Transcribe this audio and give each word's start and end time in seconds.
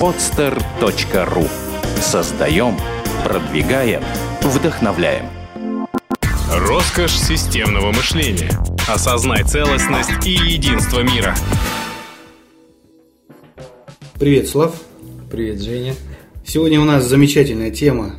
podster.ru 0.00 1.48
Создаем, 2.00 2.76
продвигаем, 3.24 4.02
вдохновляем. 4.42 5.26
Роскошь 6.50 7.12
системного 7.16 7.92
мышления. 7.92 8.50
Осознай 8.88 9.44
целостность 9.44 10.26
и 10.26 10.30
единство 10.30 11.00
мира. 11.00 11.34
Привет, 14.18 14.48
Слав. 14.48 14.74
Привет, 15.30 15.60
Женя. 15.62 15.94
Сегодня 16.46 16.80
у 16.80 16.84
нас 16.84 17.04
замечательная 17.04 17.70
тема. 17.70 18.16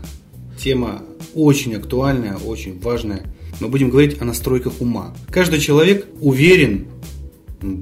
Тема 0.58 1.04
очень 1.34 1.76
актуальная, 1.76 2.38
очень 2.38 2.80
важная. 2.80 3.24
Мы 3.60 3.68
будем 3.68 3.90
говорить 3.90 4.22
о 4.22 4.26
настройках 4.26 4.82
ума. 4.82 5.14
Каждый 5.30 5.60
человек 5.60 6.08
уверен, 6.20 6.88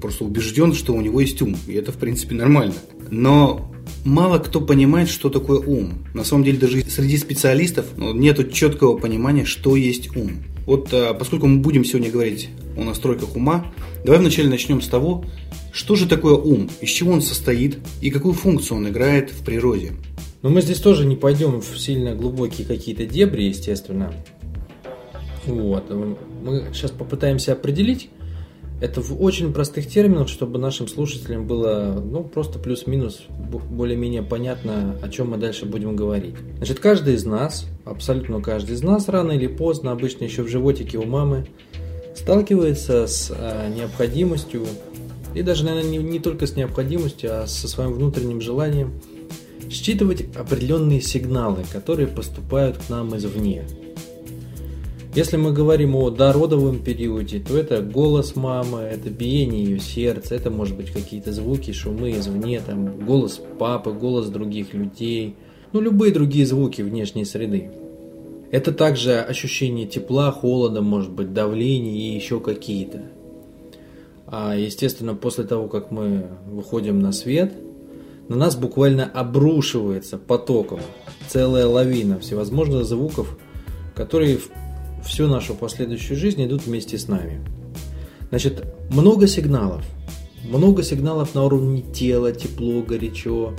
просто 0.02 0.25
убежден, 0.25 0.73
что 0.73 0.94
у 0.94 1.02
него 1.02 1.21
есть 1.21 1.41
ум. 1.41 1.55
И 1.68 1.73
это, 1.73 1.91
в 1.91 1.98
принципе, 1.98 2.36
нормально. 2.36 2.75
Но 3.10 3.72
мало 4.04 4.39
кто 4.39 4.61
понимает, 4.61 5.10
что 5.10 5.29
такое 5.29 5.60
ум. 5.60 6.05
На 6.14 6.23
самом 6.23 6.43
деле, 6.43 6.57
даже 6.57 6.82
среди 6.83 7.18
специалистов 7.18 7.86
ну, 7.97 8.14
нет 8.14 8.51
четкого 8.54 8.97
понимания, 8.97 9.46
что 9.46 9.75
есть 9.75 10.15
ум. 10.15 10.43
Вот 10.65 10.89
а, 10.93 11.14
поскольку 11.14 11.47
мы 11.47 11.59
будем 11.59 11.83
сегодня 11.83 12.11
говорить 12.11 12.50
о 12.78 12.83
настройках 12.83 13.36
ума, 13.36 13.65
давай 14.04 14.19
вначале 14.19 14.50
начнем 14.50 14.82
с 14.82 14.87
того, 14.87 15.25
что 15.71 15.96
же 15.96 16.07
такое 16.07 16.36
ум, 16.36 16.69
из 16.82 16.89
чего 16.89 17.11
он 17.11 17.21
состоит 17.21 17.79
и 18.01 18.09
какую 18.09 18.33
функцию 18.33 18.78
он 18.78 18.87
играет 18.89 19.32
в 19.32 19.43
природе. 19.43 19.93
Но 20.42 20.50
мы 20.50 20.61
здесь 20.61 20.79
тоже 20.79 21.06
не 21.06 21.15
пойдем 21.15 21.61
в 21.61 21.79
сильно 21.79 22.14
глубокие 22.14 22.68
какие-то 22.68 23.06
дебри, 23.06 23.43
естественно. 23.43 24.14
Вот. 25.45 25.89
Мы 25.89 26.65
сейчас 26.73 26.92
попытаемся 26.92 27.54
определить, 27.54 28.09
это 28.83 29.00
в 29.01 29.23
очень 29.23 29.54
простых 29.54 29.87
терминах, 29.87 30.28
чтобы 30.28 30.60
нашим 30.60 30.89
слушателям 30.89 31.47
было 31.47 32.03
ну, 32.03 32.22
просто 32.22 32.59
плюс-минус 32.59 33.22
более-менее 33.30 34.23
понятно, 34.23 35.00
о 35.02 35.08
чем 35.08 35.30
мы 35.30 35.38
дальше 35.38 35.66
будем 35.66 35.95
говорить. 35.95 36.36
Значит, 36.58 36.81
каждый 36.81 37.14
из 37.14 37.23
нас, 37.23 37.66
абсолютно 37.86 38.42
каждый 38.42 38.76
из 38.76 38.84
нас, 38.84 39.08
рано 39.08 39.31
или 39.31 39.48
поздно, 39.48 39.94
обычно 39.94 40.26
еще 40.26 40.44
в 40.44 40.50
животике 40.50 40.98
у 40.98 41.06
мамы, 41.06 41.48
сталкивается 42.14 43.08
с 43.08 43.34
э, 43.34 43.73
необходимостью, 43.73 44.66
и 45.34 45.44
даже, 45.44 45.64
наверное, 45.64 45.89
не, 45.89 45.98
не 46.00 46.20
только 46.20 46.45
с 46.45 46.58
необходимостью, 46.58 47.44
а 47.44 47.48
со 47.48 47.70
своим 47.70 47.94
внутренним 47.94 48.42
желанием 48.42 49.00
считывать 49.70 50.26
определенные 50.36 51.00
сигналы, 51.00 51.64
которые 51.72 52.09
поступают 52.09 52.80
к 52.80 52.89
нам 52.89 53.16
извне. 53.16 53.64
Если 55.16 55.38
мы 55.38 55.52
говорим 55.52 55.95
о 55.95 56.09
дородовом 56.09 56.80
периоде, 56.80 57.39
то 57.39 57.56
это 57.56 57.83
голос 57.83 58.36
мамы, 58.36 58.80
это 58.80 59.11
биение 59.11 59.64
ее 59.64 59.80
сердца, 59.80 60.33
это 60.33 60.50
может 60.50 60.75
быть 60.75 60.89
какие-то 60.89 61.31
звуки, 61.31 61.72
шумы 61.72 62.14
извне, 62.14 62.59
там, 62.59 63.05
голос 63.05 63.39
папы, 63.59 63.92
голос 63.92 64.30
других 64.30 64.73
людей, 64.73 65.36
ну 65.72 65.81
любые 65.81 66.11
другие 66.11 66.47
звуки 66.47 66.81
внешней 66.81 67.25
среды. 67.25 67.70
Это 68.50 68.72
также 68.72 69.20
ощущение 69.20 69.86
тепла, 69.86 70.31
холода, 70.31 70.81
может 70.81 71.11
быть, 71.11 71.31
давления 71.31 71.94
и 71.94 72.16
еще 72.16 72.39
какие-то. 72.39 73.03
А 74.25 74.55
естественно, 74.55 75.14
после 75.14 75.44
того, 75.44 75.67
как 75.67 75.92
мы 75.92 76.25
выходим 76.48 77.00
на 77.00 77.11
свет, 77.11 77.53
на 78.30 78.36
нас 78.36 78.55
буквально 78.55 79.05
обрушивается 79.05 80.17
потоком 80.17 80.80
целая 81.27 81.67
лавина 81.67 82.20
всевозможных 82.20 82.86
звуков, 82.86 83.38
которые 83.94 84.39
всю 85.06 85.28
нашу 85.28 85.56
последующую 85.56 86.18
жизнь 86.18 86.44
идут 86.46 86.66
вместе 86.66 86.98
с 86.98 87.08
нами. 87.08 87.46
Значит, 88.30 88.66
много 88.90 89.28
сигналов. 89.28 89.84
Много 90.44 90.84
сигналов 90.84 91.36
на 91.36 91.44
уровне 91.45 91.82
тела, 91.82 92.32
тепло, 92.32 92.82
горячо, 92.82 93.54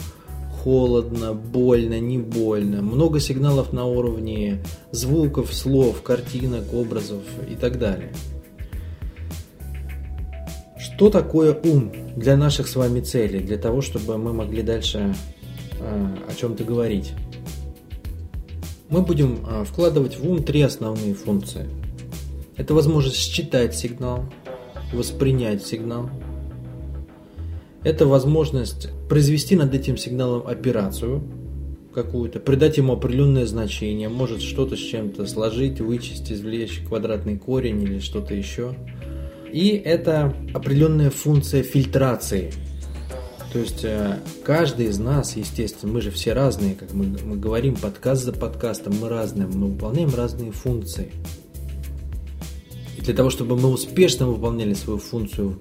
холодно, 0.62 1.32
больно, 1.32 2.00
не 2.00 2.18
больно. 2.18 2.82
Много 2.82 3.20
сигналов 3.20 3.72
на 3.72 3.84
уровне 3.86 4.62
звуков, 4.90 5.52
слов, 5.52 6.02
картинок, 6.02 6.72
образов 6.72 7.22
и 7.50 7.54
так 7.54 7.78
далее. 7.78 8.12
Что 10.78 11.10
такое 11.10 11.58
ум 11.64 11.92
для 12.16 12.36
наших 12.36 12.68
с 12.68 12.76
вами 12.76 13.00
целей, 13.00 13.40
для 13.40 13.58
того, 13.58 13.80
чтобы 13.80 14.16
мы 14.16 14.32
могли 14.32 14.62
дальше 14.62 15.14
э, 15.80 16.16
о 16.28 16.34
чем-то 16.34 16.64
говорить? 16.64 17.12
Мы 18.88 19.02
будем 19.02 19.40
а, 19.46 19.64
вкладывать 19.64 20.18
в 20.18 20.28
ум 20.28 20.42
три 20.42 20.62
основные 20.62 21.14
функции. 21.14 21.68
Это 22.56 22.74
возможность 22.74 23.16
считать 23.16 23.74
сигнал, 23.74 24.26
воспринять 24.92 25.66
сигнал. 25.66 26.10
Это 27.82 28.06
возможность 28.06 28.88
произвести 29.08 29.56
над 29.56 29.74
этим 29.74 29.96
сигналом 29.96 30.46
операцию 30.46 31.22
какую-то, 31.94 32.40
придать 32.40 32.76
ему 32.76 32.94
определенное 32.94 33.46
значение, 33.46 34.08
может 34.08 34.40
что-то 34.40 34.76
с 34.76 34.80
чем-то 34.80 35.26
сложить, 35.26 35.80
вычесть, 35.80 36.32
извлечь 36.32 36.80
квадратный 36.86 37.38
корень 37.38 37.82
или 37.82 37.98
что-то 37.98 38.34
еще. 38.34 38.74
И 39.52 39.68
это 39.68 40.34
определенная 40.52 41.10
функция 41.10 41.62
фильтрации– 41.62 42.52
то 43.54 43.60
есть 43.60 43.84
э, 43.84 44.18
каждый 44.42 44.86
из 44.86 44.98
нас, 44.98 45.36
естественно, 45.36 45.92
мы 45.92 46.00
же 46.00 46.10
все 46.10 46.32
разные, 46.32 46.74
как 46.74 46.92
мы, 46.92 47.04
мы 47.24 47.36
говорим 47.36 47.76
подкаст 47.76 48.24
за 48.24 48.32
подкастом, 48.32 48.94
мы 49.00 49.08
разные, 49.08 49.46
мы 49.46 49.68
выполняем 49.68 50.12
разные 50.12 50.50
функции. 50.50 51.12
И 52.98 53.00
для 53.00 53.14
того, 53.14 53.30
чтобы 53.30 53.56
мы 53.56 53.68
успешно 53.68 54.26
выполняли 54.26 54.74
свою 54.74 54.98
функцию 54.98 55.60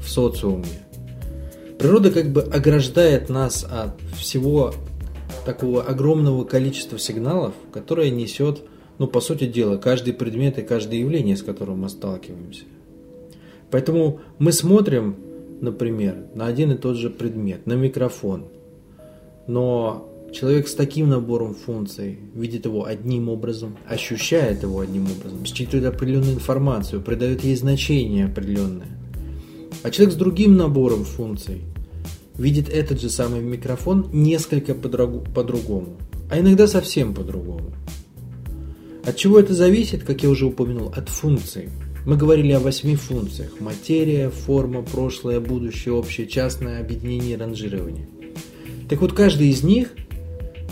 в 0.00 0.08
социуме, 0.08 0.68
природа 1.80 2.12
как 2.12 2.30
бы 2.30 2.42
ограждает 2.42 3.28
нас 3.28 3.66
от 3.68 4.00
всего 4.16 4.72
такого 5.44 5.82
огромного 5.82 6.44
количества 6.44 6.96
сигналов, 7.00 7.54
которое 7.72 8.10
несет, 8.10 8.62
ну, 8.98 9.08
по 9.08 9.20
сути 9.20 9.46
дела, 9.46 9.78
каждый 9.78 10.12
предмет 10.12 10.60
и 10.60 10.62
каждое 10.62 11.00
явление, 11.00 11.36
с 11.36 11.42
которым 11.42 11.80
мы 11.80 11.88
сталкиваемся. 11.88 12.62
Поэтому 13.72 14.20
мы 14.38 14.52
смотрим 14.52 15.16
например, 15.62 16.16
на 16.34 16.46
один 16.46 16.72
и 16.72 16.76
тот 16.76 16.96
же 16.96 17.10
предмет, 17.10 17.66
на 17.66 17.74
микрофон. 17.74 18.46
Но 19.46 20.08
человек 20.32 20.68
с 20.68 20.74
таким 20.74 21.08
набором 21.08 21.54
функций 21.54 22.18
видит 22.34 22.64
его 22.64 22.84
одним 22.84 23.28
образом, 23.28 23.76
ощущает 23.88 24.62
его 24.62 24.80
одним 24.80 25.04
образом, 25.04 25.44
считывает 25.44 25.86
определенную 25.86 26.34
информацию, 26.34 27.02
придает 27.02 27.44
ей 27.44 27.56
значение 27.56 28.26
определенное. 28.26 28.88
А 29.82 29.90
человек 29.90 30.14
с 30.14 30.18
другим 30.18 30.56
набором 30.56 31.04
функций 31.04 31.62
видит 32.36 32.68
этот 32.68 33.00
же 33.00 33.10
самый 33.10 33.40
микрофон 33.40 34.08
несколько 34.12 34.74
по-другому, 34.74 35.96
а 36.30 36.38
иногда 36.38 36.66
совсем 36.66 37.14
по-другому. 37.14 37.72
От 39.04 39.16
чего 39.16 39.40
это 39.40 39.54
зависит, 39.54 40.04
как 40.04 40.22
я 40.22 40.28
уже 40.28 40.46
упомянул, 40.46 40.92
от 40.94 41.08
функций. 41.08 41.70
Мы 42.06 42.16
говорили 42.16 42.52
о 42.52 42.60
восьми 42.60 42.96
функциях. 42.96 43.60
Материя, 43.60 44.30
форма, 44.30 44.82
прошлое, 44.82 45.38
будущее, 45.38 45.92
общее, 45.92 46.26
частное, 46.26 46.80
объединение, 46.80 47.36
ранжирование. 47.36 48.08
Так 48.88 49.00
вот, 49.02 49.12
каждый 49.12 49.48
из 49.48 49.62
них 49.62 49.92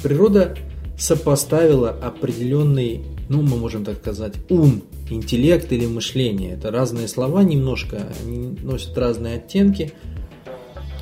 природа 0.02 0.56
сопоставила 0.98 1.90
определенный, 1.90 3.02
ну, 3.28 3.42
мы 3.42 3.56
можем 3.58 3.84
так 3.84 3.98
сказать, 3.98 4.34
ум, 4.48 4.82
интеллект 5.10 5.70
или 5.70 5.86
мышление. 5.86 6.54
Это 6.54 6.70
разные 6.70 7.08
слова 7.08 7.42
немножко, 7.42 8.10
они 8.22 8.56
носят 8.62 8.96
разные 8.96 9.36
оттенки. 9.36 9.92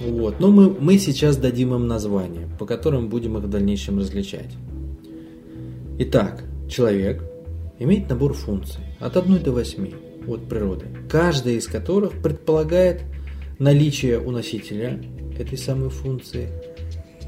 Вот. 0.00 0.40
Но 0.40 0.50
мы, 0.50 0.70
мы 0.70 0.98
сейчас 0.98 1.36
дадим 1.36 1.72
им 1.72 1.86
названия, 1.86 2.48
по 2.58 2.66
которым 2.66 3.08
будем 3.08 3.38
их 3.38 3.44
в 3.44 3.48
дальнейшем 3.48 3.98
различать. 4.00 4.50
Итак, 5.98 6.44
человек 6.68 7.22
имеет 7.78 8.10
набор 8.10 8.34
функций 8.34 8.82
от 9.00 9.16
1 9.16 9.42
до 9.42 9.52
8 9.52 10.05
от 10.26 10.48
природы, 10.48 10.86
каждая 11.08 11.54
из 11.54 11.66
которых 11.66 12.22
предполагает 12.22 13.02
наличие 13.58 14.18
у 14.18 14.30
носителя 14.30 15.00
этой 15.38 15.58
самой 15.58 15.90
функции 15.90 16.48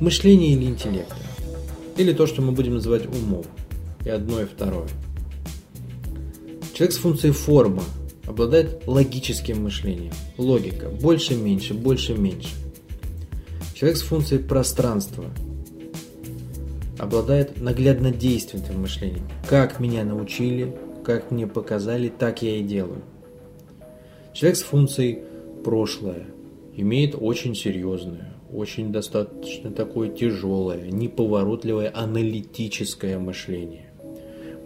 мышления 0.01 0.53
или 0.53 0.65
интеллекта, 0.65 1.17
или 1.97 2.13
то, 2.13 2.27
что 2.27 2.43
мы 2.43 2.53
будем 2.53 2.75
называть 2.75 3.07
умом, 3.07 3.45
и 4.05 4.11
одно 4.11 4.41
и 4.41 4.45
второе. 4.45 4.89
Человек 6.75 6.95
с 6.95 6.99
функцией 6.99 7.35
форма 7.35 7.83
обладает 8.27 8.87
логическим 8.87 9.65
мышлением, 9.65 10.13
логика, 10.37 10.89
больше-меньше, 10.89 11.75
больше-меньше. 11.75 12.51
Человек 13.75 13.99
с 13.99 14.03
функцией 14.03 14.43
пространства 14.43 15.25
обладает 16.99 17.61
наглядно-действенным 17.61 18.83
мышлением. 18.83 19.29
Как 19.49 19.81
меня 19.81 20.05
научили, 20.05 20.77
как 21.09 21.31
мне 21.31 21.47
показали, 21.47 22.11
так 22.11 22.43
я 22.43 22.57
и 22.57 22.63
делаю. 22.63 23.01
Человек 24.35 24.59
с 24.59 24.63
функцией 24.63 25.21
прошлое 25.65 26.27
имеет 26.77 27.15
очень 27.19 27.55
серьезное, 27.55 28.35
очень 28.53 28.93
достаточно 28.93 29.71
такое 29.71 30.11
тяжелое, 30.11 30.91
неповоротливое 30.91 31.91
аналитическое 31.95 33.19
мышление. 33.19 33.91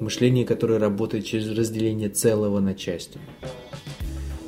Мышление, 0.00 0.44
которое 0.44 0.80
работает 0.80 1.26
через 1.26 1.48
разделение 1.56 2.08
целого 2.08 2.58
на 2.58 2.74
части. 2.74 3.20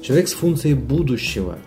Человек 0.03 0.27
с 0.27 0.33
функцией 0.33 0.75
будущего, 0.75 1.61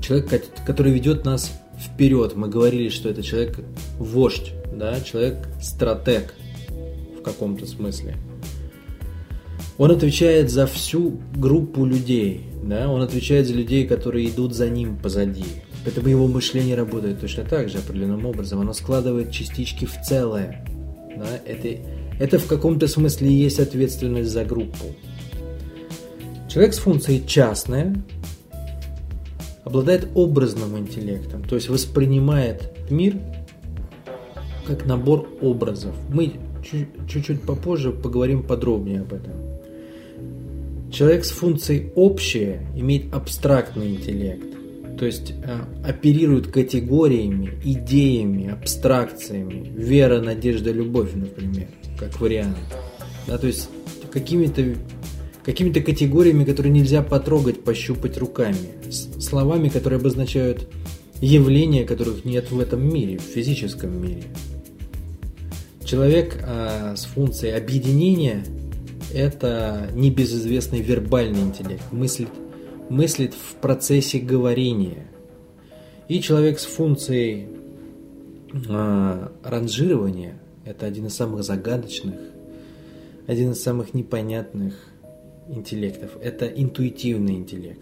человек, 0.00 0.44
который 0.66 0.90
ведет 0.90 1.24
нас 1.24 1.52
вперед. 1.78 2.34
Мы 2.34 2.48
говорили, 2.48 2.88
что 2.88 3.10
это 3.10 3.22
человек 3.22 3.60
вождь, 4.00 4.54
да, 4.72 5.00
человек 5.02 5.36
стратег 5.62 6.34
в 7.16 7.22
каком-то 7.22 7.64
смысле. 7.64 8.16
Он 9.78 9.92
отвечает 9.92 10.50
за 10.50 10.66
всю 10.66 11.20
группу 11.36 11.84
людей, 11.84 12.42
да, 12.64 12.90
он 12.90 13.00
отвечает 13.00 13.46
за 13.46 13.54
людей, 13.54 13.86
которые 13.86 14.28
идут 14.28 14.52
за 14.52 14.68
ним 14.68 14.98
позади. 14.98 15.44
Поэтому 15.84 16.08
его 16.08 16.26
мышление 16.26 16.74
работает 16.74 17.20
точно 17.20 17.44
так 17.44 17.68
же, 17.68 17.78
определенным 17.78 18.26
образом. 18.26 18.60
Оно 18.60 18.72
складывает 18.72 19.30
частички 19.30 19.86
в 19.86 19.94
целое. 20.02 20.66
Да? 21.16 21.26
Это, 21.46 21.80
это 22.18 22.38
в 22.38 22.46
каком-то 22.46 22.88
смысле 22.88 23.28
и 23.28 23.32
есть 23.32 23.60
ответственность 23.60 24.30
за 24.30 24.44
группу. 24.44 24.84
Человек 26.48 26.74
с 26.74 26.78
функцией 26.78 27.24
частная 27.24 27.94
обладает 29.64 30.08
образным 30.14 30.76
интеллектом, 30.76 31.44
то 31.44 31.54
есть 31.54 31.68
воспринимает 31.68 32.72
мир 32.90 33.16
как 34.66 34.86
набор 34.86 35.28
образов. 35.40 35.94
Мы 36.10 36.32
чуть-чуть 37.08 37.42
попозже 37.42 37.92
поговорим 37.92 38.42
подробнее 38.42 39.02
об 39.02 39.12
этом. 39.12 39.57
Человек 40.90 41.24
с 41.24 41.30
функцией 41.30 41.92
общее 41.94 42.66
имеет 42.74 43.12
абстрактный 43.12 43.90
интеллект, 43.90 44.46
то 44.98 45.04
есть 45.04 45.32
э, 45.32 45.60
оперирует 45.84 46.48
категориями, 46.48 47.52
идеями, 47.62 48.50
абстракциями. 48.50 49.70
Вера, 49.76 50.20
надежда, 50.20 50.72
любовь, 50.72 51.10
например, 51.14 51.68
как 51.98 52.20
вариант. 52.20 52.56
Да, 53.26 53.38
то 53.38 53.46
есть 53.46 53.68
какими-то 54.10 54.74
какими-то 55.44 55.80
категориями, 55.80 56.44
которые 56.44 56.72
нельзя 56.72 57.02
потрогать, 57.02 57.64
пощупать 57.64 58.18
руками, 58.18 58.58
словами, 58.90 59.68
которые 59.68 59.98
обозначают 59.98 60.68
явления, 61.20 61.84
которых 61.84 62.24
нет 62.24 62.50
в 62.50 62.60
этом 62.60 62.86
мире, 62.86 63.18
в 63.18 63.22
физическом 63.22 64.02
мире. 64.02 64.24
Человек 65.84 66.38
а, 66.42 66.94
с 66.96 67.06
функцией 67.06 67.56
объединения 67.56 68.44
это 69.12 69.88
небезызвестный 69.92 70.80
вербальный 70.80 71.40
интеллект, 71.40 71.82
мыслит, 71.92 72.28
мыслит 72.88 73.34
в 73.34 73.54
процессе 73.56 74.18
говорения. 74.18 75.06
И 76.08 76.20
человек 76.20 76.58
с 76.58 76.64
функцией 76.64 77.48
э, 78.52 79.28
ранжирования– 79.42 80.38
это 80.64 80.86
один 80.86 81.06
из 81.06 81.14
самых 81.14 81.42
загадочных, 81.44 82.14
один 83.26 83.52
из 83.52 83.62
самых 83.62 83.94
непонятных 83.94 84.74
интеллектов. 85.48 86.12
Это 86.22 86.46
интуитивный 86.46 87.34
интеллект, 87.34 87.80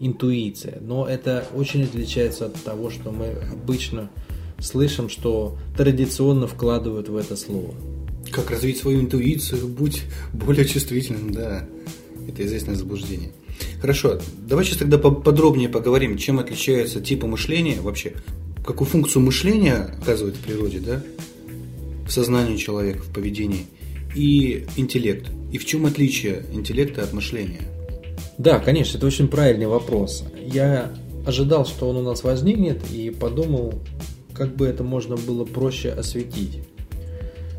интуиция. 0.00 0.78
Но 0.80 1.06
это 1.06 1.44
очень 1.54 1.84
отличается 1.84 2.46
от 2.46 2.54
того, 2.62 2.90
что 2.90 3.10
мы 3.10 3.34
обычно 3.52 4.10
слышим, 4.58 5.08
что 5.08 5.58
традиционно 5.76 6.46
вкладывают 6.46 7.08
в 7.08 7.16
это 7.16 7.36
слово– 7.36 7.74
как 8.32 8.50
развить 8.50 8.78
свою 8.78 9.00
интуицию, 9.00 9.68
будь 9.68 10.02
более 10.32 10.64
чувствительным, 10.64 11.32
да. 11.32 11.68
Это 12.28 12.44
известное 12.46 12.74
заблуждение. 12.74 13.32
Хорошо, 13.80 14.20
давай 14.48 14.64
сейчас 14.64 14.78
тогда 14.78 14.98
подробнее 14.98 15.68
поговорим, 15.68 16.16
чем 16.16 16.38
отличаются 16.38 17.00
типы 17.00 17.26
мышления 17.26 17.80
вообще, 17.80 18.14
какую 18.64 18.88
функцию 18.88 19.22
мышления 19.22 19.94
оказывает 20.00 20.36
в 20.36 20.40
природе, 20.40 20.80
да, 20.80 21.02
в 22.06 22.10
сознании 22.10 22.56
человека, 22.56 23.02
в 23.02 23.12
поведении, 23.12 23.66
и 24.14 24.66
интеллект. 24.76 25.26
И 25.52 25.58
в 25.58 25.66
чем 25.66 25.86
отличие 25.86 26.44
интеллекта 26.52 27.02
от 27.02 27.12
мышления? 27.12 27.62
Да, 28.38 28.58
конечно, 28.58 28.98
это 28.98 29.06
очень 29.06 29.28
правильный 29.28 29.66
вопрос. 29.66 30.24
Я 30.40 30.92
ожидал, 31.26 31.66
что 31.66 31.88
он 31.88 31.96
у 31.98 32.02
нас 32.02 32.24
возникнет, 32.24 32.82
и 32.90 33.10
подумал, 33.10 33.74
как 34.34 34.56
бы 34.56 34.66
это 34.66 34.82
можно 34.82 35.16
было 35.16 35.44
проще 35.44 35.90
осветить. 35.90 36.60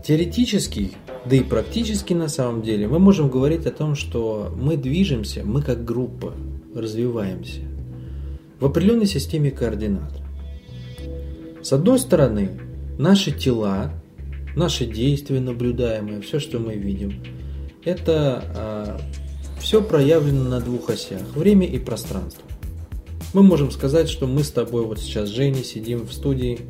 Теоретически, 0.04 0.92
да 1.26 1.38
и 1.38 1.44
практически 1.44 2.14
на 2.14 2.28
самом 2.28 2.62
деле, 2.62 2.90
мы 2.90 3.00
можем 3.00 3.30
говорить 3.30 3.66
о 3.66 3.72
том, 3.72 3.96
что 3.96 4.54
мы 4.54 4.76
движемся, 4.76 5.44
мы 5.46 5.62
как 5.62 5.86
группа 5.86 6.34
развиваемся 6.76 7.62
в 8.60 8.66
определенной 8.66 9.06
системе 9.06 9.50
координат. 9.50 10.12
С 11.62 11.72
одной 11.72 12.00
стороны, 12.00 12.60
наши 12.98 13.32
тела, 13.32 13.94
наши 14.58 14.86
действия 14.86 15.40
наблюдаемые, 15.40 16.20
все, 16.20 16.40
что 16.40 16.60
мы 16.60 16.76
видим, 16.76 17.24
это 17.86 18.44
а, 18.56 19.02
все 19.62 19.82
проявлено 19.82 20.44
на 20.44 20.60
двух 20.60 20.90
осях– 20.90 21.22
время 21.36 21.66
и 21.66 21.80
пространство. 21.80 22.44
Мы 23.34 23.42
можем 23.42 23.72
сказать, 23.72 24.10
что 24.10 24.28
мы 24.28 24.44
с 24.44 24.52
тобой 24.52 24.86
вот 24.86 25.00
сейчас, 25.00 25.30
Женя, 25.30 25.64
сидим 25.64 26.06
в 26.06 26.12
студии– 26.12 26.60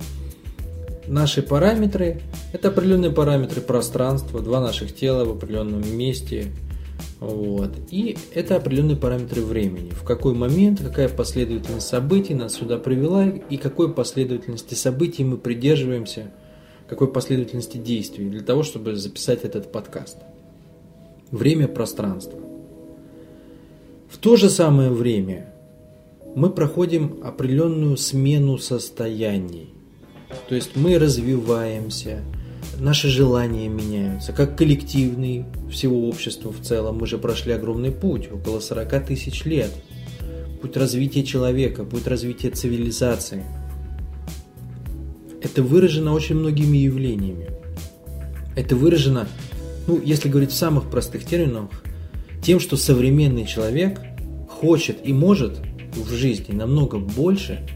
Наши 1.07 1.41
параметры– 1.41 2.21
это 2.53 2.69
определенные 2.69 3.11
параметры 3.11 3.61
пространства, 3.61 4.41
два 4.41 4.61
наших 4.61 4.95
тела 4.95 5.25
в 5.25 5.31
определенном 5.31 5.83
месте. 5.97 6.53
Вот. 7.19 7.71
И 7.91 8.17
это 8.33 8.55
определенные 8.55 8.95
параметры 8.95 9.41
времени. 9.41 9.89
В 9.89 10.03
какой 10.03 10.33
момент, 10.33 10.81
какая 10.81 11.09
последовательность 11.09 11.87
событий 11.87 12.33
нас 12.33 12.53
сюда 12.53 12.77
привела 12.77 13.25
и 13.25 13.57
какой 13.57 13.93
последовательности 13.93 14.75
событий 14.75 15.23
мы 15.23 15.37
придерживаемся, 15.37 16.31
какой 16.87 17.11
последовательности 17.11 17.77
действий 17.77 18.29
для 18.29 18.41
того, 18.41 18.63
чтобы 18.63 18.95
записать 18.95 19.43
этот 19.43 19.71
подкаст. 19.71 20.17
Время, 21.31 21.67
пространство. 21.67 22.39
В 24.09 24.17
то 24.19 24.35
же 24.37 24.49
самое 24.49 24.89
время 24.89 25.53
мы 26.35 26.49
проходим 26.49 27.19
определенную 27.23 27.97
смену 27.97 28.57
состояний. 28.57 29.73
То 30.53 30.57
есть 30.57 30.75
мы 30.75 30.99
развиваемся, 30.99 32.21
наши 32.77 33.07
желания 33.07 33.67
меняются, 33.69 34.33
как 34.33 34.55
коллективный 34.55 35.45
всего 35.71 36.07
общества 36.07 36.53
в 36.53 36.61
целом. 36.61 36.99
Мы 36.99 37.07
же 37.07 37.17
прошли 37.17 37.53
огромный 37.53 37.89
путь, 37.89 38.29
около 38.31 38.59
40 38.59 39.03
тысяч 39.03 39.45
лет. 39.45 39.71
Путь 40.61 40.77
развития 40.77 41.23
человека, 41.23 41.85
путь 41.85 42.05
развития 42.05 42.51
цивилизации. 42.51 43.43
Это 45.41 45.63
выражено 45.63 46.13
очень 46.13 46.35
многими 46.35 46.77
явлениями. 46.77 47.49
Это 48.55 48.75
выражено, 48.75 49.27
ну, 49.87 49.99
если 50.05 50.29
говорить 50.29 50.51
в 50.51 50.55
самых 50.55 50.87
простых 50.91 51.25
терминах, 51.25 51.71
тем, 52.43 52.59
что 52.59 52.77
современный 52.77 53.47
человек 53.47 53.99
хочет 54.47 54.97
и 55.03 55.13
может 55.13 55.61
в 55.95 56.13
жизни 56.13 56.53
намного 56.53 56.99
больше, 56.99 57.67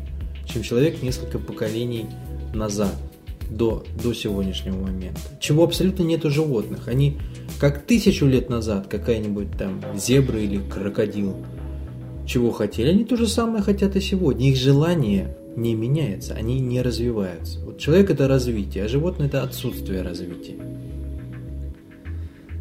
чем 0.46 0.62
человек 0.62 1.02
несколько 1.02 1.40
поколений 1.40 2.06
назад, 2.58 2.94
до, 3.50 3.84
до 4.04 4.14
сегодняшнего 4.14 4.78
момента. 4.78 5.22
Чего 5.40 5.64
абсолютно 5.64 6.04
нет 6.04 6.26
у 6.26 6.30
животных. 6.30 6.88
Они 6.88 7.18
как 7.60 7.86
тысячу 7.86 8.26
лет 8.26 8.50
назад 8.50 8.88
какая-нибудь 8.88 9.52
там 9.58 9.82
зебра 9.96 10.40
или 10.40 10.58
крокодил 10.58 11.36
чего 12.26 12.52
хотели, 12.52 12.90
они 12.90 13.06
то 13.06 13.16
же 13.16 13.28
самое 13.28 13.64
хотят 13.64 13.96
и 13.96 14.02
сегодня. 14.02 14.50
Их 14.50 14.58
желание 14.58 15.38
не 15.56 15.76
меняется, 15.76 16.34
они 16.34 16.60
не 16.60 16.82
развиваются. 16.82 17.60
Вот 17.62 17.80
человек 17.80 18.10
это 18.12 18.28
развитие, 18.28 18.84
а 18.84 18.88
животное 18.90 19.28
это 19.28 19.44
отсутствие 19.44 20.02
развития. 20.02 20.58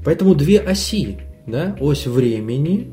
Поэтому 0.04 0.36
две 0.36 0.60
оси, 0.60 1.18
да, 1.48 1.76
ось 1.80 2.06
времени 2.06 2.88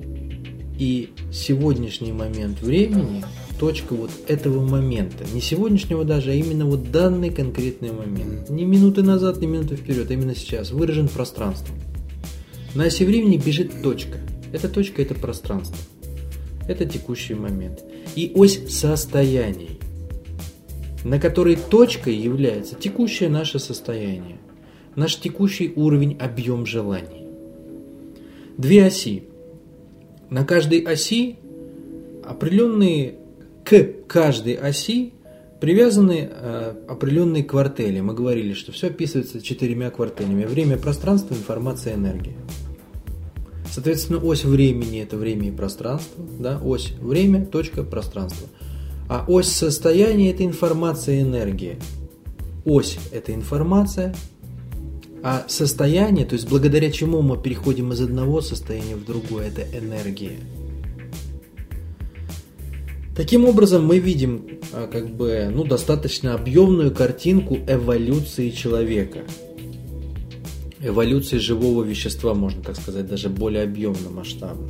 и 0.79 1.11
сегодняшний 1.31 2.11
момент 2.11 2.59
времени– 2.61 3.23
точка 3.59 3.93
вот 3.93 4.11
этого 4.27 4.65
момента. 4.65 5.25
Не 5.33 5.41
сегодняшнего 5.41 6.03
даже, 6.03 6.31
а 6.31 6.33
именно 6.33 6.65
вот 6.65 6.91
данный 6.91 7.29
конкретный 7.29 7.91
момент. 7.91 8.49
Не 8.49 8.65
минуты 8.65 9.03
назад, 9.03 9.39
не 9.39 9.47
минуты 9.47 9.75
вперед, 9.75 10.09
а 10.09 10.13
именно 10.13 10.35
сейчас. 10.35 10.71
Выражен 10.71 11.07
пространством. 11.07 11.75
На 12.75 12.85
оси 12.85 13.05
времени 13.05 13.37
бежит 13.37 13.81
точка. 13.81 14.17
Эта 14.51 14.69
точка– 14.69 15.01
это 15.03 15.15
пространство. 15.15 15.77
Это 16.67 16.85
текущий 16.85 17.33
момент. 17.33 17.83
И 18.15 18.31
ось 18.35 18.71
состояний, 18.71 19.79
на 21.03 21.19
которой 21.19 21.55
точкой 21.55 22.15
является 22.15 22.75
текущее 22.75 23.29
наше 23.29 23.59
состояние. 23.59 24.37
Наш 24.95 25.15
текущий 25.17 25.73
уровень, 25.75 26.17
объем 26.19 26.65
желаний. 26.65 27.27
Две 28.57 28.85
оси. 28.85 29.23
На 30.29 30.45
каждой 30.45 30.81
оси 30.81 31.37
определенные 32.23 33.15
к 33.63 34.07
каждой 34.07 34.53
оси 34.55 35.13
привязаны 35.59 36.29
э, 36.29 36.73
определенные 36.87 37.43
квартели. 37.43 38.01
Мы 38.01 38.13
говорили, 38.13 38.53
что 38.53 38.71
все 38.71 38.87
описывается 38.87 39.41
четырьмя 39.41 39.89
квартелями. 39.91 40.45
Время, 40.45 40.77
пространство, 40.77 41.33
информация, 41.33 41.95
энергия. 41.95 42.35
Соответственно, 43.71 44.19
ось 44.19 44.43
времени– 44.43 45.01
это 45.03 45.17
время 45.17 45.47
и 45.47 45.51
пространство. 45.51 46.23
Да? 46.39 46.59
Ось 46.63 46.91
время, 46.99 47.45
точка, 47.45 47.83
пространство. 47.83 48.47
А 49.09 49.25
ось 49.27 49.47
состояния– 49.47 50.31
это 50.33 50.43
информация 50.43 51.15
и 51.15 51.21
энергия. 51.21 51.79
Ось– 52.65 52.97
это 53.11 53.33
информация, 53.33 54.13
а 55.23 55.45
состояние, 55.47 56.25
то 56.25 56.33
есть 56.33 56.49
благодаря 56.49 56.91
чему 56.91 57.21
мы 57.21 57.41
переходим 57.41 57.93
из 57.93 58.01
одного 58.01 58.41
состояния 58.41 58.97
в 58.97 59.05
другое, 59.05 59.47
это 59.47 59.61
энергия. 59.77 60.37
Таким 63.15 63.45
образом, 63.45 63.85
мы 63.85 63.99
видим 63.99 64.43
а, 64.71 64.87
как 64.87 65.07
бы, 65.09 65.51
ну, 65.53 65.63
достаточно 65.63 66.33
объемную 66.33 66.91
картинку 66.91 67.59
эволюции 67.67 68.49
человека. 68.49 69.19
Эволюции 70.81 71.37
живого 71.37 71.83
вещества, 71.83 72.33
можно 72.33 72.63
так 72.63 72.75
сказать, 72.75 73.07
даже 73.07 73.29
более 73.29 73.63
объемно, 73.63 74.09
масштабно. 74.09 74.67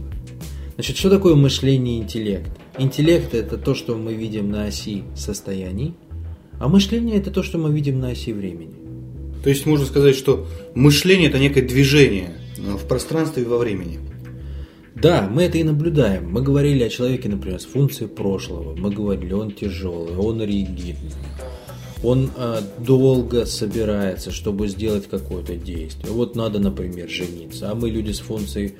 Значит, 0.75 0.97
что 0.97 1.09
такое 1.09 1.35
мышление 1.35 1.99
и 1.99 2.01
интеллект? 2.01 2.51
Интеллект– 2.77 3.33
это 3.35 3.57
то, 3.57 3.75
что 3.75 3.95
мы 3.95 4.13
видим 4.13 4.51
на 4.51 4.65
оси 4.65 5.03
состояний, 5.15 5.93
а 6.59 6.67
мышление– 6.67 7.15
это 7.17 7.31
то, 7.31 7.43
что 7.43 7.57
мы 7.57 7.71
видим 7.71 7.99
на 7.99 8.09
оси 8.09 8.33
времени. 8.33 8.75
То 9.43 9.49
есть 9.49 9.65
можно 9.65 9.85
сказать, 9.85 10.15
что 10.15 10.47
мышление– 10.75 11.29
это 11.29 11.39
некое 11.39 11.61
движение 11.61 12.33
в 12.57 12.87
пространстве 12.87 13.43
и 13.43 13.45
во 13.45 13.57
времени. 13.57 13.99
Да, 15.03 15.27
мы 15.29 15.43
это 15.43 15.57
и 15.57 15.63
наблюдаем. 15.63 16.31
Мы 16.31 16.41
говорили 16.41 16.81
о 16.81 16.89
человеке, 16.89 17.27
например, 17.27 17.59
с 17.59 17.65
функцией 17.65 18.09
прошлого. 18.09 18.73
Мы 18.73 18.89
говорили, 18.89 19.33
он 19.33 19.51
тяжелый, 19.51 20.15
он 20.15 20.41
ригидный. 20.41 21.11
Он 22.01 22.31
э, 22.37 22.61
долго 22.79 23.45
собирается, 23.45 24.31
чтобы 24.31 24.69
сделать 24.69 25.09
какое-то 25.09 25.57
действие. 25.57 26.09
Вот 26.09 26.37
надо, 26.37 26.59
например, 26.59 27.09
жениться. 27.09 27.69
А 27.69 27.75
мы 27.75 27.89
люди 27.89 28.13
с 28.13 28.19
функцией 28.19 28.75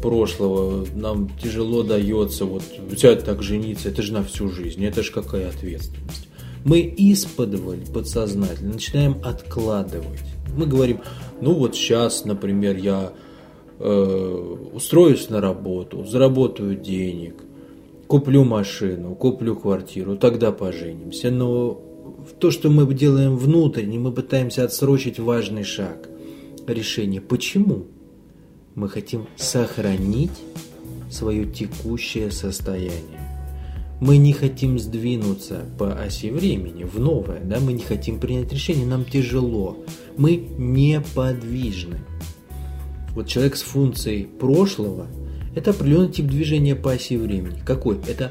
прошлого, 0.00 0.86
нам 0.94 1.28
тяжело 1.38 1.82
дается 1.82 2.46
вот 2.46 2.62
взять 2.90 3.24
так 3.24 3.42
жениться, 3.42 3.90
это 3.90 4.00
же 4.00 4.14
на 4.14 4.24
всю 4.24 4.48
жизнь, 4.48 4.82
это 4.82 5.02
же 5.02 5.12
какая 5.12 5.48
ответственность. 5.48 6.28
Мы 6.64 6.94
исподволь 6.96 7.80
подсознательно 7.92 8.74
начинаем 8.74 9.18
откладывать. 9.22 10.24
Мы 10.56 10.64
говорим, 10.64 11.00
ну 11.42 11.52
вот 11.52 11.76
сейчас, 11.76 12.24
например, 12.24 12.76
я 12.76 13.12
э, 13.78 14.56
устроюсь 14.72 15.28
на 15.30 15.40
работу, 15.40 16.04
заработаю 16.04 16.76
денег, 16.76 17.34
куплю 18.06 18.44
машину, 18.44 19.14
куплю 19.14 19.56
квартиру, 19.56 20.16
тогда 20.16 20.52
поженимся. 20.52 21.30
Но 21.30 21.80
то, 22.38 22.50
что 22.50 22.70
мы 22.70 22.92
делаем 22.94 23.36
внутренне, 23.36 23.98
мы 23.98 24.12
пытаемся 24.12 24.64
отсрочить 24.64 25.18
важный 25.18 25.64
шаг 25.64 26.08
решения. 26.66 27.20
Почему? 27.20 27.86
Мы 28.74 28.88
хотим 28.88 29.26
сохранить 29.36 30.42
свое 31.10 31.46
текущее 31.46 32.30
состояние. 32.30 33.20
Мы 34.00 34.18
не 34.18 34.34
хотим 34.34 34.78
сдвинуться 34.78 35.64
по 35.78 35.94
оси 35.94 36.30
времени 36.30 36.84
в 36.84 37.00
новое, 37.00 37.40
да? 37.42 37.58
мы 37.60 37.72
не 37.72 37.82
хотим 37.82 38.20
принять 38.20 38.52
решение, 38.52 38.84
нам 38.84 39.06
тяжело, 39.06 39.78
мы 40.18 40.36
неподвижны. 40.36 42.00
Вот 43.16 43.28
человек 43.28 43.56
с 43.56 43.62
функцией 43.62 44.26
прошлого– 44.26 45.06
это 45.56 45.70
определенный 45.70 46.12
тип 46.12 46.26
движения 46.26 46.76
по 46.76 46.92
оси 46.92 47.16
времени. 47.16 47.58
Какой? 47.64 47.96
Это 48.06 48.30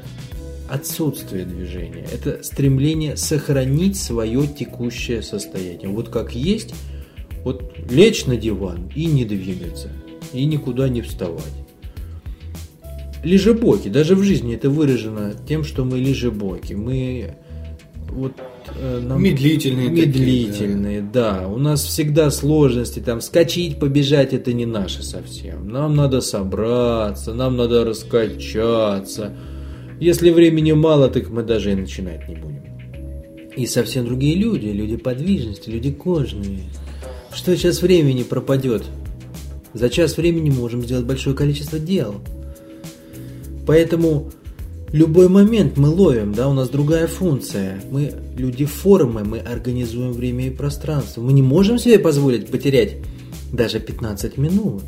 отсутствие 0.68 1.44
движения, 1.44 2.06
это 2.12 2.44
стремление 2.44 3.16
сохранить 3.16 3.96
свое 3.96 4.46
текущее 4.46 5.22
состояние. 5.22 5.88
Вот 5.88 6.08
как 6.08 6.36
есть, 6.36 6.72
вот 7.42 7.74
лечь 7.90 8.26
на 8.26 8.36
диван 8.36 8.88
и 8.94 9.06
не 9.06 9.24
двигаться, 9.24 9.90
и 10.32 10.44
никуда 10.44 10.88
не 10.88 11.02
вставать. 11.02 11.42
Лежебоки, 13.24 13.88
даже 13.88 14.14
в 14.14 14.22
жизни 14.22 14.54
это 14.54 14.70
выражено 14.70 15.34
тем, 15.48 15.64
что 15.64 15.84
мы 15.84 15.98
лежебоки. 15.98 16.74
Мы 16.74 17.34
вот 18.10 18.32
э, 18.74 19.00
нам 19.00 19.22
медлительные, 19.22 19.88
медлительные, 19.88 21.00
такие, 21.00 21.12
да. 21.12 21.40
да. 21.40 21.48
У 21.48 21.58
нас 21.58 21.84
всегда 21.84 22.30
сложности, 22.30 23.00
там 23.00 23.20
скачить, 23.20 23.78
побежать 23.78 24.32
это 24.32 24.52
не 24.52 24.66
наше 24.66 25.02
совсем. 25.02 25.68
Нам 25.68 25.94
надо 25.96 26.20
собраться, 26.20 27.34
нам 27.34 27.56
надо 27.56 27.84
раскачаться. 27.84 29.34
Если 30.00 30.30
времени 30.30 30.72
мало, 30.72 31.08
так 31.08 31.28
мы 31.30 31.42
даже 31.42 31.72
и 31.72 31.74
начинать 31.74 32.28
не 32.28 32.36
будем. 32.36 32.62
И 33.56 33.66
совсем 33.66 34.04
другие 34.04 34.34
люди, 34.34 34.66
люди 34.66 34.96
подвижности, 34.96 35.70
люди 35.70 35.90
кожные. 35.90 36.60
Что 37.32 37.56
сейчас 37.56 37.80
времени 37.80 38.22
пропадет? 38.22 38.82
За 39.72 39.90
час 39.90 40.16
времени 40.16 40.50
можем 40.50 40.82
сделать 40.82 41.06
большое 41.06 41.34
количество 41.34 41.78
дел. 41.78 42.16
Поэтому 43.66 44.30
любой 44.92 45.28
момент 45.28 45.76
мы 45.76 45.88
ловим, 45.88 46.32
да, 46.32 46.48
у 46.48 46.52
нас 46.52 46.68
другая 46.68 47.06
функция. 47.06 47.80
Мы 47.90 48.12
люди 48.36 48.64
формы, 48.64 49.24
мы 49.24 49.38
организуем 49.38 50.12
время 50.12 50.46
и 50.46 50.50
пространство. 50.50 51.22
Мы 51.22 51.32
не 51.32 51.42
можем 51.42 51.78
себе 51.78 51.98
позволить 51.98 52.48
потерять 52.48 52.96
даже 53.52 53.80
15 53.80 54.38
минут. 54.38 54.82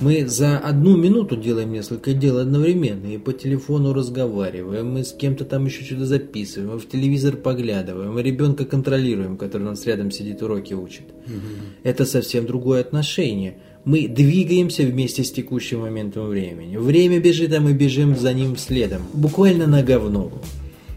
Мы 0.00 0.26
за 0.26 0.58
одну 0.58 0.96
минуту 0.96 1.36
делаем 1.36 1.72
несколько 1.72 2.14
дел 2.14 2.38
одновременно 2.38 3.06
и 3.06 3.18
по 3.18 3.32
телефону 3.32 3.92
разговариваем, 3.92 4.92
мы 4.92 5.04
с 5.04 5.12
кем-то 5.12 5.44
там 5.44 5.66
еще 5.66 5.84
что-то 5.84 6.04
записываем, 6.04 6.72
мы 6.72 6.78
в 6.78 6.88
телевизор 6.88 7.36
поглядываем, 7.36 8.12
мы 8.12 8.22
ребенка 8.22 8.64
контролируем, 8.64 9.36
который 9.36 9.62
у 9.62 9.70
нас 9.70 9.86
рядом 9.86 10.10
сидит, 10.10 10.42
уроки 10.42 10.74
учит. 10.74 11.04
Угу. 11.26 11.84
Это 11.84 12.04
совсем 12.06 12.44
другое 12.44 12.80
отношение. 12.80 13.58
Мы 13.84 14.08
двигаемся 14.08 14.82
вместе 14.82 15.24
с 15.24 15.30
текущим 15.30 15.80
моментом 15.80 16.28
времени. 16.28 16.78
Время 16.78 17.20
бежит, 17.20 17.52
а 17.52 17.60
мы 17.60 17.74
бежим 17.74 18.16
за 18.16 18.32
ним 18.32 18.56
следом. 18.56 19.02
Буквально 19.12 19.66
нога 19.66 19.98
в 19.98 20.10
ногу. 20.10 20.40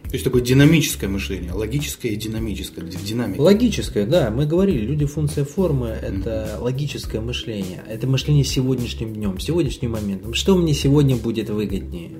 То 0.03 0.13
есть 0.13 0.23
такое 0.23 0.41
динамическое 0.41 1.09
мышление, 1.09 1.51
логическое 1.51 2.13
и 2.13 2.15
динамическое, 2.15 2.85
динамика. 2.85 3.41
Логическое, 3.41 4.05
да, 4.05 4.31
мы 4.31 4.45
говорили, 4.45 4.85
люди 4.85 5.05
функция 5.05 5.43
формы– 5.43 5.87
это 6.01 6.29
mm-hmm. 6.29 6.61
логическое 6.61 7.19
мышление, 7.19 7.83
это 7.89 8.07
мышление 8.07 8.45
сегодняшним 8.45 9.13
днем, 9.13 9.37
сегодняшним 9.37 9.91
моментом. 9.91 10.33
Что 10.33 10.55
мне 10.55 10.73
сегодня 10.73 11.17
будет 11.17 11.49
выгоднее? 11.49 12.11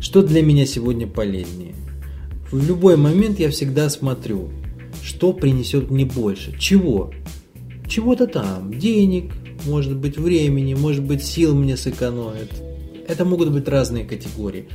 Что 0.00 0.22
для 0.22 0.42
меня 0.42 0.66
сегодня 0.66 1.06
полезнее? 1.06 1.76
В 2.50 2.66
любой 2.66 2.96
момент 2.96 3.38
я 3.38 3.50
всегда 3.50 3.88
смотрю, 3.88 4.48
что 5.00 5.32
принесет 5.32 5.92
мне 5.92 6.04
больше, 6.04 6.58
чего? 6.58 7.12
Чего-то 7.88 8.26
там, 8.26 8.74
денег, 8.76 9.30
может 9.66 9.96
быть 9.96 10.18
времени, 10.18 10.74
может 10.74 11.04
быть 11.04 11.22
сил 11.24 11.54
мне 11.54 11.76
сэкономит. 11.76 12.50
Это 13.08 13.24
могут 13.24 13.50
быть 13.52 13.68
разные 13.68 14.04
категории. 14.04 14.68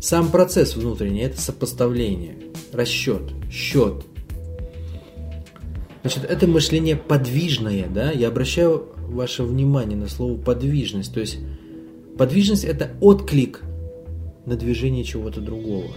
Сам 0.00 0.30
процесс 0.30 0.76
внутренний– 0.76 1.20
это 1.22 1.40
сопоставление, 1.40 2.36
расчет, 2.72 3.22
счет. 3.50 4.04
Значит, 6.02 6.24
это 6.24 6.46
мышление 6.46 6.96
подвижное, 6.96 7.86
да? 7.86 8.10
Я 8.10 8.28
обращаю 8.28 8.86
ваше 9.08 9.42
внимание 9.42 9.98
на 9.98 10.08
слово 10.08 10.38
подвижность. 10.38 11.12
То 11.12 11.20
есть 11.20 11.38
подвижность– 12.16 12.64
это 12.66 12.92
отклик 13.00 13.60
на 14.46 14.56
движение 14.56 15.04
чего-то 15.04 15.40
другого. 15.40 15.88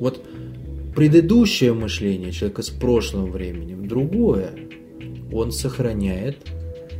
Вот 0.00 0.24
предыдущее 0.96 1.74
мышление 1.74 2.32
человека 2.32 2.62
с 2.62 2.70
прошлым 2.70 3.30
временем 3.30 3.86
другое. 3.86 4.52
Он 5.32 5.52
сохраняет 5.52 6.38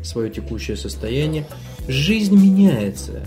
свое 0.02 0.30
текущее 0.30 0.76
состояние. 0.76 1.46
Жизнь 1.88 2.34
меняется. 2.34 3.24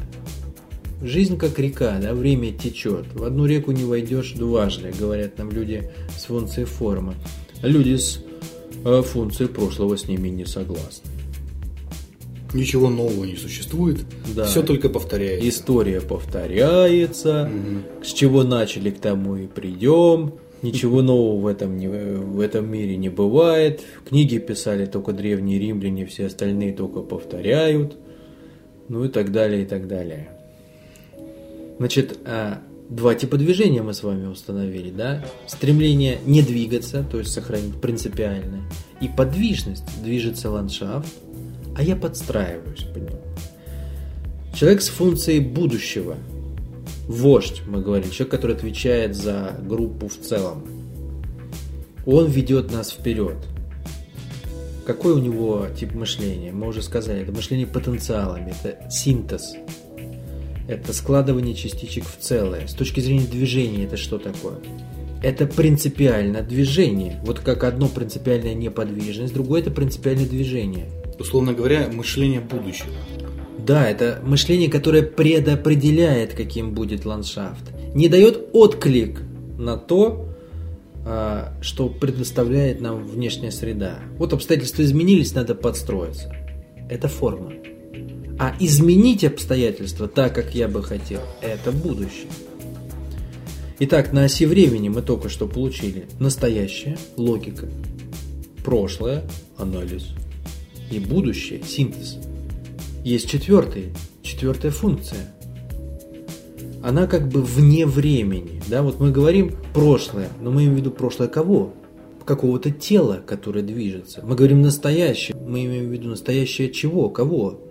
Жизнь 1.02 1.38
как 1.38 1.60
река, 1.60 2.00
да, 2.02 2.14
время 2.14 2.52
течет. 2.52 3.06
В 3.14 3.24
одну 3.24 3.46
реку 3.46 3.72
не 3.72 3.84
войдешь 3.84 4.32
дважды, 4.32 4.94
говорят 4.98 5.38
нам 5.38 5.52
люди 5.52 5.90
с 6.18 6.26
функцией 6.26 6.66
формы. 6.66 7.16
Люди 7.62 7.96
с 7.96 8.22
э, 8.84 9.02
функцией 9.02 9.50
прошлого 9.50 9.98
с 9.98 10.08
ними 10.08 10.30
не 10.30 10.46
согласны. 10.46 11.10
Ничего 12.54 12.90
нового 12.90 13.26
не 13.26 13.36
существует, 13.36 14.00
да. 14.34 14.46
все 14.46 14.64
только 14.64 14.88
повторяется. 14.88 15.50
История 15.50 16.00
повторяется, 16.00 17.52
угу. 17.54 18.04
с 18.04 18.14
чего 18.14 18.44
начали, 18.44 18.92
к 18.92 19.00
тому 19.00 19.36
и 19.36 19.48
придем. 19.48 20.36
Ничего 20.62 21.02
нового 21.02 21.40
в 21.40 21.48
этом, 21.48 21.78
не, 21.78 21.88
в 21.88 22.40
этом 22.40 22.70
мире 22.72 22.98
не 22.98 23.10
бывает. 23.10 23.82
Книги 24.08 24.38
писали 24.38 24.86
только 24.86 25.14
древние 25.14 25.60
римляне, 25.60 26.06
все 26.06 26.26
остальные 26.26 26.74
только 26.74 27.02
повторяют. 27.02 27.98
Ну 28.88 29.06
и 29.06 29.10
так 29.10 29.32
далее, 29.32 29.64
и 29.64 29.66
так 29.66 29.88
далее. 29.88 30.30
Значит, 31.78 32.18
а, 32.26 32.62
два 32.90 33.16
типа 33.16 33.38
движения 33.38 33.82
мы 33.82 33.94
с 33.94 34.04
вами 34.04 34.28
установили, 34.28 34.92
да? 34.92 35.26
Стремление 35.48 36.20
не 36.26 36.42
двигаться, 36.42 37.06
то 37.10 37.20
есть 37.20 37.32
сохранить 37.32 37.76
принципиально, 37.82 38.62
и 39.02 39.08
подвижность, 39.08 39.84
движется 40.04 40.50
ландшафт, 40.50 41.14
а 41.76 41.84
я 41.84 41.96
подстраиваюсь 41.96 42.84
под 42.94 43.04
него. 43.04 43.22
Человек 44.54 44.82
с 44.82 44.88
функцией 44.88 45.42
будущего, 45.42 46.16
вождь, 47.08 47.62
мы 47.68 47.82
говорим, 47.82 48.12
человек, 48.12 48.32
который 48.32 48.56
отвечает 48.56 49.16
за 49.16 49.56
группу 49.62 50.08
в 50.08 50.18
целом, 50.18 50.64
он 52.06 52.28
ведет 52.28 52.72
нас 52.72 52.92
вперед. 52.92 53.38
Какой 54.86 55.14
у 55.14 55.20
него 55.20 55.66
тип 55.78 55.94
мышления? 55.94 56.52
Мы 56.52 56.68
уже 56.68 56.82
сказали, 56.82 57.22
это 57.22 57.32
мышление 57.32 57.66
потенциалами, 57.66 58.54
это 58.62 58.90
синтез– 58.90 59.56
это 60.68 60.94
складывание 60.94 61.54
частичек 61.54 62.06
в 62.06 62.18
целое. 62.20 62.68
С 62.68 62.74
точки 62.74 63.00
зрения 63.00 63.28
движения 63.28 63.86
это 63.86 63.98
что 63.98 64.18
такое? 64.18 64.56
Это 65.22 65.46
принципиально 65.46 66.42
движение. 66.42 67.20
Вот 67.24 67.40
как 67.40 67.64
одно 67.64 67.88
принципиальная 67.88 68.56
неподвижность, 68.56 69.34
другое 69.34 69.62
это 69.62 69.72
принципиальное 69.72 70.26
движение. 70.26 70.88
Условно 71.20 71.54
говоря, 71.54 71.88
мышление 71.92 72.42
будущего. 72.42 72.94
Да, 73.66 73.90
это 73.90 74.22
мышление, 74.24 74.70
которое 74.70 75.02
предопределяет, 75.02 76.34
каким 76.34 76.76
будет 76.76 77.04
ландшафт. 77.04 77.72
не 77.96 78.10
дает 78.10 78.50
отклик 78.54 79.22
на 79.58 79.76
то, 79.76 80.28
а, 81.04 81.54
что 81.62 81.90
предоставляет 81.90 82.80
нам 82.80 83.08
внешняя 83.08 83.52
среда. 83.52 84.00
Вот 84.20 84.34
обстоятельства 84.34 84.84
изменились, 84.84 85.34
надо 85.34 85.56
подстроиться. 85.56 86.32
Это 86.90 87.08
форма. 87.08 87.54
А 88.38 88.54
изменить 88.60 89.24
обстоятельства 89.24 90.08
так, 90.08 90.36
как 90.36 90.54
я 90.54 90.68
бы 90.68 90.84
хотел, 90.84 91.22
это 91.42 91.72
будущее. 91.72 92.28
Итак, 93.80 94.14
на 94.14 94.26
оси 94.26 94.46
времени 94.46 94.90
мы 94.90 95.02
только 95.02 95.28
что 95.28 95.48
получили 95.48 96.06
настоящее, 96.20 96.98
логика, 97.18 97.68
прошлое, 98.64 99.24
анализ 99.58 100.10
и 100.92 101.00
будущее, 101.00 101.64
синтез. 101.64 102.20
Есть 103.06 103.30
четвертый, 103.30 103.94
четвертая 104.24 104.72
функция. 104.72 105.32
Она 106.84 107.06
как 107.06 107.28
бы 107.28 107.44
вне 107.44 107.86
времени. 107.86 108.64
Да? 108.68 108.82
Вот 108.82 109.00
мы 109.00 109.12
говорим 109.12 109.52
прошлое, 109.76 110.30
но 110.42 110.50
мы 110.50 110.62
имеем 110.62 110.74
в 110.74 110.78
виду 110.78 110.90
прошлое 110.90 111.28
кого? 111.28 111.76
Какого-то 112.26 112.72
тела, 112.72 113.22
которое 113.24 113.62
движется. 113.62 114.24
Мы 114.26 114.36
говорим 114.36 114.64
настоящее, 114.64 115.38
мы 115.38 115.66
имеем 115.66 115.90
в 115.90 115.92
виду 115.92 116.10
настоящее 116.10 116.72
чего? 116.72 117.12
Кого? 117.12 117.62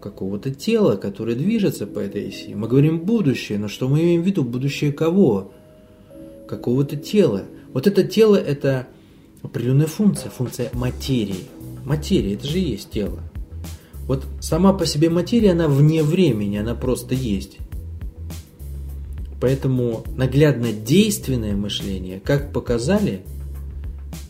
какого-то 0.00 0.52
тела, 0.52 0.96
которое 0.96 1.36
движется 1.36 1.86
по 1.86 2.00
этой 2.00 2.26
оси. 2.26 2.56
Мы 2.56 2.66
говорим 2.66 3.02
будущее, 3.02 3.58
но 3.58 3.68
что 3.68 3.88
мы 3.88 4.00
имеем 4.00 4.22
в 4.22 4.26
виду? 4.26 4.42
Будущее 4.42 4.92
кого? 4.92 5.52
Какого-то 6.48 6.96
тела. 6.96 7.44
Вот 7.72 7.86
это 7.86 8.02
тело– 8.02 8.34
это 8.36 8.88
определенная 9.42 9.86
функция, 9.86 10.30
функция 10.30 10.70
материи. 10.72 11.44
Материя– 11.84 12.34
это 12.34 12.48
же 12.48 12.58
и 12.58 12.70
есть 12.70 12.90
тело. 12.90 13.20
Вот 14.06 14.24
сама 14.40 14.72
по 14.72 14.86
себе 14.86 15.10
материя, 15.10 15.52
она 15.52 15.68
вне 15.68 16.02
времени, 16.02 16.56
она 16.56 16.74
просто 16.74 17.14
есть. 17.14 17.58
Поэтому 19.40 20.04
наглядно 20.16 20.72
действенное 20.72 21.54
мышление, 21.54 22.20
как 22.20 22.52
показали, 22.52 23.22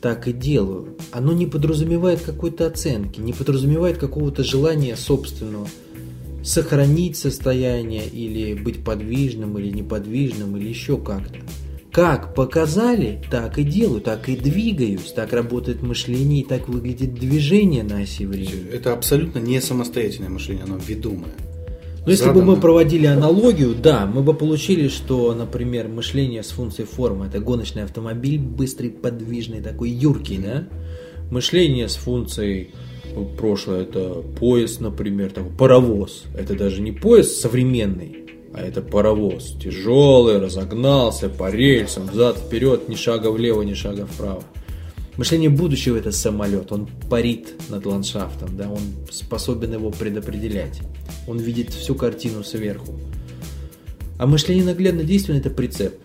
так 0.00 0.26
и 0.26 0.32
делаю. 0.32 0.96
Оно 1.10 1.32
не 1.32 1.46
подразумевает 1.46 2.20
какой-то 2.20 2.66
оценки, 2.66 3.20
не 3.20 3.32
подразумевает 3.32 3.98
какого-то 3.98 4.42
желания 4.42 4.96
собственного 4.96 5.68
сохранить 6.42 7.16
состояние 7.16 8.06
или 8.06 8.54
быть 8.54 8.84
подвижным 8.84 9.58
или 9.58 9.70
неподвижным 9.70 10.56
или 10.56 10.68
еще 10.68 10.96
как-то. 10.98 11.38
Как 11.92 12.34
показали, 12.34 13.20
так 13.30 13.58
и 13.58 13.64
делаю, 13.64 14.00
так 14.00 14.30
и 14.30 14.34
двигаюсь, 14.34 15.12
так 15.14 15.34
работает 15.34 15.82
мышление 15.82 16.40
и 16.40 16.44
так 16.44 16.66
выглядит 16.66 17.12
движение 17.12 17.82
на 17.82 18.00
оси 18.00 18.24
времени. 18.24 18.70
Это 18.72 18.94
абсолютно 18.94 19.40
не 19.40 19.60
самостоятельное 19.60 20.30
мышление, 20.30 20.64
оно 20.64 20.78
ведомое. 20.78 21.34
Но 22.06 22.10
если 22.10 22.30
бы 22.30 22.42
мы 22.42 22.56
проводили 22.56 23.06
аналогию, 23.06 23.74
да, 23.74 24.06
мы 24.06 24.22
бы 24.22 24.32
получили, 24.32 24.88
что, 24.88 25.34
например, 25.34 25.88
мышление 25.88 26.42
с 26.42 26.48
функцией 26.48 26.88
формы– 26.88 27.26
это 27.28 27.40
гоночный 27.40 27.84
автомобиль, 27.84 28.40
быстрый, 28.40 28.88
подвижный, 28.88 29.60
такой 29.60 29.90
юркий, 29.90 30.38
да? 30.38 30.66
Мышление 31.30 31.88
с 31.88 31.96
функцией 31.96 32.70
прошлое– 33.38 33.82
это 33.82 34.24
поезд, 34.40 34.80
например, 34.80 35.30
такой 35.30 35.52
паровоз. 35.52 36.24
Это 36.36 36.54
даже 36.54 36.80
не 36.80 36.90
поезд 36.90 37.40
современный, 37.40 38.21
а 38.54 38.60
это 38.60 38.82
паровоз. 38.82 39.56
Тяжелый, 39.60 40.38
разогнался 40.38 41.28
по 41.28 41.50
рельсам, 41.50 42.06
взад-вперед, 42.06 42.88
ни 42.88 42.94
шага 42.94 43.30
влево, 43.30 43.62
ни 43.62 43.74
шага 43.74 44.06
вправо. 44.06 44.44
Мышление 45.16 45.50
будущего– 45.50 45.96
это 45.98 46.10
самолет, 46.10 46.72
он 46.72 46.88
парит 47.10 47.54
над 47.68 47.84
ландшафтом, 47.84 48.56
да, 48.56 48.70
он 48.70 48.80
способен 49.10 49.74
его 49.74 49.90
предопределять. 49.90 50.80
Он 51.28 51.38
видит 51.38 51.70
всю 51.70 51.94
картину 51.94 52.42
сверху. 52.42 52.98
А 54.18 54.26
мышление 54.26 54.64
наглядно 54.64 55.04
действенное– 55.04 55.40
это 55.40 55.50
прицеп. 55.50 55.98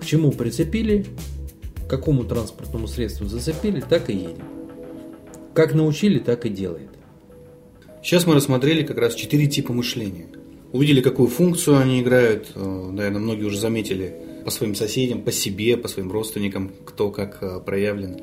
К 0.00 0.04
чему 0.04 0.30
прицепили, 0.30 1.04
к 1.84 1.90
какому 1.90 2.24
транспортному 2.24 2.86
средству 2.86 3.26
зацепили, 3.26 3.80
так 3.80 4.08
и 4.08 4.14
едем. 4.14 4.44
Как 5.52 5.74
научили, 5.74 6.18
так 6.18 6.46
и 6.46 6.48
делает. 6.48 6.90
Сейчас 8.02 8.26
мы 8.26 8.34
рассмотрели 8.34 8.84
как 8.84 8.98
раз 8.98 9.14
четыре 9.14 9.46
типа 9.48 9.72
мышления. 9.72 10.28
Увидели, 10.72 11.00
какую 11.00 11.28
функцию 11.28 11.78
они 11.78 12.00
играют. 12.00 12.52
Э, 12.54 12.90
наверное, 12.92 13.20
многие 13.20 13.44
уже 13.44 13.58
заметили– 13.58 14.14
по 14.42 14.50
своим 14.50 14.74
соседям, 14.74 15.22
по 15.22 15.32
себе, 15.32 15.76
по 15.76 15.88
своим 15.88 16.10
родственникам, 16.10 16.72
кто 16.84 17.10
как 17.10 17.38
э, 17.40 17.60
проявлен. 17.64 18.18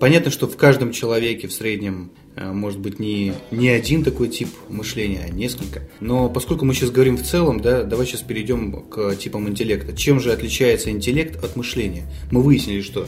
Понятно, 0.00 0.30
что 0.30 0.48
в 0.48 0.56
каждом 0.56 0.92
человеке 0.92 1.46
в 1.48 1.52
среднем 1.52 2.10
э, 2.36 2.52
может 2.52 2.80
быть 2.80 2.98
не, 2.98 3.32
не 3.50 3.68
один 3.68 4.04
такой 4.04 4.28
тип 4.28 4.48
мышления, 4.68 5.24
а 5.26 5.32
несколько. 5.32 5.88
Но 6.00 6.28
поскольку 6.28 6.64
мы 6.64 6.74
сейчас 6.74 6.90
говорим 6.90 7.16
в 7.16 7.22
целом, 7.22 7.60
да, 7.60 7.84
давай 7.84 8.06
сейчас 8.06 8.22
перейдем 8.22 8.82
к 8.88 9.16
типам 9.16 9.48
интеллекта. 9.48 9.96
Чем 9.96 10.20
же 10.20 10.32
отличается 10.32 10.90
интеллект 10.90 11.42
от 11.42 11.56
мышления? 11.56 12.04
Мы 12.30 12.42
выяснили, 12.42 12.82
что 12.82 13.06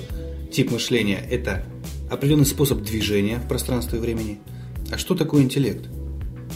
тип 0.52 0.70
мышления– 0.70 1.26
это 1.30 1.64
определенный 2.10 2.46
способ 2.46 2.82
движения 2.82 3.38
в 3.38 3.48
пространстве 3.48 3.98
и 3.98 4.02
времени. 4.02 4.38
А 4.92 4.98
что 4.98 5.16
такое 5.16 5.42
интеллект? 5.42 5.88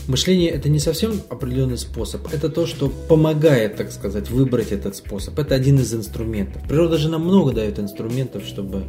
Мышление 0.09 0.51
это 0.51 0.69
не 0.69 0.79
совсем 0.79 1.21
определенный 1.29 1.79
способ, 1.79 2.33
это 2.33 2.49
то, 2.49 2.67
что 2.67 2.89
помогает, 2.89 3.77
так 3.77 3.93
сказать, 3.93 4.31
выбрать 4.31 4.73
этот 4.73 4.97
способ. 4.97 5.39
Это 5.39 5.55
один 5.55 5.79
из 5.79 5.95
инструментов. 5.95 6.63
Природа 6.69 6.99
же 6.99 7.09
нам 7.09 7.25
много 7.25 7.53
дает 7.53 7.79
инструментов, 7.79 8.45
чтобы 8.45 8.85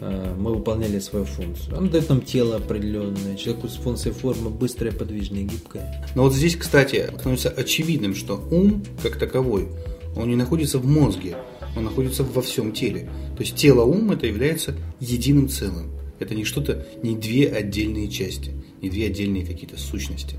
э, 0.00 0.34
мы 0.36 0.54
выполняли 0.54 0.98
свою 0.98 1.24
функцию. 1.24 1.76
Она 1.78 1.88
дает 1.88 2.08
нам 2.08 2.22
тело 2.22 2.56
определенное, 2.56 3.36
человеку 3.36 3.68
с 3.68 3.74
функцией 3.74 4.14
формы 4.14 4.50
быстрое, 4.50 4.92
подвижное, 4.92 5.42
гибкое. 5.42 6.04
Но 6.14 6.24
вот 6.24 6.34
здесь, 6.34 6.56
кстати, 6.56 7.10
становится 7.18 7.50
очевидным, 7.50 8.14
что 8.14 8.42
ум, 8.50 8.82
как 9.02 9.18
таковой, 9.18 9.68
он 10.16 10.28
не 10.28 10.36
находится 10.36 10.78
в 10.78 10.86
мозге, 10.86 11.36
он 11.76 11.84
находится 11.84 12.24
во 12.24 12.42
всем 12.42 12.72
теле. 12.72 13.08
То 13.36 13.42
есть 13.42 13.54
тело 13.54 13.82
ум 13.82 14.10
это 14.10 14.26
является 14.26 14.74
единым 14.98 15.48
целым. 15.48 15.92
Это 16.18 16.34
не 16.34 16.44
что-то, 16.44 16.86
не 17.02 17.16
две 17.16 17.48
отдельные 17.48 18.08
части 18.08 18.52
и 18.80 18.90
две 18.90 19.06
отдельные 19.06 19.44
какие-то 19.44 19.78
сущности. 19.78 20.36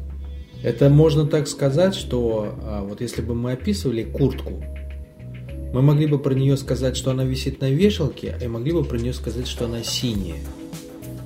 Это 0.64 0.90
можно 0.90 1.26
так 1.26 1.48
сказать, 1.48 1.96
что 1.96 2.56
а, 2.64 2.84
вот 2.84 3.02
если 3.02 3.22
бы 3.22 3.34
мы 3.34 3.54
описывали 3.54 4.04
куртку, 4.04 4.64
мы 5.74 5.82
могли 5.82 6.06
бы 6.06 6.20
про 6.20 6.34
нее 6.34 6.58
сказать, 6.58 6.98
что 6.98 7.12
она 7.12 7.24
висит 7.24 7.62
на 7.62 7.72
вешалке, 7.72 8.38
и 8.42 8.48
могли 8.48 8.74
бы 8.74 8.84
про 8.84 8.98
нее 8.98 9.14
сказать, 9.14 9.48
что 9.48 9.66
она 9.66 9.84
синяя. 9.84 10.42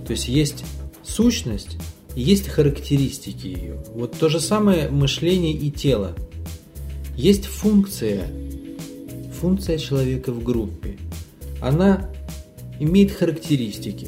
То 0.05 0.11
есть 0.11 0.27
есть 0.27 0.63
сущность 1.03 1.77
и 2.15 2.21
есть 2.21 2.47
характеристики 2.47 3.47
ее. 3.47 3.83
Вот 3.93 4.17
то 4.17 4.29
же 4.29 4.39
самое 4.39 4.89
мышление 4.89 5.53
и 5.53 5.71
тело. 5.71 6.15
Есть 7.17 7.45
функция, 7.45 8.27
функция 9.39 9.77
человека 9.77 10.31
в 10.31 10.43
группе. 10.43 10.97
Она 11.61 12.09
имеет 12.79 13.11
характеристики 13.11 14.07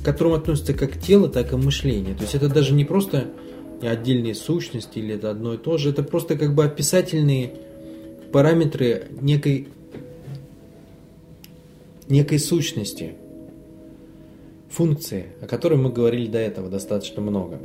к 0.00 0.04
которым 0.04 0.34
относится 0.34 0.74
как 0.74 0.98
тело, 0.98 1.28
так 1.28 1.52
и 1.52 1.56
мышление. 1.56 2.14
То 2.14 2.22
есть 2.22 2.34
это 2.34 2.48
даже 2.48 2.72
не 2.72 2.84
просто 2.84 3.28
отдельные 3.82 4.34
сущности 4.34 4.98
или 4.98 5.14
это 5.14 5.30
одно 5.30 5.54
и 5.54 5.58
то 5.58 5.78
же, 5.78 5.90
это 5.90 6.02
просто 6.02 6.36
как 6.36 6.54
бы 6.54 6.64
описательные 6.64 7.54
параметры 8.32 9.08
некой, 9.20 9.68
некой 12.08 12.38
сущности, 12.38 13.14
функции, 14.68 15.26
о 15.40 15.46
которой 15.46 15.78
мы 15.78 15.90
говорили 15.90 16.26
до 16.26 16.38
этого 16.38 16.68
достаточно 16.68 17.20
много. 17.22 17.58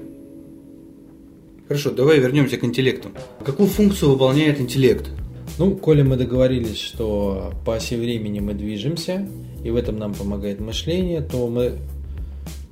Хорошо, 1.68 1.92
давай 1.92 2.20
вернемся 2.20 2.58
к 2.58 2.64
интеллекту. 2.64 3.10
Какую 3.44 3.68
функцию 3.68 4.12
выполняет 4.12 4.60
интеллект? 4.60 5.10
Ну, 5.58 5.76
коли 5.76 6.02
мы 6.02 6.16
договорились, 6.16 6.80
что 6.80 7.54
по 7.66 7.76
оси 7.76 7.96
времени 7.96 8.40
мы 8.40 8.54
движемся, 8.54 9.28
и 9.64 9.70
в 9.70 9.76
этом 9.76 9.98
нам 9.98 10.14
помогает 10.14 10.60
мышление, 10.60 11.22
то 11.22 11.48
мы 11.48 11.78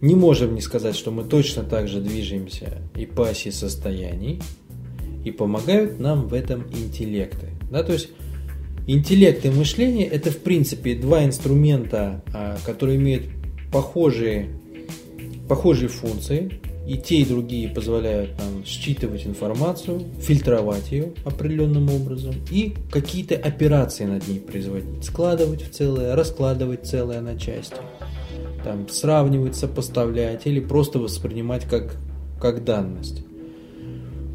не 0.04 0.16
можем 0.16 0.54
не 0.54 0.60
сказать, 0.60 0.98
что 0.98 1.12
мы 1.12 1.24
точно 1.24 1.64
так 1.64 1.88
же 1.88 2.02
движемся 2.02 2.82
и 2.94 3.06
по 3.06 3.30
оси 3.30 3.52
состояний, 3.52 4.42
и 5.24 5.32
помогают 5.32 5.98
нам 5.98 6.28
в 6.28 6.34
этом 6.34 6.66
интеллекты. 6.74 7.52
Да, 7.72 7.84
то 7.84 7.94
есть 7.94 8.10
интеллект 8.86 9.46
и 9.46 9.50
мышление 9.50 10.06
это 10.06 10.30
в 10.30 10.40
принципе 10.40 10.96
два 10.96 11.24
инструмента, 11.24 12.22
а, 12.34 12.58
которые 12.66 12.98
имеют 12.98 13.24
похожие, 13.72 14.50
похожие 15.48 15.88
функции. 15.88 16.60
И 16.86 16.98
те, 16.98 17.22
и 17.22 17.26
другие 17.26 17.70
позволяют 17.70 18.32
нам 18.40 18.66
считывать 18.66 19.26
информацию, 19.26 20.04
фильтровать 20.20 20.92
ее 20.92 21.14
определенным 21.24 21.90
образом 21.90 22.36
и 22.52 22.76
какие-то 22.92 23.36
операции 23.36 24.04
над 24.04 24.28
ней 24.28 24.42
производить. 24.42 25.06
Складывать 25.06 25.62
в 25.62 25.72
целое, 25.72 26.14
раскладывать 26.14 26.86
целое 26.86 27.22
на 27.22 27.40
части 27.40 27.78
там, 28.64 28.88
сравнивать, 28.90 29.56
сопоставлять 29.56 30.46
или 30.46 30.60
просто 30.60 31.00
воспринимать 31.00 31.66
как, 31.66 31.98
как 32.40 32.64
данность. 32.64 33.24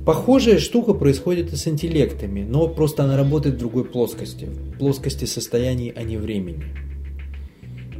Похожая 0.04 0.58
штука 0.58 0.94
происходит 0.94 1.52
и 1.52 1.56
с 1.56 1.68
интеллектами, 1.68 2.42
но 2.42 2.66
просто 2.66 3.04
она 3.04 3.16
работает 3.16 3.56
в 3.56 3.58
другой 3.58 3.84
плоскости, 3.84 4.46
в 4.46 4.78
плоскости 4.78 5.26
состояний, 5.26 5.92
а 5.94 6.02
не 6.02 6.16
времени. 6.16 6.64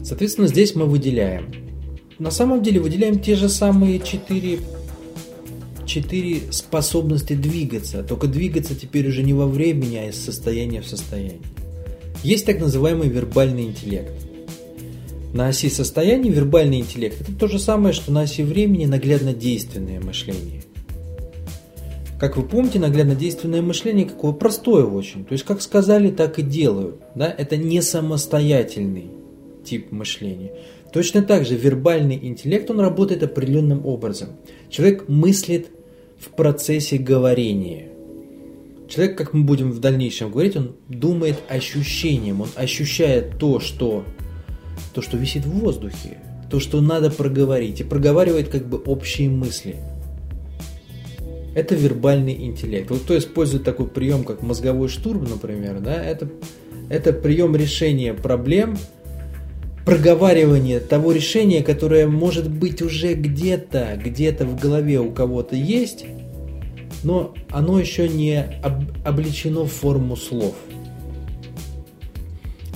Соответственно, 0.03 0.49
здесь 0.49 0.75
мы 0.75 0.87
выделяем. 0.87 1.53
На 2.19 2.31
самом 2.31 2.63
деле 2.63 2.81
выделяем 2.81 3.21
те 3.21 3.37
же 3.37 3.49
самые 3.49 4.01
четыре, 4.01 4.59
четыре 5.85 6.51
способности 6.51 7.35
двигаться. 7.35 8.03
Только 8.03 8.27
двигаться 8.27 8.75
теперь 8.75 9.09
уже 9.09 9.23
не 9.23 9.35
во 9.35 9.47
времени, 9.47 9.97
а 9.97 10.09
из 10.09 10.17
состояния 10.17 10.81
в 10.81 10.87
состояние. 10.87 11.41
Есть 12.23 12.47
так 12.47 12.59
называемый 12.59 13.09
вербальный 13.09 13.65
интеллект. 13.65 14.28
На 15.33 15.49
оси 15.49 15.69
состояния 15.69 16.31
вербальный 16.31 16.81
интеллект– 16.81 17.21
это 17.21 17.33
то 17.33 17.49
же 17.49 17.59
самое, 17.59 17.93
что 17.93 18.13
на 18.13 18.23
оси 18.23 18.43
времени 18.43 18.87
наглядно-действенное 18.87 20.01
мышление. 20.01 20.63
Как 22.19 22.37
вы 22.37 22.43
помните, 22.43 22.79
наглядно-действенное 22.79 23.63
мышление 23.63 24.07
какое 24.07 24.33
простое 24.33 24.85
очень. 24.85 25.25
То 25.25 25.33
есть, 25.33 25.45
как 25.45 25.63
сказали, 25.63 26.11
так 26.11 26.39
и 26.39 26.43
делают. 26.43 26.97
Да? 27.15 27.33
Это 27.37 27.57
не 27.57 27.81
самостоятельный 27.81 29.11
тип 29.65 29.93
мышления. 29.93 30.53
Точно 30.93 31.23
так 31.23 31.47
же 31.47 31.55
вербальный 31.55 32.19
интеллект, 32.21 32.71
он 32.71 32.81
работает 32.81 33.23
определенным 33.23 33.87
образом. 33.87 34.31
Человек 34.71 35.09
мыслит 35.09 35.69
в 36.19 36.31
процессе 36.31 36.97
говорения. 36.97 37.89
Человек, 38.89 39.19
как 39.19 39.35
мы 39.35 39.45
будем 39.45 39.71
в 39.71 39.81
дальнейшем 39.81 40.31
говорить, 40.31 40.57
он 40.57 40.75
думает 40.89 41.37
ощущением, 41.49 42.41
он 42.41 42.49
ощущает 42.57 43.39
то, 43.39 43.61
что, 43.61 44.05
то, 44.95 45.03
что 45.03 45.17
висит 45.17 45.45
в 45.45 45.51
воздухе, 45.51 46.19
то, 46.51 46.61
что 46.61 46.81
надо 46.81 47.11
проговорить, 47.11 47.81
и 47.81 47.85
проговаривает 47.85 48.49
как 48.49 48.67
бы 48.67 48.79
общие 48.79 49.29
мысли. 49.29 49.77
Это 51.55 51.75
вербальный 51.75 52.35
интеллект. 52.47 52.91
Вот 52.91 53.01
кто 53.01 53.19
использует 53.19 53.65
такой 53.65 53.89
прием, 53.89 54.25
как 54.25 54.43
мозговой 54.43 54.89
штурм, 54.89 55.25
например, 55.25 55.81
да, 55.81 56.03
это, 56.03 56.29
это 56.89 57.13
прием 57.13 57.57
решения 57.57 58.15
проблем– 58.15 58.77
проговаривание 59.89 60.81
того 60.81 61.13
решения, 61.13 61.63
которое 61.63 62.07
может 62.07 62.51
быть 62.51 62.83
уже 62.83 63.15
где-то, 63.15 63.99
где-то 64.05 64.45
в 64.45 64.61
голове 64.61 65.01
у 65.01 65.11
кого-то 65.13 65.57
есть, 65.57 66.05
но 67.05 67.35
оно 67.49 67.81
еще 67.81 68.07
не 68.07 68.39
об, 68.63 68.83
облечено 69.07 69.63
в 69.63 69.73
форму 69.73 70.15
слов. 70.15 70.57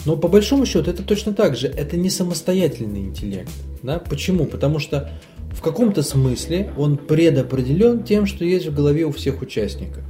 Но 0.05 0.17
по 0.17 0.29
большому 0.29 0.67
счету 0.67 0.91
это 0.91 1.03
точно 1.03 1.33
так 1.33 1.57
же, 1.57 1.69
это 1.69 1.97
не 1.97 2.11
самостоятельный 2.11 3.01
интеллект. 3.01 3.51
Да? 3.83 3.99
Почему? 3.99 4.47
Потому 4.47 4.79
что 4.79 5.11
в 5.53 5.61
каком-то 5.61 6.03
смысле 6.03 6.73
он 6.77 6.97
предопределен 6.97 8.03
тем, 8.03 8.27
что 8.27 8.45
есть 8.45 8.67
в 8.67 8.75
голове 8.75 9.05
у 9.05 9.13
всех 9.13 9.43
участников. 9.43 10.03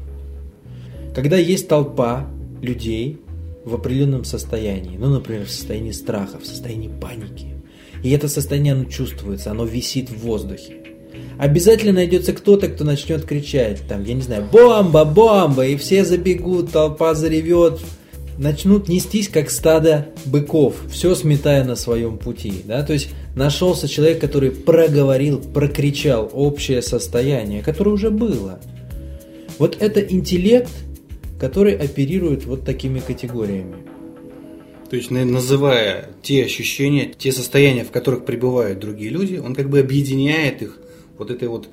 Когда 1.15 1.37
есть 1.37 1.69
толпа 1.69 2.27
людей, 2.63 3.23
в 3.65 3.75
определенном 3.75 4.25
состоянии, 4.25 4.97
ну, 4.97 5.09
например, 5.09 5.47
в 5.47 5.51
состоянии 5.51 5.93
страха, 5.93 6.39
в 6.39 6.47
состоянии 6.47 6.89
паники. 6.89 7.47
И 8.03 8.11
это 8.11 8.29
состояние 8.29 8.73
оно 8.73 8.85
чувствуется, 8.85 9.51
оно 9.51 9.65
висит 9.65 10.11
в 10.11 10.19
воздухе. 10.19 10.79
Обязательно 11.39 11.93
найдется 11.93 12.33
кто-то, 12.33 12.69
кто 12.69 12.85
начнет 12.85 13.25
кричать, 13.25 13.83
там, 13.89 14.05
я 14.05 14.15
не 14.15 14.23
знаю, 14.23 14.47
бомба, 14.51 15.05
бомба, 15.05 15.67
и 15.67 15.77
все 15.77 16.05
забегут, 16.05 16.73
толпа 16.73 17.15
заревет, 17.15 17.81
начнут 18.39 18.89
нестись, 18.89 19.29
как 19.29 19.51
стадо 19.51 20.09
быков, 20.25 20.77
все 20.91 21.15
сметая 21.15 21.65
на 21.65 21.77
своем 21.77 22.19
пути. 22.19 22.63
Да? 22.65 22.83
То 22.83 22.93
есть 22.93 23.11
нашелся 23.35 23.89
человек, 23.89 24.21
который 24.21 24.51
проговорил, 24.51 25.41
прокричал 25.41 26.31
общее 26.33 26.83
состояние, 26.83 27.63
которое 27.63 27.91
уже 27.91 28.11
было. 28.11 28.61
Вот 29.59 29.77
это 29.81 30.01
интеллект– 30.01 30.71
который 31.43 31.75
оперирует 31.75 32.45
вот 32.45 32.65
такими 32.65 33.01
категориями. 33.01 33.75
То 34.89 34.95
есть, 34.95 35.11
называя 35.11 36.11
те 36.23 36.45
ощущения, 36.45 37.13
те 37.19 37.33
состояния, 37.33 37.83
в 37.83 37.91
которых 37.91 38.25
пребывают 38.25 38.79
другие 38.79 39.11
люди, 39.11 39.39
он 39.45 39.57
как 39.57 39.69
бы 39.69 39.81
объединяет 39.81 40.63
их 40.63 40.79
вот 41.19 41.33
этой 41.33 41.49
вот, 41.49 41.69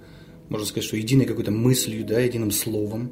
можно 0.50 0.66
сказать, 0.66 0.86
что 0.86 0.98
единой 0.98 1.26
какой-то 1.26 1.52
мыслью, 1.52 2.04
да, 2.04 2.20
единым 2.20 2.50
словом. 2.50 3.12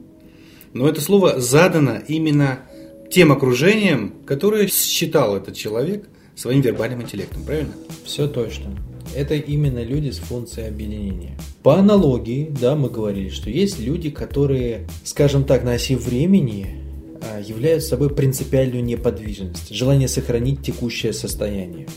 Но 0.74 0.90
это 0.90 1.00
слово 1.00 1.40
задано 1.40 2.00
именно 2.08 2.62
тем 3.10 3.32
окружением, 3.32 4.14
которое 4.26 4.68
считал 4.68 5.36
этот 5.38 5.56
человек 5.56 6.08
своим 6.36 6.62
вербальным 6.62 7.02
интеллектом, 7.02 7.44
правильно? 7.44 7.74
Все 8.06 8.28
точно 8.28 8.76
это 9.16 9.36
именно 9.36 9.84
люди 9.84 10.12
с 10.12 10.20
функцией 10.20 10.68
объединения. 10.68 11.38
По 11.64 11.76
аналогии, 11.76 12.54
да, 12.62 12.76
мы 12.76 12.90
говорили, 12.90 13.30
что 13.30 13.50
есть 13.50 13.80
люди, 13.80 14.10
которые, 14.10 14.88
скажем 15.04 15.44
так, 15.44 15.64
на 15.64 15.74
оси 15.74 15.96
времени 15.96 16.76
а, 17.22 17.40
являются 17.40 17.90
собой 17.90 18.10
принципиальную 18.10 18.84
неподвижность, 18.84 19.74
желание 19.74 20.08
сохранить 20.08 20.62
текущее 20.62 21.14
состояние. 21.14 21.88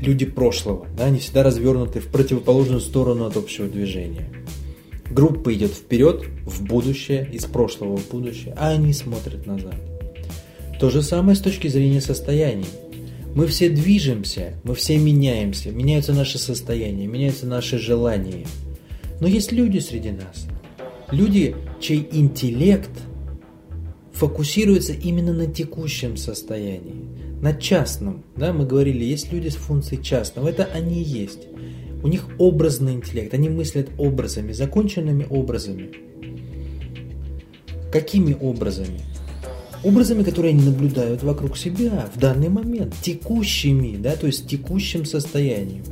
Люди 0.00 0.26
прошлого, 0.26 0.86
да, 0.96 1.04
они 1.04 1.18
всегда 1.18 1.42
развернуты 1.42 2.00
в 2.00 2.08
противоположную 2.08 2.80
сторону 2.80 3.24
от 3.26 3.36
общего 3.36 3.68
движения. 3.68 4.28
Группа 5.10 5.52
идет 5.54 5.72
вперед, 5.72 6.24
в 6.46 6.64
будущее, 6.64 7.28
из 7.32 7.44
прошлого 7.44 7.96
в 7.96 8.08
будущее, 8.08 8.54
а 8.56 8.70
они 8.70 8.92
смотрят 8.92 9.46
назад. 9.46 9.76
То 10.80 10.90
же 10.90 11.02
самое 11.02 11.36
с 11.36 11.40
точки 11.40 11.68
зрения 11.68 12.00
состояний. 12.00 12.66
Мы 13.34 13.46
все 13.46 13.68
движемся, 13.68 14.54
мы 14.62 14.74
все 14.74 14.96
меняемся, 14.96 15.70
меняются 15.70 16.12
наши 16.12 16.38
состояния, 16.38 17.06
меняются 17.06 17.46
наши 17.46 17.78
желания. 17.78 18.46
Но 19.20 19.26
есть 19.26 19.52
люди 19.52 19.78
среди 19.78 20.10
нас. 20.10 20.46
Люди, 21.10 21.54
чей 21.80 22.08
интеллект 22.12 22.90
фокусируется 24.12 24.92
именно 24.92 25.32
на 25.32 25.46
текущем 25.46 26.16
состоянии, 26.16 27.04
на 27.40 27.52
частном. 27.52 28.24
Да, 28.36 28.52
мы 28.52 28.66
говорили, 28.66 29.04
есть 29.04 29.32
люди 29.32 29.48
с 29.48 29.56
функцией 29.56 30.02
частного, 30.02 30.48
это 30.48 30.64
они 30.72 31.02
и 31.02 31.04
есть. 31.04 31.40
У 32.04 32.08
них 32.08 32.28
образный 32.38 32.92
интеллект, 32.92 33.34
они 33.34 33.48
мыслят 33.48 33.88
образами, 33.98 34.52
законченными 34.52 35.26
образами. 35.28 35.90
Какими 37.90 38.36
образами? 38.40 39.00
образами, 39.84 40.22
которые 40.22 40.50
они 40.50 40.64
наблюдают 40.64 41.22
вокруг 41.22 41.56
себя 41.56 42.08
в 42.14 42.18
данный 42.18 42.48
момент, 42.48 42.94
текущими, 43.02 43.96
да, 43.96 44.16
то 44.16 44.26
есть 44.26 44.48
текущим 44.48 45.04
состоянием. 45.04 45.84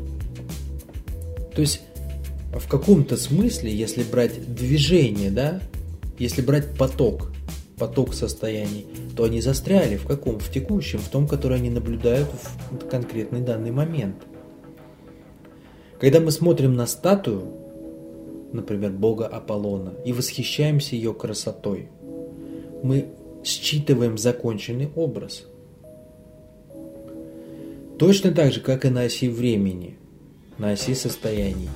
То 1.54 1.60
есть 1.60 1.82
в 2.54 2.66
каком-то 2.68 3.16
смысле, 3.16 3.74
если 3.74 4.02
брать 4.02 4.54
движение, 4.54 5.30
да, 5.30 5.60
если 6.18 6.40
брать 6.40 6.74
поток, 6.76 7.32
поток 7.78 8.14
состояний, 8.14 8.86
то 9.16 9.24
они 9.24 9.40
застряли 9.40 9.96
в 9.96 10.06
каком? 10.06 10.38
В 10.38 10.50
текущем, 10.50 10.98
в 10.98 11.08
том, 11.08 11.28
который 11.28 11.58
они 11.58 11.70
наблюдают 11.70 12.28
в 12.70 12.88
конкретный 12.88 13.40
данный 13.40 13.70
момент. 13.70 14.16
Когда 16.02 16.18
мы 16.18 16.32
смотрим 16.32 16.74
на 16.74 16.88
статую, 16.88 17.44
например, 18.52 18.90
бога 18.90 19.28
Аполлона, 19.28 19.94
и 20.04 20.12
восхищаемся 20.12 20.96
ее 20.96 21.14
красотой, 21.14 21.90
мы 22.82 23.06
считываем 23.44 24.18
законченный 24.18 24.90
образ. 24.96 25.44
Точно 28.00 28.32
так 28.32 28.52
же, 28.52 28.58
как 28.58 28.84
и 28.84 28.88
на 28.88 29.02
оси 29.02 29.28
времени, 29.28 29.96
на 30.58 30.72
оси 30.72 30.94
состояний, 30.94 31.68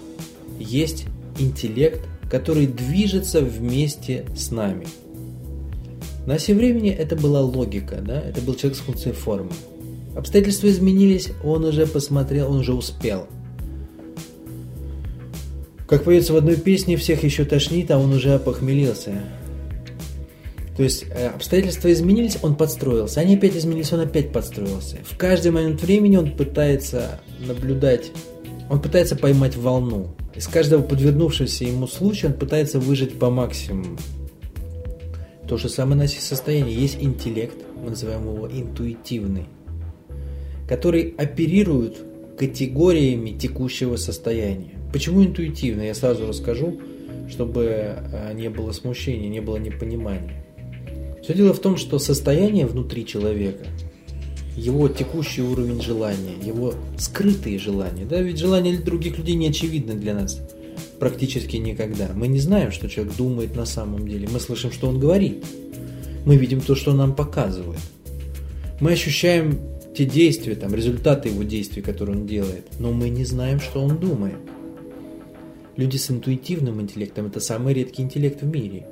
есть 0.58 1.04
интеллект, 1.38 2.04
который 2.28 2.66
движется 2.66 3.40
вместе 3.40 4.26
с 4.36 4.50
нами. 4.50 4.88
На 6.26 6.34
оси 6.34 6.52
времени 6.52 6.90
это 6.90 7.14
была 7.14 7.42
логика, 7.42 8.02
да? 8.04 8.20
это 8.22 8.40
был 8.40 8.56
человек 8.56 8.76
с 8.76 8.82
функцией 8.82 9.14
формы. 9.14 9.52
Обстоятельства 10.16 10.66
изменились, 10.66 11.28
он 11.44 11.64
уже 11.64 11.86
посмотрел, 11.86 12.50
он 12.50 12.56
уже 12.56 12.74
успел. 12.74 13.28
Как 15.88 16.02
поется 16.02 16.32
в 16.32 16.36
одной 16.36 16.56
песне, 16.56 16.96
всех 16.96 17.22
еще 17.22 17.44
тошнит, 17.44 17.90
а 17.90 17.98
он 17.98 18.12
уже 18.12 18.34
опохмелился. 18.34 19.22
То 20.76 20.82
есть 20.82 21.06
э, 21.08 21.28
обстоятельства 21.28 21.90
изменились, 21.92 22.38
он 22.42 22.56
подстроился. 22.56 23.20
Они 23.20 23.36
опять 23.36 23.56
изменились, 23.56 23.92
он 23.92 24.00
опять 24.00 24.32
подстроился. 24.32 24.98
В 25.08 25.16
каждый 25.16 25.52
момент 25.52 25.80
времени 25.80 26.16
он 26.16 26.32
пытается 26.32 27.20
наблюдать, 27.46 28.10
он 28.68 28.82
пытается 28.82 29.16
поймать 29.16 29.56
волну. 29.56 30.08
Из 30.34 30.46
каждого 30.48 30.82
подвернувшегося 30.82 31.64
ему 31.64 31.86
случая 31.86 32.28
он 32.28 32.34
пытается 32.34 32.78
выжить 32.78 33.18
по 33.18 33.30
максимуму. 33.30 33.96
То 35.48 35.56
же 35.56 35.68
самое 35.68 35.96
на 35.96 36.08
состоянии. 36.08 36.78
Есть 36.78 36.98
интеллект, 37.00 37.56
мы 37.82 37.90
называем 37.90 38.22
его 38.22 38.48
интуитивный, 38.48 39.46
который 40.68 41.14
оперирует 41.16 41.96
категориями 42.36 43.30
текущего 43.30 43.96
состояния. 43.96 44.75
Почему 44.92 45.24
интуитивно? 45.24 45.82
Я 45.82 45.94
сразу 45.94 46.26
расскажу, 46.26 46.80
чтобы 47.28 47.64
э, 47.64 48.32
не 48.34 48.50
было 48.50 48.72
смущения, 48.72 49.28
не 49.28 49.40
было 49.40 49.56
непонимания. 49.56 50.44
Все 51.22 51.34
дело 51.34 51.52
в 51.52 51.58
том, 51.58 51.76
что 51.76 51.98
состояние 51.98 52.66
внутри 52.66 53.04
человека, 53.04 53.66
его 54.56 54.88
текущий 54.88 55.42
уровень 55.42 55.82
желания, 55.82 56.34
его 56.42 56.74
скрытые 56.98 57.58
желания, 57.58 58.04
да, 58.04 58.20
ведь 58.20 58.38
желания 58.38 58.78
других 58.78 59.18
людей 59.18 59.34
не 59.34 59.48
очевидны 59.48 59.94
для 59.94 60.14
нас 60.14 60.40
практически 60.98 61.56
никогда. 61.56 62.10
Мы 62.14 62.28
не 62.28 62.38
знаем, 62.38 62.72
что 62.72 62.88
человек 62.88 63.16
думает 63.16 63.54
на 63.56 63.66
самом 63.66 64.08
деле. 64.08 64.28
Мы 64.32 64.40
слышим, 64.40 64.72
что 64.72 64.88
он 64.88 64.98
говорит. 64.98 65.44
Мы 66.24 66.36
видим 66.36 66.60
то, 66.60 66.74
что 66.74 66.92
он 66.92 66.98
нам 66.98 67.14
показывает. 67.14 67.80
Мы 68.80 68.92
ощущаем 68.92 69.58
те 69.96 70.04
действия, 70.04 70.54
там, 70.54 70.74
результаты 70.74 71.30
его 71.30 71.42
действий, 71.42 71.82
которые 71.82 72.18
он 72.18 72.26
делает, 72.26 72.66
но 72.78 72.92
мы 72.92 73.08
не 73.08 73.24
знаем, 73.24 73.60
что 73.60 73.82
он 73.82 73.98
думает. 73.98 74.36
Люди 75.76 75.96
с 75.96 76.10
интуитивным 76.10 76.80
интеллектом– 76.80 77.26
это 77.28 77.40
самый 77.40 77.74
редкий 77.74 78.02
интеллект 78.02 78.42
в 78.42 78.46
мире. 78.46 78.86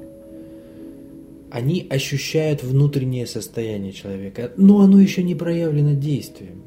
Они 1.51 1.87
ощущают 1.89 2.63
внутреннее 2.63 3.27
состояние 3.27 3.93
человека, 3.93 4.53
но 4.57 4.81
оно 4.81 5.01
еще 5.01 5.23
не 5.23 5.35
проявлено 5.35 5.95
действием. 5.95 6.63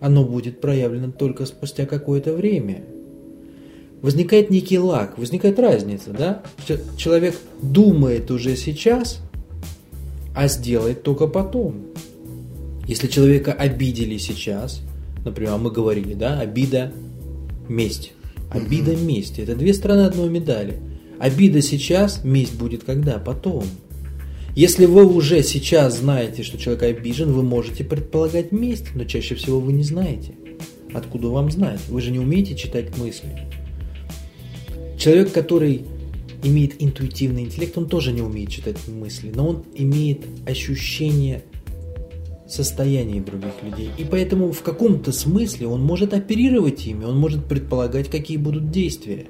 Оно 0.00 0.24
будет 0.24 0.60
проявлено 0.60 1.12
только 1.12 1.46
спустя 1.46 1.86
какое-то 1.86 2.32
время. 2.32 2.84
Возникает 4.02 4.50
некий 4.50 4.78
лак, 4.78 5.16
возникает 5.18 5.58
разница, 5.58 6.10
да? 6.10 6.42
Человек 6.98 7.36
думает 7.62 8.30
уже 8.30 8.56
сейчас, 8.56 9.20
а 10.34 10.48
сделает 10.48 11.02
только 11.02 11.26
потом. 11.26 11.86
Если 12.86 13.06
человека 13.06 13.52
обидели 13.52 14.18
сейчас, 14.18 14.82
например, 15.24 15.56
мы 15.56 15.70
говорили, 15.70 16.12
да, 16.12 16.40
обида, 16.40 16.92
месть. 17.68 18.12
Обида, 18.50 18.92
угу. 18.92 19.00
месть. 19.00 19.38
Это 19.38 19.54
две 19.54 19.74
стороны 19.74 20.02
одной 20.02 20.28
медали. 20.28 20.80
Обида 21.18 21.62
сейчас, 21.62 22.24
месть 22.24 22.54
будет 22.56 22.84
когда? 22.84 23.18
Потом. 23.18 23.64
Если 24.54 24.86
вы 24.86 25.04
уже 25.04 25.42
сейчас 25.42 25.98
знаете, 25.98 26.44
что 26.44 26.58
человек 26.58 26.84
обижен, 26.84 27.32
вы 27.32 27.42
можете 27.42 27.82
предполагать 27.82 28.52
месть, 28.52 28.94
но 28.94 29.04
чаще 29.04 29.34
всего 29.34 29.58
вы 29.58 29.72
не 29.72 29.82
знаете. 29.82 30.34
Откуда 30.92 31.28
вам 31.28 31.50
знать? 31.50 31.80
Вы 31.88 32.00
же 32.00 32.12
не 32.12 32.20
умеете 32.20 32.54
читать 32.54 32.96
мысли. 32.96 33.28
Человек, 34.96 35.32
который 35.32 35.84
имеет 36.44 36.80
интуитивный 36.80 37.42
интеллект, 37.42 37.76
он 37.76 37.88
тоже 37.88 38.12
не 38.12 38.22
умеет 38.22 38.50
читать 38.50 38.76
мысли, 38.86 39.32
но 39.34 39.48
он 39.48 39.64
имеет 39.74 40.20
ощущение 40.46 41.42
состояний 42.46 43.20
других 43.20 43.52
людей. 43.62 43.90
И 43.98 44.04
поэтому 44.04 44.52
в 44.52 44.62
каком-то 44.62 45.12
смысле 45.12 45.66
он 45.68 45.82
может 45.82 46.12
оперировать 46.12 46.86
ими, 46.86 47.04
он 47.04 47.18
может 47.18 47.46
предполагать, 47.46 48.10
какие 48.10 48.36
будут 48.36 48.70
действия. 48.70 49.26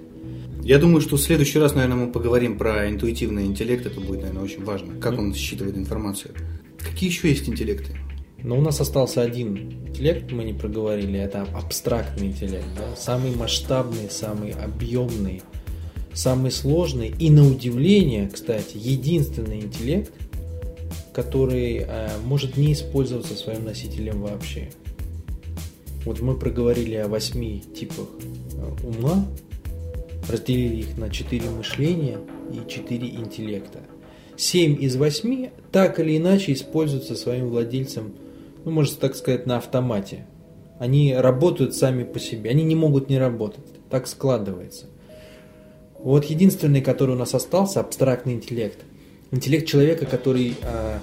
Я 0.62 0.78
думаю, 0.78 1.02
что 1.02 1.16
в 1.16 1.20
следующий 1.20 1.58
раз, 1.58 1.74
наверное, 1.74 2.06
мы 2.06 2.12
поговорим 2.12 2.56
про 2.56 2.88
интуитивный 2.88 3.44
интеллект. 3.44 3.84
Это 3.84 4.00
будет, 4.00 4.22
наверное, 4.22 4.44
очень 4.44 4.64
важно. 4.64 4.98
Как 4.98 5.18
он 5.18 5.34
считывает 5.34 5.76
информацию. 5.76 6.34
Какие 6.78 7.10
еще 7.10 7.28
есть 7.28 7.48
интеллекты? 7.48 7.98
Но 8.42 8.58
у 8.58 8.60
нас 8.60 8.80
остался 8.80 9.22
один 9.22 9.56
интеллект, 9.88 10.30
мы 10.32 10.44
не 10.44 10.52
проговорили, 10.52 11.18
это 11.18 11.46
абстрактный 11.54 12.28
интеллект. 12.28 12.66
Да? 12.76 12.96
Самый 12.96 13.34
масштабный, 13.34 14.10
самый 14.10 14.52
объемный, 14.52 15.42
самый 16.12 16.50
сложный 16.50 17.14
и 17.18 17.30
на 17.30 17.46
удивление, 17.46 18.28
кстати, 18.32 18.76
единственный 18.76 19.60
интеллект, 19.60 20.12
который 21.14 21.86
э, 21.86 22.08
может 22.24 22.56
не 22.56 22.72
использоваться 22.72 23.34
своим 23.34 23.64
носителем 23.64 24.22
вообще. 24.22 24.70
Вот 26.04 26.20
мы 26.20 26.36
проговорили 26.36 26.96
о 26.96 27.08
восьми 27.08 27.62
типах 27.74 28.08
э, 28.52 28.86
ума, 28.86 29.24
разделили 30.28 30.80
их 30.80 30.98
на 30.98 31.08
четыре 31.10 31.48
мышления 31.50 32.18
и 32.52 32.68
четыре 32.68 33.08
интеллекта. 33.08 33.80
Семь 34.36 34.76
из 34.82 34.96
восьми 34.96 35.50
так 35.70 36.00
или 36.00 36.16
иначе 36.16 36.52
используются 36.52 37.14
своим 37.14 37.48
владельцем, 37.48 38.14
ну, 38.64 38.72
можно 38.72 38.96
так 38.98 39.14
сказать, 39.14 39.46
на 39.46 39.58
автомате. 39.58 40.26
Они 40.80 41.14
работают 41.14 41.76
сами 41.76 42.02
по 42.02 42.18
себе, 42.18 42.50
они 42.50 42.64
не 42.64 42.74
могут 42.74 43.08
не 43.08 43.18
работать, 43.18 43.64
так 43.88 44.08
складывается. 44.08 44.86
Вот 46.00 46.24
единственный, 46.24 46.82
который 46.82 47.14
у 47.14 47.18
нас 47.18 47.34
остался, 47.34 47.78
абстрактный 47.78 48.34
интеллект– 48.34 48.80
Интеллект 49.34 49.66
человека, 49.66 50.06
который 50.06 50.54
а, 50.62 51.00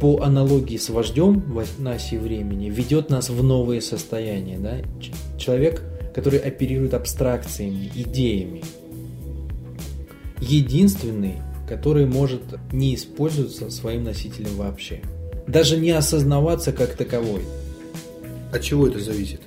по 0.00 0.22
аналогии 0.22 0.78
с 0.78 0.88
вождем 0.88 1.44
на 1.76 1.92
оси 1.92 2.16
времени 2.16 2.70
ведет 2.70 3.10
нас 3.10 3.28
в 3.28 3.44
новые 3.44 3.82
состояния. 3.82 4.56
Да? 4.56 4.78
Человек, 5.36 5.82
который 6.14 6.38
оперирует 6.38 6.94
абстракциями, 6.94 7.92
идеями. 7.94 8.62
Единственный, 10.40 11.34
который 11.68 12.06
может 12.06 12.40
не 12.72 12.94
использоваться 12.94 13.68
своим 13.68 14.04
носителем 14.04 14.56
вообще. 14.56 15.02
Даже 15.46 15.76
не 15.76 15.90
осознаваться 15.90 16.72
как 16.72 16.94
таковой. 16.94 17.42
От 18.54 18.62
чего 18.62 18.88
это 18.88 19.00
зависит? 19.00 19.42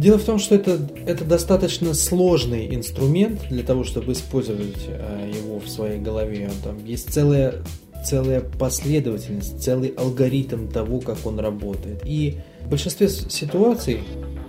Дело 0.00 0.16
в 0.16 0.24
том, 0.24 0.38
что 0.38 0.54
это, 0.54 0.80
это 1.06 1.26
достаточно 1.26 1.92
сложный 1.92 2.74
инструмент 2.74 3.42
для 3.50 3.62
того, 3.62 3.84
чтобы 3.84 4.12
использовать 4.12 4.86
э, 4.88 5.30
его 5.36 5.60
в 5.60 5.68
своей 5.68 6.00
голове. 6.00 6.50
Там 6.64 6.82
есть 6.86 7.12
целая, 7.12 7.56
целая 8.02 8.40
последовательность, 8.40 9.62
целый 9.62 9.90
алгоритм 9.90 10.68
того, 10.68 11.00
как 11.00 11.26
он 11.26 11.38
работает. 11.38 12.00
И 12.06 12.38
в 12.64 12.70
большинстве 12.70 13.10
ситуаций 13.10 13.98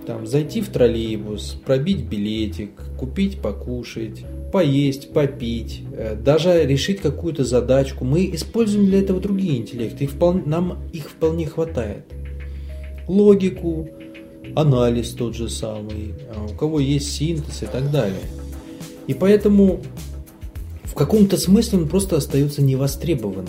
там, 0.06 0.26
зайти 0.26 0.62
в 0.62 0.70
троллейбус, 0.70 1.60
пробить 1.66 2.04
билетик, 2.04 2.70
купить 2.98 3.42
покушать, 3.42 4.24
поесть, 4.52 5.12
попить, 5.12 5.82
э, 5.92 6.16
даже 6.16 6.64
решить 6.64 7.02
какую-то 7.02 7.44
задачку. 7.44 8.06
Мы 8.06 8.34
используем 8.34 8.86
для 8.86 9.00
этого 9.00 9.20
другие 9.20 9.58
интеллекты, 9.58 10.04
и 10.04 10.06
вполне, 10.06 10.44
нам 10.46 10.78
их 10.94 11.10
вполне 11.10 11.44
хватает. 11.44 12.04
Логику, 13.06 13.90
анализ 14.54 15.10
тот 15.10 15.34
же 15.34 15.48
самый, 15.48 16.14
а 16.34 16.44
у 16.44 16.54
кого 16.54 16.80
есть 16.80 17.12
синтез 17.12 17.62
и 17.62 17.66
так 17.66 17.90
далее. 17.90 18.20
И 19.06 19.14
поэтому 19.14 19.80
в 20.84 20.94
каком-то 20.94 21.36
смысле 21.36 21.78
он 21.78 21.88
просто 21.88 22.16
остается 22.16 22.62
невостребованным. 22.62 23.48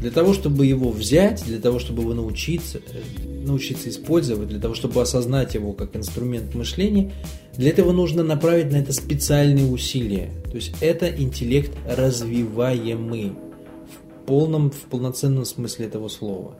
Для 0.00 0.10
того, 0.10 0.34
чтобы 0.34 0.66
его 0.66 0.90
взять, 0.90 1.44
для 1.44 1.58
того, 1.58 1.78
чтобы 1.78 2.02
его 2.02 2.14
научиться, 2.14 2.78
э, 2.78 3.44
научиться 3.44 3.88
использовать, 3.88 4.48
для 4.48 4.60
того, 4.60 4.74
чтобы 4.74 5.00
осознать 5.00 5.54
его 5.54 5.72
как 5.72 5.96
инструмент 5.96 6.54
мышления, 6.54 7.12
для 7.56 7.70
этого 7.70 7.92
нужно 7.92 8.22
направить 8.22 8.70
на 8.70 8.76
это 8.76 8.92
специальные 8.92 9.66
усилия. 9.66 10.30
То 10.44 10.56
есть 10.56 10.74
это 10.80 11.08
интеллект 11.08 11.72
развиваемый 11.88 13.32
в 13.32 14.26
полном, 14.26 14.70
в 14.70 14.80
полноценном 14.90 15.44
смысле 15.44 15.86
этого 15.86 16.08
слова. 16.08 16.54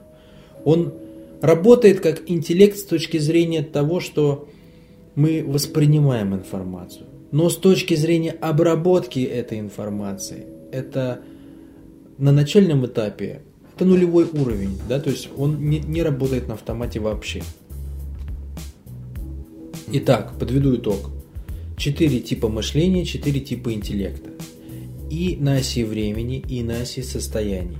Он 0.63 0.93
работает 1.41 1.99
как 1.99 2.29
интеллект 2.29 2.77
с 2.77 2.83
точки 2.83 3.17
зрения 3.17 3.61
того, 3.61 3.99
что 3.99 4.47
мы 5.15 5.43
воспринимаем 5.45 6.33
информацию. 6.33 7.07
Но 7.31 7.49
с 7.49 7.57
точки 7.57 7.95
зрения 7.95 8.31
обработки 8.31 9.19
этой 9.19 9.59
информации, 9.59 10.45
это 10.71 11.21
на 12.17 12.31
начальном 12.31 12.85
этапе 12.85 13.41
это 13.75 13.83
нулевой 13.83 14.25
уровень, 14.31 14.77
да, 14.87 15.01
то 15.01 15.09
есть 15.09 15.27
он 15.35 15.69
не, 15.69 15.79
не 15.79 16.01
работает 16.01 16.47
на 16.47 16.53
автомате 16.53 17.01
вообще. 17.01 17.43
Итак, 19.91 20.39
подведу 20.39 20.77
итог. 20.77 21.11
Четыре 21.77 22.21
типа 22.21 22.47
мышления, 22.47 23.03
четыре 23.03 23.41
типа 23.41 23.73
интеллекта. 23.73 24.29
И 25.11 25.35
на 25.39 25.55
оси 25.57 25.83
времени, 25.83 26.41
и 26.47 26.63
на 26.63 26.81
оси 26.81 27.01
состояний. 27.01 27.77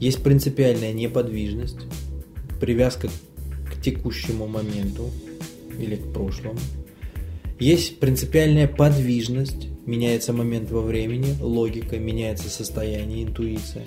Есть 0.00 0.22
принципиальная 0.22 0.94
неподвижность, 0.94 1.76
привязка 2.64 3.08
к 3.70 3.82
текущему 3.82 4.46
моменту 4.46 5.10
или 5.78 5.96
к 5.96 6.12
прошлому. 6.14 6.58
Есть 7.60 8.00
принципиальная 8.00 8.66
подвижность, 8.66 9.68
меняется 9.84 10.32
момент 10.32 10.70
во 10.70 10.80
времени, 10.80 11.36
логика, 11.40 11.98
меняется 11.98 12.48
состояние, 12.48 13.24
интуиция. 13.24 13.84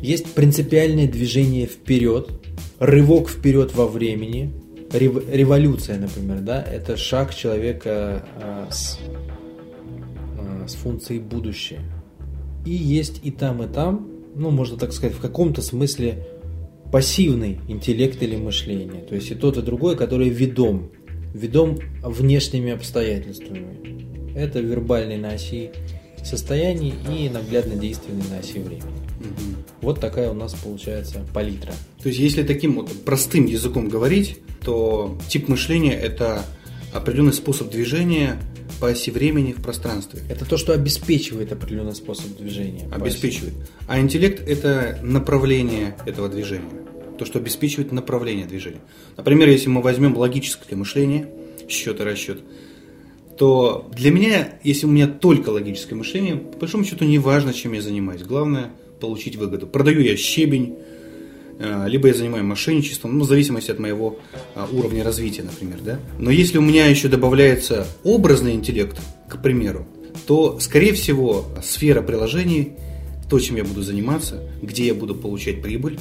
Есть 0.00 0.32
принципиальное 0.32 1.06
движение 1.06 1.66
вперед, 1.66 2.30
рывок 2.78 3.28
вперед 3.28 3.74
во 3.74 3.86
времени, 3.86 4.50
революция, 4.94 5.98
например, 5.98 6.40
да, 6.40 6.62
это 6.62 6.96
шаг 6.96 7.34
человека 7.34 8.26
а, 8.40 8.68
с, 8.70 8.98
а, 10.38 10.66
с 10.66 10.74
функцией 10.74 11.20
будущее. 11.20 11.80
И 12.64 12.70
есть 12.70 13.20
и 13.22 13.30
там, 13.30 13.62
и 13.62 13.68
там, 13.68 14.08
ну, 14.34 14.50
можно 14.50 14.78
так 14.78 14.94
сказать, 14.94 15.14
в 15.14 15.20
каком-то 15.20 15.60
смысле 15.60 16.26
пассивный 16.92 17.60
интеллект 17.68 18.22
или 18.22 18.36
мышление. 18.36 19.02
То 19.02 19.14
есть 19.14 19.30
и 19.30 19.34
тот, 19.34 19.56
и 19.58 19.62
другой, 19.62 19.96
который 19.96 20.28
ведом. 20.28 20.90
Ведом 21.34 21.78
внешними 22.02 22.72
обстоятельствами. 22.72 24.34
Это 24.34 24.60
вербальный 24.60 25.18
на 25.18 25.30
оси 25.30 25.70
состояний 26.24 26.94
и 27.10 27.28
наглядно 27.28 27.76
действенный 27.76 28.24
на 28.30 28.38
оси 28.38 28.58
времени. 28.58 29.06
Угу. 29.20 29.64
Вот 29.82 30.00
такая 30.00 30.30
у 30.30 30.34
нас 30.34 30.54
получается 30.54 31.24
палитра. 31.32 31.72
То 32.02 32.08
есть, 32.08 32.20
если 32.20 32.42
таким 32.42 32.76
вот 32.76 32.90
простым 33.04 33.46
языком 33.46 33.88
говорить, 33.88 34.38
то 34.64 35.18
тип 35.28 35.48
мышления– 35.48 35.94
это 35.94 36.44
определенный 36.92 37.32
способ 37.32 37.70
движения 37.70 38.40
по 38.80 38.88
оси 38.88 39.10
времени 39.10 39.52
в 39.52 39.62
пространстве. 39.62 40.22
Это 40.28 40.44
то, 40.44 40.56
что 40.56 40.72
обеспечивает 40.72 41.52
определенный 41.52 41.94
способ 41.94 42.36
движения. 42.36 42.88
Обеспечивает. 42.92 43.54
А 43.86 44.00
интеллект– 44.00 44.42
это 44.46 44.98
направление 45.02 45.96
этого 46.06 46.28
движения. 46.28 46.70
То, 47.18 47.24
что 47.24 47.38
обеспечивает 47.38 47.92
направление 47.92 48.46
движения. 48.46 48.80
Например, 49.16 49.48
если 49.48 49.68
мы 49.68 49.80
возьмем 49.80 50.16
логическое 50.16 50.76
мышление, 50.76 51.28
счет 51.68 52.00
и 52.00 52.04
расчет, 52.04 52.40
то 53.38 53.88
для 53.94 54.10
меня, 54.10 54.58
если 54.62 54.86
у 54.86 54.90
меня 54.90 55.06
только 55.06 55.50
логическое 55.50 55.94
мышление, 55.94 56.36
по 56.36 56.58
большому 56.58 56.84
счету 56.84 57.04
не 57.04 57.18
важно, 57.18 57.52
чем 57.52 57.72
я 57.72 57.82
занимаюсь. 57.82 58.22
Главное– 58.22 58.70
получить 59.00 59.36
выгоду. 59.36 59.66
Продаю 59.66 60.00
я 60.00 60.16
щебень, 60.16 60.76
либо 61.58 62.08
я 62.08 62.14
занимаюсь 62.14 62.44
мошенничеством, 62.44 63.18
ну, 63.18 63.24
в 63.24 63.28
зависимости 63.28 63.70
от 63.70 63.78
моего 63.78 64.18
а, 64.54 64.68
уровня 64.70 65.02
развития, 65.02 65.42
например, 65.42 65.78
да. 65.82 65.98
Но 66.18 66.30
если 66.30 66.58
у 66.58 66.62
меня 66.62 66.86
еще 66.86 67.08
добавляется 67.08 67.86
образный 68.04 68.52
интеллект, 68.52 69.00
к 69.28 69.40
примеру, 69.40 69.86
то, 70.26 70.58
скорее 70.60 70.92
всего, 70.92 71.46
сфера 71.62 72.02
приложений, 72.02 72.72
то, 73.30 73.38
чем 73.40 73.56
я 73.56 73.64
буду 73.64 73.82
заниматься, 73.82 74.42
где 74.62 74.86
я 74.86 74.94
буду 74.94 75.14
получать 75.14 75.62
прибыль, 75.62 75.98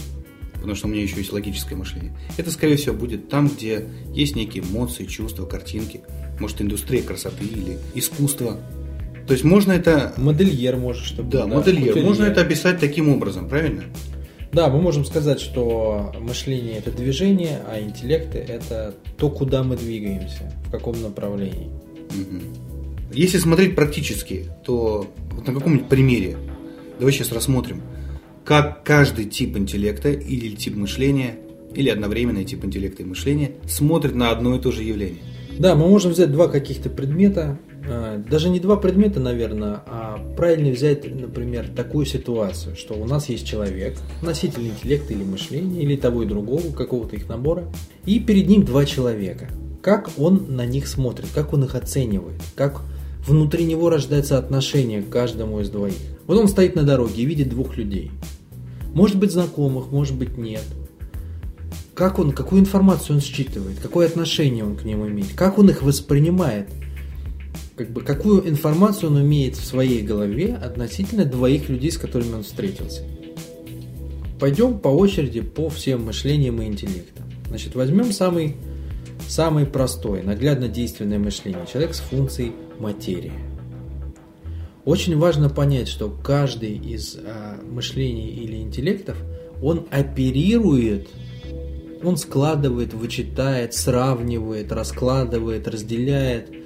потому 0.56 0.76
что 0.76 0.88
у 0.88 0.90
меня 0.90 1.04
еще 1.04 1.18
есть 1.18 1.32
логическое 1.32 1.76
мышление, 1.76 2.18
это, 2.38 2.52
скорее 2.52 2.76
всего, 2.76 2.96
будет 2.96 3.30
там, 3.30 3.48
где 3.48 3.88
есть 4.14 4.36
некие 4.36 4.64
эмоции, 4.64 5.06
чувства, 5.06 5.46
картинки, 5.46 6.02
может, 6.40 6.62
индустрия 6.62 7.02
красоты 7.02 7.46
или 7.46 7.78
искусство. 7.94 8.60
То 9.28 9.34
есть 9.34 9.44
можно 9.44 9.72
это... 9.72 10.14
Модельер 10.18 10.76
может, 10.76 11.04
чтобы... 11.04 11.32
Да, 11.32 11.48
модельер. 11.48 11.88
Кутюрьер. 11.88 12.06
Можно 12.06 12.24
это 12.26 12.42
описать 12.42 12.80
таким 12.80 13.10
образом, 13.10 13.50
правильно? 13.50 13.84
Да, 14.56 14.70
мы 14.70 14.80
можем 14.80 15.04
сказать, 15.04 15.42
что 15.42 16.14
мышление 16.18 16.78
это 16.78 16.90
движение, 16.90 17.62
а 17.68 17.82
интеллект 17.82 18.34
это 18.36 18.96
то, 19.18 19.30
куда 19.30 19.64
мы 19.64 19.76
двигаемся, 19.76 20.54
в 20.68 20.72
каком 20.72 21.02
направлении. 21.02 21.70
Если 23.12 23.38
смотреть 23.38 23.76
практически, 23.76 24.46
то 24.64 25.08
вот 25.34 25.46
на 25.46 25.54
каком-нибудь 25.54 25.90
примере, 25.90 26.38
давай 26.98 27.12
сейчас 27.12 27.34
рассмотрим, 27.34 27.82
как 28.46 28.86
каждый 28.86 29.26
тип 29.26 29.58
интеллекта 29.58 30.12
или 30.12 30.56
тип 30.56 30.78
мышления, 30.78 31.36
или 31.74 31.90
одновременный 31.90 32.46
тип 32.46 32.64
интеллекта 32.64 33.04
и 33.04 33.06
мышления 33.06 33.52
смотрит 33.68 34.16
на 34.16 34.32
одно 34.32 34.56
и 34.56 34.62
то 34.62 34.72
же 34.72 34.84
явление. 34.84 35.20
Да, 35.60 35.76
мы 35.76 35.88
можем 35.88 36.12
взять 36.12 36.32
два 36.32 36.48
каких-то 36.48 36.90
предмета, 36.90 37.58
а, 37.88 38.18
даже 38.18 38.50
не 38.50 38.60
два 38.60 38.76
предмета, 38.76 39.20
наверное, 39.20 39.82
а 39.88 40.20
правильно 40.36 40.72
взять, 40.72 41.06
например, 41.06 41.70
такую 41.76 42.06
ситуацию, 42.06 42.76
что 42.76 42.96
у 42.96 43.06
нас 43.06 43.30
есть 43.30 43.46
человек, 43.46 43.96
носитель 44.22 44.68
интеллекта 44.68 45.14
или 45.14 45.24
мышления, 45.24 45.82
или 45.82 45.96
того 45.96 46.24
и 46.24 46.26
другого, 46.26 46.72
какого-то 46.72 47.16
их 47.16 47.30
набора, 47.30 47.66
и 48.06 48.20
перед 48.20 48.48
ним 48.48 48.66
два 48.66 48.86
человека. 48.86 49.50
Как 49.82 50.10
он 50.18 50.56
на 50.56 50.66
них 50.66 50.88
смотрит, 50.88 51.28
как 51.34 51.54
он 51.54 51.64
их 51.64 51.76
оценивает, 51.76 52.42
как 52.56 52.82
внутри 53.26 53.66
него 53.66 53.90
рождается 53.90 54.38
отношение 54.38 55.02
к 55.02 55.10
каждому 55.10 55.60
из 55.62 55.70
двоих. 55.70 55.96
Вот 56.28 56.38
он 56.38 56.48
стоит 56.48 56.76
на 56.76 56.84
дороге 56.84 57.22
и 57.22 57.26
видит 57.26 57.50
двух 57.50 57.78
людей. 57.78 58.12
Может 58.94 59.18
быть 59.18 59.32
знакомых, 59.32 59.92
может 59.92 60.16
быть 60.16 60.38
нет. 60.38 60.64
Как 61.96 62.20
он, 62.20 62.34
какую 62.34 62.62
информацию 62.62 63.16
он 63.16 63.22
считывает, 63.22 63.80
какое 63.80 64.08
отношение 64.08 64.66
он 64.66 64.76
к 64.76 64.84
ним 64.84 65.08
имеет, 65.08 65.34
как 65.34 65.58
он 65.58 65.70
их 65.70 65.82
воспринимает– 65.82 66.70
как 67.76 67.90
бы, 67.90 68.02
какую 68.02 68.48
информацию 68.48 69.12
он 69.12 69.22
имеет 69.22 69.58
в 69.58 69.66
своей 69.66 70.02
голове 70.02 70.56
относительно 70.56 71.26
двоих 71.26 71.68
людей, 71.70 71.92
с 71.92 71.98
которыми 71.98 72.36
он 72.36 72.44
встретился. 72.44 73.02
Pойдем 74.40 74.80
по 74.80 74.88
очереди 74.88 75.42
по 75.42 75.70
всем 75.70 76.06
мышлениям 76.06 76.62
и 76.62 76.66
интеллектам. 76.66 77.26
Значит, 77.48 77.76
возьмем 77.76 78.12
самый, 78.12 78.56
самый 79.28 79.66
простой, 79.66 80.24
наглядно 80.24 80.68
действенное 80.68 81.20
мышление. 81.20 81.66
Человек 81.72 81.96
с 81.96 82.00
функцией 82.00 82.54
материи. 82.80 83.34
Очень 84.86 85.18
важно 85.18 85.50
понять, 85.50 85.88
что 85.88 86.10
каждый 86.10 86.78
из 86.78 87.18
а, 87.18 87.60
мышлений 87.70 88.30
или 88.30 88.58
интеллектов, 88.58 89.18
он 89.62 89.88
оперирует, 89.90 91.10
он 92.06 92.18
складывает, 92.18 92.94
вычитает, 92.94 93.74
сравнивает, 93.74 94.72
раскладывает, 94.72 95.68
разделяет– 95.68 96.50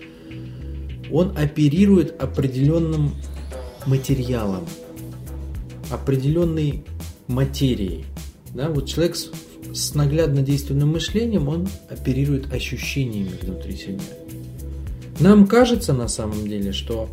он 1.12 1.36
оперирует 1.38 2.22
определенным 2.22 3.16
материалом, 3.86 4.66
определенной 5.90 6.84
материей. 7.28 8.06
Да, 8.54 8.70
вот 8.70 8.88
человек 8.88 9.16
с, 9.16 9.32
с 9.74 9.96
наглядно 9.96 10.42
действенным 10.42 10.90
мышлением, 10.90 11.48
он 11.48 11.68
оперирует 11.90 12.52
ощущениями 12.54 13.32
внутри 13.42 13.76
себя. 13.76 14.00
Нам 15.20 15.48
кажется 15.48 15.94
на 15.94 16.08
самом 16.08 16.48
деле, 16.48 16.72
что 16.72 17.10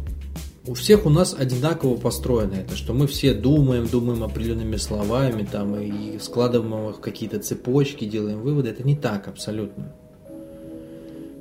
у 0.67 0.75
всех 0.75 1.07
у 1.07 1.11
нас 1.11 1.35
одинаково 1.39 1.97
построено 1.97 2.55
это, 2.55 2.77
что 2.77 2.93
мы 2.93 3.07
все 3.07 3.35
думаем, 3.35 3.87
думаем 3.87 4.25
определенными 4.25 4.77
словами, 4.77 5.47
там, 5.51 5.77
и 5.77 6.19
складываем 6.19 6.91
их 6.91 6.97
в 6.97 7.01
какие-то 7.01 7.39
цепочки, 7.39 8.05
делаем 8.05 8.41
выводы. 8.41 8.71
Это 8.71 8.83
не 8.83 8.97
так 8.97 9.29
абсолютно 9.29 9.95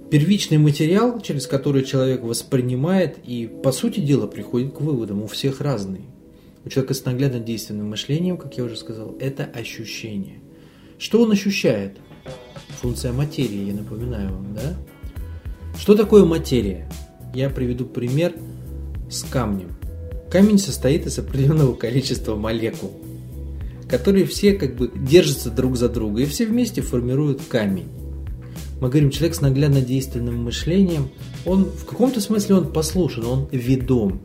первичный 0.10 0.58
материал, 0.58 1.20
через 1.20 1.48
который 1.48 1.84
человек 1.84 2.22
воспринимает 2.22 3.18
и, 3.26 3.48
по 3.48 3.72
сути 3.72 4.00
дела, 4.00 4.28
приходит 4.28 4.74
к 4.74 4.82
выводам. 4.82 5.22
У 5.22 5.28
всех 5.28 5.62
разный. 5.62 6.06
У 6.64 6.70
человека 6.70 6.94
с 6.94 7.06
наглядно 7.06 7.40
действенным 7.40 7.90
мышлением, 7.90 8.38
как 8.38 8.58
я 8.58 8.64
уже 8.64 8.76
сказал, 8.76 9.16
это 9.20 9.44
ощущение. 9.44 10.40
Что 10.98 11.22
он 11.22 11.32
ощущает? 11.32 11.98
Функция 12.82 13.14
материи, 13.14 13.68
я 13.68 13.74
напоминаю 13.74 14.34
вам, 14.34 14.56
да? 14.56 14.76
Что 15.78 15.96
такое 15.96 16.24
материя? 16.26 16.90
Я 17.34 17.50
приведу 17.50 17.86
пример 17.86 18.34
с 19.10 19.24
камнем. 19.24 19.76
Камень 20.32 20.60
состоит 20.60 21.06
из 21.06 21.18
определенного 21.20 21.74
количества 21.74 22.36
молекул, 22.36 22.92
которые 23.88 24.26
все 24.26 24.54
как 24.54 24.76
бы 24.76 24.92
держатся 24.96 25.50
друг 25.50 25.78
за 25.78 25.90
друга, 25.90 26.24
и 26.24 26.26
все 26.26 26.46
вместе 26.46 26.82
формируют 26.82 27.42
камень 27.48 27.88
мы 28.82 28.90
говорим, 28.90 29.10
человек 29.10 29.36
с 29.36 29.42
наглядно 29.42 29.82
действенным 29.82 30.44
мышлением, 30.44 31.10
он 31.46 31.66
в 31.66 31.86
каком-то 31.86 32.20
смысле 32.20 32.56
он 32.56 32.74
послушен, 32.74 33.26
он 33.26 33.48
ведом. 33.52 34.22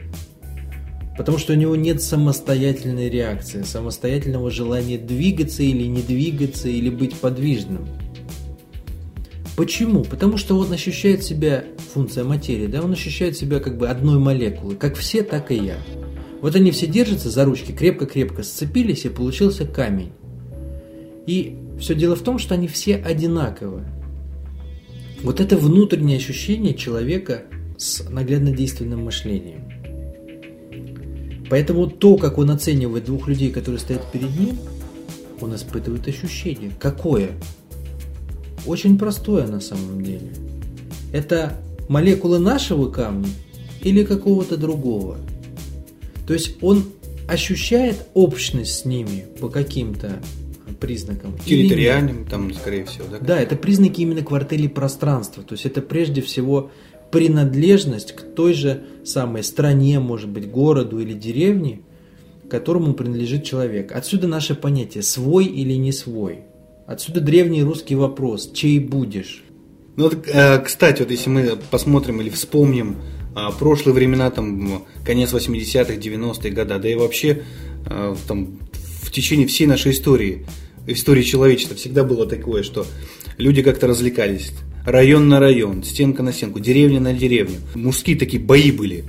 Потому 1.16 1.38
что 1.38 1.53
у 1.53 1.57
него 1.57 1.77
нет 1.77 2.03
самостоятельной 2.03 3.09
реакции, 3.09 3.62
самостоятельного 3.62 4.51
желания 4.51 4.99
двигаться 4.99 5.62
или 5.62 5.85
не 5.85 6.03
двигаться, 6.03 6.69
или 6.69 6.90
быть 6.90 7.14
подвижным. 7.14 7.87
Почему? 9.61 10.05
Потому 10.05 10.38
что 10.38 10.57
он 10.57 10.73
ощущает 10.73 11.23
себя, 11.23 11.64
функция 11.92 12.25
материи, 12.25 12.66
да, 12.66 12.81
он 12.81 12.92
ощущает 12.92 13.37
себя 13.37 13.61
как 13.61 13.77
бы 13.77 13.90
одной 13.90 14.18
молекулой, 14.18 14.75
как 14.75 14.96
все, 14.96 15.23
так 15.23 15.51
и 15.51 15.57
я. 15.57 15.77
Вот 16.40 16.57
они 16.57 16.70
все 16.70 16.87
держатся 16.87 17.29
за 17.29 17.44
ручки, 17.44 17.70
крепко-крепко 17.70 18.42
сцепились, 18.42 19.05
и 19.05 19.11
получился 19.11 19.66
камень. 19.66 20.12
И 21.27 21.59
все 21.79 21.94
дело 21.94 22.16
в 22.16 22.23
том, 22.23 22.38
что 22.38 22.55
они 22.55 22.68
все 22.68 22.96
одинаковые. 22.96 23.85
Вот 25.23 25.40
это 25.40 25.59
внутреннее 25.59 26.16
ощущение 26.16 26.73
человека 26.73 27.42
с 27.77 28.09
наглядно 28.09 28.53
действенным 28.53 29.05
мышлением. 29.05 29.70
Поэтому 31.51 31.87
то, 31.87 32.16
как 32.16 32.38
он 32.38 32.51
оценивает 32.51 33.05
двух 33.05 33.29
людей, 33.29 33.51
которые 33.51 33.79
стоят 33.79 34.11
перед 34.11 34.31
ним, 34.40 34.59
он 35.38 35.55
испытывает 35.55 36.09
ощущение. 36.09 36.70
Какое? 36.79 37.33
Очень 38.66 38.99
простое 38.99 39.46
на 39.46 39.61
самом 39.61 40.03
деле. 40.03 40.33
Это 41.12 41.59
молекулы 41.88 42.38
нашего 42.38 42.90
камня 42.90 43.29
или 43.83 44.05
какого-то 44.05 44.57
другого. 44.57 45.18
То 46.27 46.35
есть 46.35 46.59
он 46.62 46.85
ощущает 47.29 48.07
общность 48.14 48.81
с 48.81 48.85
ними 48.85 49.27
по 49.40 49.49
каким-то 49.49 50.20
признаком. 50.81 51.37
Территориальным, 51.44 52.25
там, 52.27 52.53
скорее 52.55 52.85
всего, 52.85 53.07
да? 53.11 53.18
Да, 53.18 53.40
это 53.40 53.57
признаки 53.57 54.01
именно 54.01 54.23
квартели 54.23 54.66
пространства. 54.66 55.42
То 55.42 55.55
есть 55.55 55.66
это 55.66 55.83
прежде 55.83 56.23
всего 56.23 56.70
принадлежность 57.11 58.12
к 58.12 58.23
той 58.23 58.55
же 58.55 58.85
самой 59.05 59.42
стране, 59.42 59.99
может 60.01 60.29
быть, 60.29 60.51
городу 60.51 61.01
или 61.01 61.12
деревне, 61.12 61.81
которому 62.49 62.94
принадлежит 62.94 63.44
человек. 63.44 63.92
Отсюда 63.92 64.27
наше 64.27 64.55
понятие 64.55 65.03
свой 65.03 65.46
или 65.46 65.75
не 65.75 65.92
свой. 65.92 66.40
Отсюда 66.90 67.20
древний 67.20 67.62
русский 67.62 67.94
вопрос 67.94 68.50
чей 68.53 68.81
будешь. 68.81 69.44
Ну 69.94 70.09
вот, 70.09 70.26
э, 70.26 70.59
кстати, 70.59 71.03
вот 71.03 71.12
если 71.12 71.31
мы 71.31 71.57
посмотрим 71.70 72.20
или 72.20 72.31
вспомним 72.31 72.96
а, 73.33 73.53
прошлые 73.53 73.94
времена, 73.94 74.29
там 74.33 74.85
конец 75.07 75.33
80-х, 75.33 75.94
90-е 75.94 76.50
годы, 76.50 76.79
да 76.81 76.88
и 76.88 76.96
вообще 76.96 77.44
а, 77.87 78.16
там 78.26 78.59
в 79.05 79.12
течение 79.12 79.46
всей 79.46 79.66
нашей 79.66 79.92
истории 79.92 80.44
истории 80.88 81.22
человечества 81.22 81.76
всегда 81.76 82.03
было 82.03 82.26
такое, 82.26 82.64
что 82.64 82.85
люди 83.38 83.62
как-то 83.62 83.87
развлекались. 83.87 84.50
Район 84.85 85.29
на 85.29 85.38
район, 85.38 85.85
стенка 85.85 86.24
на 86.24 86.33
стенку, 86.33 86.59
деревня 86.59 86.98
на 86.98 87.12
деревню. 87.12 87.59
Мужские 87.76 88.16
такие 88.16 88.42
бои 88.42 88.72
были. 88.72 89.05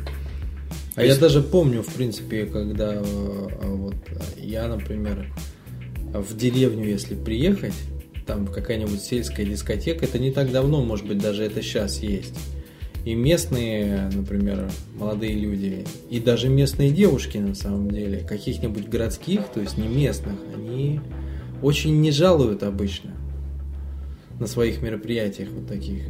А 0.93 1.03
есть... 1.03 1.15
я 1.15 1.19
даже 1.19 1.41
помню, 1.41 1.81
в 1.81 1.91
принципе, 1.91 2.45
когда 2.45 2.93
э, 2.93 3.47
вот 3.63 3.95
я, 4.37 4.67
например, 4.67 5.25
в 6.13 6.35
деревню, 6.35 6.89
если 6.89 7.15
приехать, 7.15 7.73
там 8.25 8.47
какая-нибудь 8.47 9.01
сельская 9.01 9.45
дискотека, 9.45 10.05
это 10.05 10.19
не 10.19 10.31
так 10.31 10.51
давно, 10.51 10.83
может 10.83 11.07
быть, 11.07 11.17
даже 11.17 11.43
это 11.43 11.61
сейчас 11.61 11.99
есть. 11.99 12.37
И 13.03 13.15
местные, 13.15 14.09
например, 14.13 14.69
молодые 14.95 15.33
люди, 15.33 15.85
и 16.09 16.19
даже 16.19 16.49
местные 16.49 16.91
девушки, 16.91 17.39
на 17.39 17.55
самом 17.55 17.89
деле, 17.89 18.19
каких-нибудь 18.19 18.87
городских, 18.87 19.47
то 19.47 19.59
есть 19.59 19.77
не 19.77 19.87
местных, 19.87 20.35
они 20.55 20.99
очень 21.63 21.99
не 21.99 22.11
жалуют 22.11 22.61
обычно 22.61 23.11
на 24.39 24.47
своих 24.47 24.81
мероприятиях 24.81 25.49
вот 25.49 25.67
таких. 25.67 26.03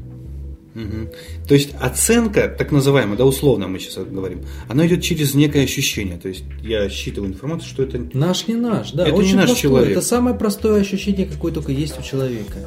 Мгм. 0.74 1.10
То 1.48 1.54
есть 1.54 1.72
оценка, 1.80 2.48
так 2.48 2.72
называемая, 2.72 3.18
да, 3.18 3.26
условно 3.26 3.68
мы 3.68 3.80
сейчас 3.80 4.06
говорим, 4.06 4.44
она 4.70 4.88
идет 4.88 5.04
через 5.04 5.34
некое 5.34 5.64
ощущение. 5.66 6.18
То 6.18 6.30
есть 6.30 6.44
я 6.62 6.88
считываю 6.90 7.30
информацию, 7.32 7.70
что 7.70 7.84
это 7.84 8.00
Наш 8.14 8.48
не 8.48 8.56
наш, 8.56 8.92
да. 8.92 9.04
Это 9.04 9.12
не 9.14 9.20
очень 9.20 9.36
наш 9.36 9.48
простое. 9.48 9.62
человек. 9.62 9.92
Это 9.92 10.02
самое 10.02 10.36
простое 10.36 10.82
ощущение, 10.82 11.26
какое 11.26 11.52
только 11.52 11.72
есть 11.72 12.00
у 12.00 12.04
человека. 12.04 12.60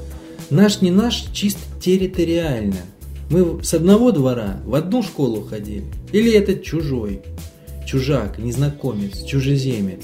Наш 0.51 0.83
не 0.83 0.91
наш 0.91 1.25
чисто 1.33 1.61
территориально. 1.81 2.83
Мы 3.31 3.65
с 3.65 3.73
одного 3.73 4.13
двора 4.13 4.61
в 4.67 4.75
одну 4.75 5.03
школу 5.03 5.43
ходили. 5.43 5.85
Или 6.13 6.31
это 6.33 6.55
чужой, 6.57 7.23
чужак, 7.87 8.39
незнакомец, 8.39 9.25
чужеземец. 9.25 10.03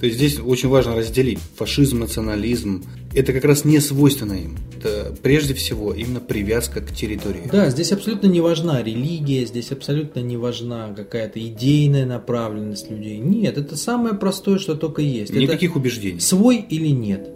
То 0.00 0.06
есть 0.06 0.16
здесь 0.18 0.38
очень 0.38 0.68
важно 0.68 0.96
разделить 0.96 1.38
фашизм, 1.56 2.00
национализм. 2.00 2.84
Это 3.14 3.32
как 3.32 3.44
раз 3.44 3.64
не 3.64 3.78
свойственно 3.80 4.32
им. 4.32 4.56
Это 4.78 5.14
прежде 5.22 5.54
всего 5.54 5.92
именно 5.94 6.20
привязка 6.20 6.80
к 6.80 6.92
территории. 6.92 7.48
Да, 7.50 7.70
здесь 7.70 7.92
абсолютно 7.92 8.26
не 8.26 8.40
важна 8.40 8.82
религия, 8.82 9.44
здесь 9.46 9.72
абсолютно 9.72 10.20
не 10.20 10.36
важна 10.36 10.92
какая-то 10.94 11.44
идейная 11.44 12.06
направленность 12.06 12.90
людей. 12.90 13.18
Нет, 13.18 13.58
это 13.58 13.76
самое 13.76 14.14
простое, 14.14 14.58
что 14.58 14.74
только 14.74 15.02
есть. 15.02 15.30
Это 15.30 15.40
Никаких 15.40 15.76
убеждений. 15.76 16.20
свой 16.20 16.58
или 16.58 16.88
нет. 16.88 17.30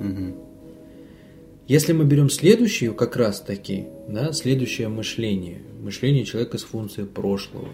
Мгм. 0.00 0.34
Если 1.68 1.92
мы 1.92 2.04
берем 2.04 2.28
следующее, 2.28 2.92
как 2.92 3.16
раз 3.16 3.40
таки, 3.40 3.84
да, 4.08 4.32
следующее 4.32 4.88
мышление, 4.88 5.62
мышление 5.80 6.24
человека 6.24 6.58
с 6.58 6.62
функцией 6.64 7.06
прошлого, 7.06 7.68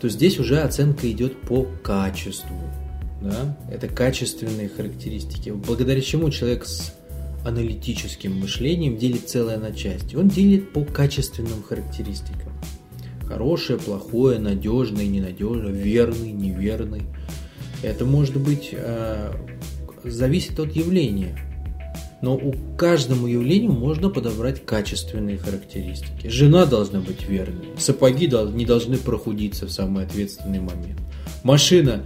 то 0.00 0.08
здесь 0.08 0.38
уже 0.38 0.60
оценка 0.60 1.10
идет 1.10 1.36
по 1.42 1.66
качеству. 1.82 2.56
Да? 3.20 3.58
Это 3.70 3.88
качественные 3.88 4.68
характеристики. 4.68 5.50
Благодаря 5.50 6.00
чему 6.00 6.30
человек 6.30 6.64
с 6.64 6.92
аналитическим 7.48 8.38
мышлением 8.38 8.96
делит 8.96 9.28
целое 9.28 9.58
на 9.58 9.72
части. 9.72 10.14
Он 10.16 10.28
делит 10.28 10.72
по 10.72 10.84
качественным 10.84 11.62
характеристикам. 11.62 12.52
Хорошее, 13.26 13.78
плохое, 13.78 14.38
надежный, 14.38 15.06
ненадежный, 15.06 15.72
верный, 15.72 16.32
неверный. 16.32 17.02
Это 17.82 18.04
может 18.04 18.36
быть 18.38 18.70
э, 18.72 19.32
зависит 20.04 20.58
от 20.58 20.74
явления. 20.74 21.38
Но 22.20 22.34
у 22.34 22.52
каждому 22.76 23.28
явлению 23.28 23.72
можно 23.72 24.10
подобрать 24.10 24.64
качественные 24.64 25.38
характеристики. 25.38 26.26
Жена 26.28 26.66
должна 26.66 27.00
быть 27.00 27.28
верной. 27.28 27.68
Сапоги 27.78 28.26
не 28.26 28.64
должны 28.64 28.96
прохудиться 28.96 29.66
в 29.66 29.70
самый 29.70 30.04
ответственный 30.04 30.58
момент. 30.58 30.98
Машина 31.44 32.04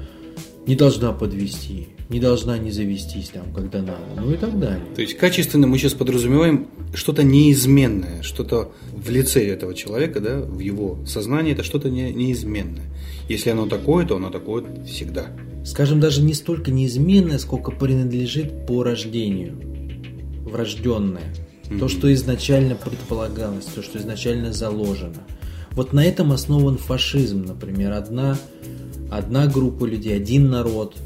не 0.67 0.77
должна 0.77 1.13
подвести, 1.13 1.89
не 2.13 2.21
должна 2.21 2.59
не 2.59 2.71
завестись 2.71 3.31
там, 3.31 3.53
когда 3.55 3.79
надо, 3.81 3.99
ну 4.17 4.33
и 4.33 4.37
так 4.37 4.59
далее. 4.61 4.85
То 4.95 5.01
есть 5.01 5.17
качественно 5.17 5.67
мы 5.67 5.79
сейчас 5.79 5.95
подразумеваем 5.95 6.69
что-то 6.95 7.23
неизменное, 7.23 8.23
что-то 8.23 8.73
в 8.93 9.09
лице 9.11 9.47
этого 9.47 9.75
человека, 9.75 10.21
да, 10.21 10.41
в 10.41 10.59
его 10.59 10.99
сознании, 11.07 11.53
это 11.55 11.65
что-то 11.65 11.89
не- 11.89 12.13
неизменное. 12.13 12.85
Если 13.31 13.49
оно 13.49 13.67
такое, 13.67 14.07
то 14.07 14.17
оно 14.17 14.29
такое 14.29 14.65
всегда. 14.85 15.27
Скажем, 15.65 16.01
даже 16.01 16.23
не 16.23 16.35
столько 16.35 16.71
неизменное, 16.71 17.39
сколько 17.39 17.71
принадлежит 17.71 18.67
по 18.67 18.83
рождению. 18.83 19.59
Врожденное. 20.45 21.35
То, 21.79 21.89
что 21.89 22.13
изначально 22.13 22.75
предполагалось, 22.75 23.65
то, 23.65 23.83
что 23.83 23.99
изначально 23.99 24.53
заложено. 24.53 25.23
Вот 25.71 25.95
на 25.95 26.05
этом 26.05 26.33
основан 26.33 26.77
фашизм, 26.77 27.47
например. 27.47 27.93
Одна, 27.93 28.37
одна 29.11 29.47
группа 29.47 29.87
людей, 29.87 30.15
один 30.15 30.51
народ 30.51 30.97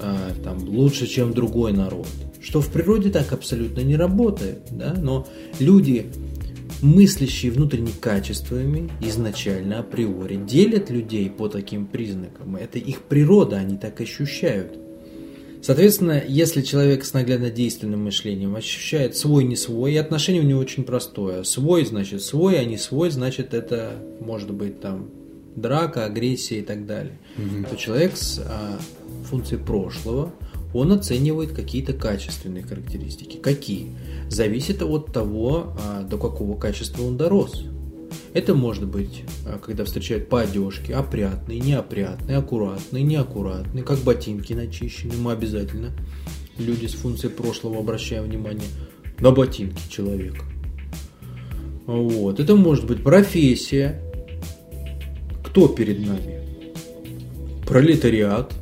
а, 0.00 0.32
там, 0.42 0.68
лучше, 0.68 1.06
чем 1.06 1.32
другой 1.32 1.72
народ. 1.72 2.06
Что 2.40 2.60
в 2.60 2.68
природе 2.68 3.10
так 3.10 3.32
абсолютно 3.32 3.80
не 3.80 3.96
работает. 3.96 4.62
Да? 4.70 4.94
Но 4.94 5.26
люди, 5.58 6.06
мыслящие 6.82 7.52
внутренними 7.52 7.92
качествами, 8.00 8.90
изначально, 9.00 9.80
априори, 9.80 10.36
делят 10.36 10.90
людей 10.90 11.28
по 11.30 11.48
таким 11.48 11.86
признакам. 11.86 12.56
Это 12.56 12.78
их 12.78 13.02
природа, 13.02 13.56
они 13.56 13.76
так 13.76 14.00
ощущают. 14.00 14.78
Соответственно, 15.62 16.22
если 16.26 16.62
человек 16.62 17.04
с 17.04 17.12
наглядно 17.12 17.50
действенным 17.50 18.04
мышлением 18.04 18.56
ощущает 18.56 19.16
свой, 19.16 19.44
не 19.44 19.56
свой, 19.56 19.92
и 19.92 19.96
отношение 19.96 20.42
у 20.42 20.46
него 20.46 20.60
очень 20.60 20.84
простое. 20.84 21.42
Свой 21.42 21.84
значит 21.84 22.22
свой, 22.22 22.58
а 22.58 22.64
не 22.64 22.78
свой 22.78 23.10
значит 23.10 23.52
это 23.52 23.96
может 24.20 24.50
быть 24.52 24.80
там 24.80 25.10
драка, 25.56 26.06
агрессия 26.06 26.60
и 26.60 26.62
так 26.62 26.86
далее. 26.86 27.18
То 27.68 27.76
человек 27.76 28.16
с 28.16 28.38
а, 28.38 28.78
функцией 29.30 29.62
прошлого, 29.62 30.32
он 30.72 30.92
оценивает 30.92 31.52
какие-то 31.52 31.92
качественные 31.92 32.62
характеристики. 32.62 33.36
Какие? 33.38 33.92
Зависит 34.28 34.82
от 34.82 35.12
того, 35.12 35.74
а, 35.80 36.02
до 36.02 36.18
какого 36.18 36.56
качества 36.56 37.02
он 37.02 37.16
дорос. 37.16 37.64
Это 38.32 38.54
может 38.54 38.86
быть, 38.86 39.22
а, 39.46 39.58
когда 39.58 39.84
встречают 39.84 40.28
по 40.28 40.40
одежке, 40.40 40.94
опрятный, 40.94 41.58
неопрятный, 41.58 42.36
аккуратный, 42.36 43.02
неаккуратный, 43.02 43.82
как 43.82 43.98
ботинки 44.00 44.52
начищены. 44.52 45.14
Мы 45.16 45.32
обязательно, 45.32 45.90
люди 46.58 46.86
с 46.86 46.94
функцией 46.94 47.32
прошлого, 47.32 47.78
обращаем 47.78 48.24
внимание 48.24 48.68
на 49.18 49.32
ботинки 49.32 49.82
человека. 49.88 50.44
Вот. 51.86 52.38
Это 52.38 52.54
может 52.54 52.86
быть 52.86 53.02
профессия. 53.02 54.00
Кто 55.44 55.66
перед 55.66 56.06
нами? 56.06 56.40
Пролетариат. 57.66 58.59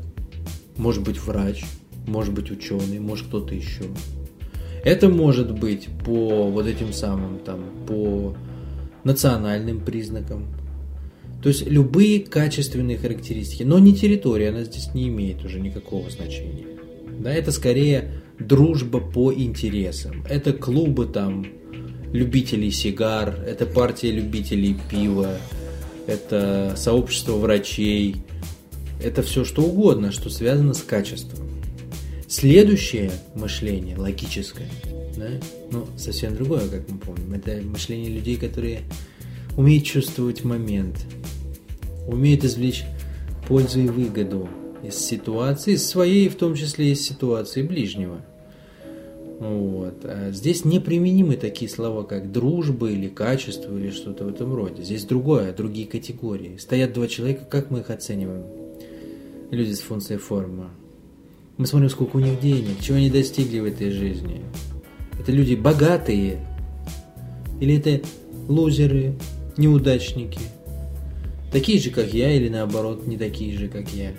Может 0.78 1.02
быть 1.02 1.20
врач. 1.20 1.64
Может 2.06 2.32
быть 2.32 2.50
ученый. 2.50 2.98
Может 2.98 3.26
кто-то 3.26 3.54
еще. 3.54 3.84
Это 4.84 5.08
может 5.08 5.58
быть 5.58 5.88
по 6.04 6.48
вот 6.50 6.66
этим 6.66 6.92
самым 6.92 7.40
там, 7.40 7.60
по 7.86 8.34
национальным 9.04 9.80
признакам. 9.80 10.46
То 11.42 11.50
есть 11.50 11.66
любые 11.66 12.20
качественные 12.20 12.98
характеристики, 12.98 13.62
но 13.62 13.78
не 13.78 13.94
территория, 13.94 14.48
она 14.48 14.64
здесь 14.64 14.92
не 14.94 15.08
имеет 15.08 15.44
уже 15.44 15.60
никакого 15.60 16.10
значения. 16.10 16.66
Да, 17.20 17.32
это 17.32 17.52
скорее 17.52 18.22
дружба 18.38 19.00
по 19.00 19.32
интересам. 19.32 20.24
Это 20.28 20.52
клубы 20.52 21.06
там 21.06 21.46
любителей 22.12 22.70
сигар, 22.70 23.34
это 23.46 23.66
партия 23.66 24.10
любителей 24.10 24.76
пива, 24.90 25.38
это 26.06 26.74
сообщество 26.76 27.34
врачей, 27.34 28.16
это 29.02 29.22
все 29.22 29.44
что 29.44 29.62
угодно, 29.62 30.12
что 30.12 30.30
связано 30.30 30.74
с 30.74 30.82
качеством. 30.82 31.46
Следующее 32.26 33.10
мышление, 33.34 33.96
логическое, 33.96 34.68
да, 35.16 35.28
ну, 35.72 35.86
совсем 35.96 36.34
другое, 36.34 36.68
как 36.68 36.88
мы 36.88 36.98
помним. 36.98 37.32
Это 37.32 37.62
мышление 37.62 38.10
людей, 38.10 38.36
которые 38.36 38.82
умеют 39.56 39.84
чувствовать 39.84 40.44
момент, 40.44 40.96
умеют 42.06 42.44
извлечь 42.44 42.84
пользу 43.46 43.80
и 43.80 43.88
выгоду 43.88 44.48
из 44.82 44.96
ситуации, 44.98 45.72
из 45.72 45.86
своей, 45.86 46.28
в 46.28 46.36
том 46.36 46.54
числе 46.54 46.92
из 46.92 47.02
ситуации 47.02 47.62
ближнего. 47.62 48.20
Вот. 49.40 50.04
А 50.04 50.30
здесь 50.32 50.64
неприменимы 50.64 51.36
такие 51.36 51.70
слова, 51.70 52.02
как 52.02 52.32
дружба 52.32 52.90
или 52.90 53.08
качество 53.08 53.76
или 53.76 53.90
что-то 53.90 54.24
в 54.24 54.28
этом 54.28 54.54
роде. 54.54 54.82
Здесь 54.82 55.04
другое, 55.04 55.52
другие 55.52 55.86
категории. 55.86 56.56
Стоят 56.58 56.92
два 56.92 57.06
человека, 57.06 57.44
как 57.48 57.70
мы 57.70 57.80
их 57.80 57.90
оцениваем? 57.90 58.57
Люди 59.50 59.72
с 59.72 59.80
функцией 59.80 60.20
форма. 60.20 60.70
Мы 61.56 61.66
смотрим, 61.66 61.88
сколько 61.88 62.16
у 62.16 62.20
них 62.20 62.38
денег, 62.38 62.80
чего 62.82 62.98
они 62.98 63.08
достигли 63.08 63.60
в 63.60 63.64
этой 63.64 63.90
жизни. 63.90 64.42
Это 65.18 65.32
люди 65.32 65.54
богатые 65.54 66.46
или 67.58 67.78
это 67.78 68.06
лузеры, 68.46 69.14
неудачники, 69.56 70.40
такие 71.50 71.80
же, 71.80 71.90
как 71.90 72.12
я, 72.12 72.30
или 72.30 72.50
наоборот, 72.50 73.06
не 73.06 73.16
такие 73.16 73.56
же, 73.56 73.68
как 73.68 73.88
я. 73.88 74.12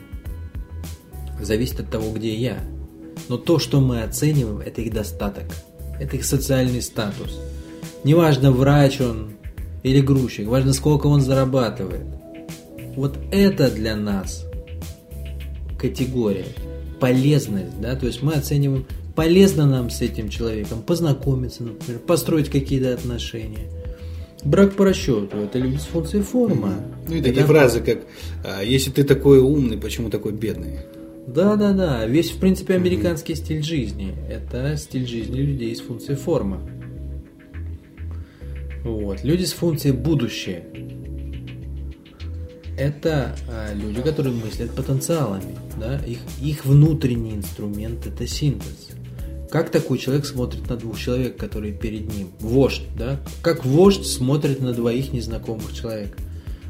Зависит 1.40 1.80
от 1.80 1.92
того, 1.92 2.12
где 2.12 2.34
я. 2.36 2.60
Но 3.30 3.38
то, 3.38 3.60
что 3.60 3.80
мы 3.82 4.02
оцениваем, 4.02 4.62
это 4.62 4.82
их 4.82 4.92
достаток, 4.92 5.46
это 6.00 6.16
их 6.16 6.26
социальный 6.26 6.82
статус. 6.82 7.40
Неважно, 8.04 8.52
врач 8.52 9.00
он 9.00 9.34
или 9.84 10.02
грузчик, 10.02 10.48
важно, 10.48 10.74
сколько 10.74 11.06
он 11.06 11.22
зарабатывает. 11.22 12.08
Вот 12.96 13.18
это 13.32 13.70
для 13.70 13.96
нас 13.96 14.49
категория, 15.80 16.46
полезность, 17.00 17.80
да, 17.82 17.96
то 17.96 18.06
есть 18.06 18.22
мы 18.22 18.34
оцениваем, 18.34 18.86
полезно 19.16 19.66
нам 19.66 19.90
с 19.90 20.02
этим 20.02 20.30
человеком 20.30 20.82
познакомиться, 20.82 21.64
например, 21.64 22.00
построить 22.02 22.50
какие-то 22.50 22.94
отношения. 22.94 23.70
Брак 24.44 24.74
по 24.74 24.86
расчету– 24.86 25.38
это 25.44 25.60
люди 25.60 25.78
с 25.78 25.86
функцией 25.86 26.24
форма. 26.24 26.76
Ну 27.08 27.16
и 27.16 27.22
такие 27.22 27.44
Это- 27.44 27.48
фразы, 27.48 27.82
как 27.82 28.00
а, 28.46 28.64
«Если 28.64 28.90
ты 28.90 29.04
такой 29.04 29.40
умный, 29.40 29.78
почему 29.78 30.10
такой 30.10 30.32
бедный?» 30.32 30.80
Да, 31.28 31.56
да, 31.58 31.74
да. 31.74 32.06
Весь, 32.06 32.32
в 32.32 32.40
принципе, 32.40 32.76
американский 32.76 33.36
стиль 33.36 33.62
жизни. 33.62 34.16
Это 34.30 34.76
стиль 34.78 35.06
жизни 35.06 35.38
людей 35.38 35.76
с 35.76 35.82
функцией 35.82 36.18
форма. 36.18 36.62
Вот. 38.84 39.24
Люди 39.24 39.44
с 39.44 39.54
функцией 39.54 39.94
будущее. 39.94 40.64
Это 42.80 43.36
а, 43.52 43.74
люди, 43.76 44.02
которые 44.02 44.34
мыслят 44.34 44.72
потенциалами. 44.72 45.56
Да? 45.80 46.00
Их, 46.06 46.20
их 46.42 46.66
внутренний 46.66 47.36
инструмент– 47.36 48.06
это 48.08 48.28
синтез. 48.28 48.90
Как 49.50 49.72
такой 49.72 49.98
человек 49.98 50.26
смотрит 50.26 50.70
на 50.70 50.76
двух 50.76 51.00
человек, 51.00 51.36
которые 51.38 51.74
перед 51.74 52.14
ним? 52.14 52.30
Вождь, 52.40 52.84
да? 52.98 53.20
Как 53.42 53.66
вождь 53.66 54.06
смотрит 54.06 54.60
на 54.60 54.74
двоих 54.74 55.12
незнакомых 55.12 55.74
человек? 55.74 56.16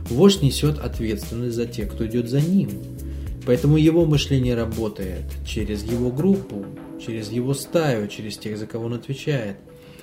Вождь 0.10 0.41
несет 0.41 0.80
ответственность 0.80 1.55
за 1.55 1.66
тех, 1.66 1.91
кто 1.91 2.07
идет 2.07 2.30
за 2.30 2.39
ним. 2.39 2.70
Поэтому 3.45 3.78
его 3.78 4.05
мышление 4.05 4.55
работает 4.55 5.26
через 5.45 5.84
его 5.84 6.12
группу, 6.12 6.66
через 7.05 7.30
его 7.32 7.53
стаю, 7.53 8.07
через 8.07 8.38
тех, 8.38 8.57
за 8.57 8.66
кого 8.66 8.86
он 8.86 8.93
отвечает. 8.93 9.57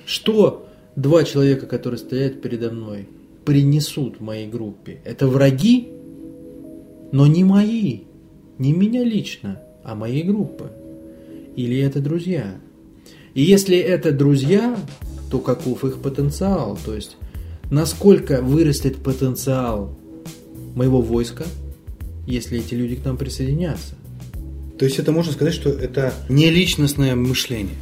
Что 0.05 0.67
два 0.95 1.23
человека, 1.23 1.65
которые 1.65 1.97
стоят 1.97 2.41
передо 2.41 2.71
мной, 2.71 3.07
принесут 3.43 4.19
моей 4.19 4.47
группе? 4.47 5.01
Это 5.03 5.27
враги, 5.27 5.89
но 7.11 7.25
не 7.25 7.43
мои, 7.43 8.01
не 8.57 8.73
меня 8.73 9.03
лично, 9.03 9.61
а 9.83 9.95
моей 9.95 10.23
группы. 10.23 10.71
Или 11.55 11.79
это 11.79 11.99
друзья? 11.99 12.55
И 13.33 13.41
если 13.41 13.77
это 13.77 14.11
друзья, 14.11 14.77
то 15.29 15.39
каков 15.39 15.83
их 15.83 15.99
потенциал? 16.01 16.77
То 16.85 16.95
есть, 16.95 17.17
насколько 17.69 18.41
вырастет 18.41 18.97
потенциал 18.97 19.97
моего 20.75 21.01
войска, 21.01 21.45
если 22.25 22.59
эти 22.59 22.73
люди 22.73 22.95
к 22.95 23.05
нам 23.05 23.17
присоединятся? 23.17 23.95
То 24.77 24.85
есть 24.85 24.99
это 24.99 25.11
можно 25.11 25.33
сказать, 25.33 25.53
что 25.53 25.69
это 25.69 26.13
не 26.29 26.49
личностное 26.51 27.15
мышление, 27.15 27.75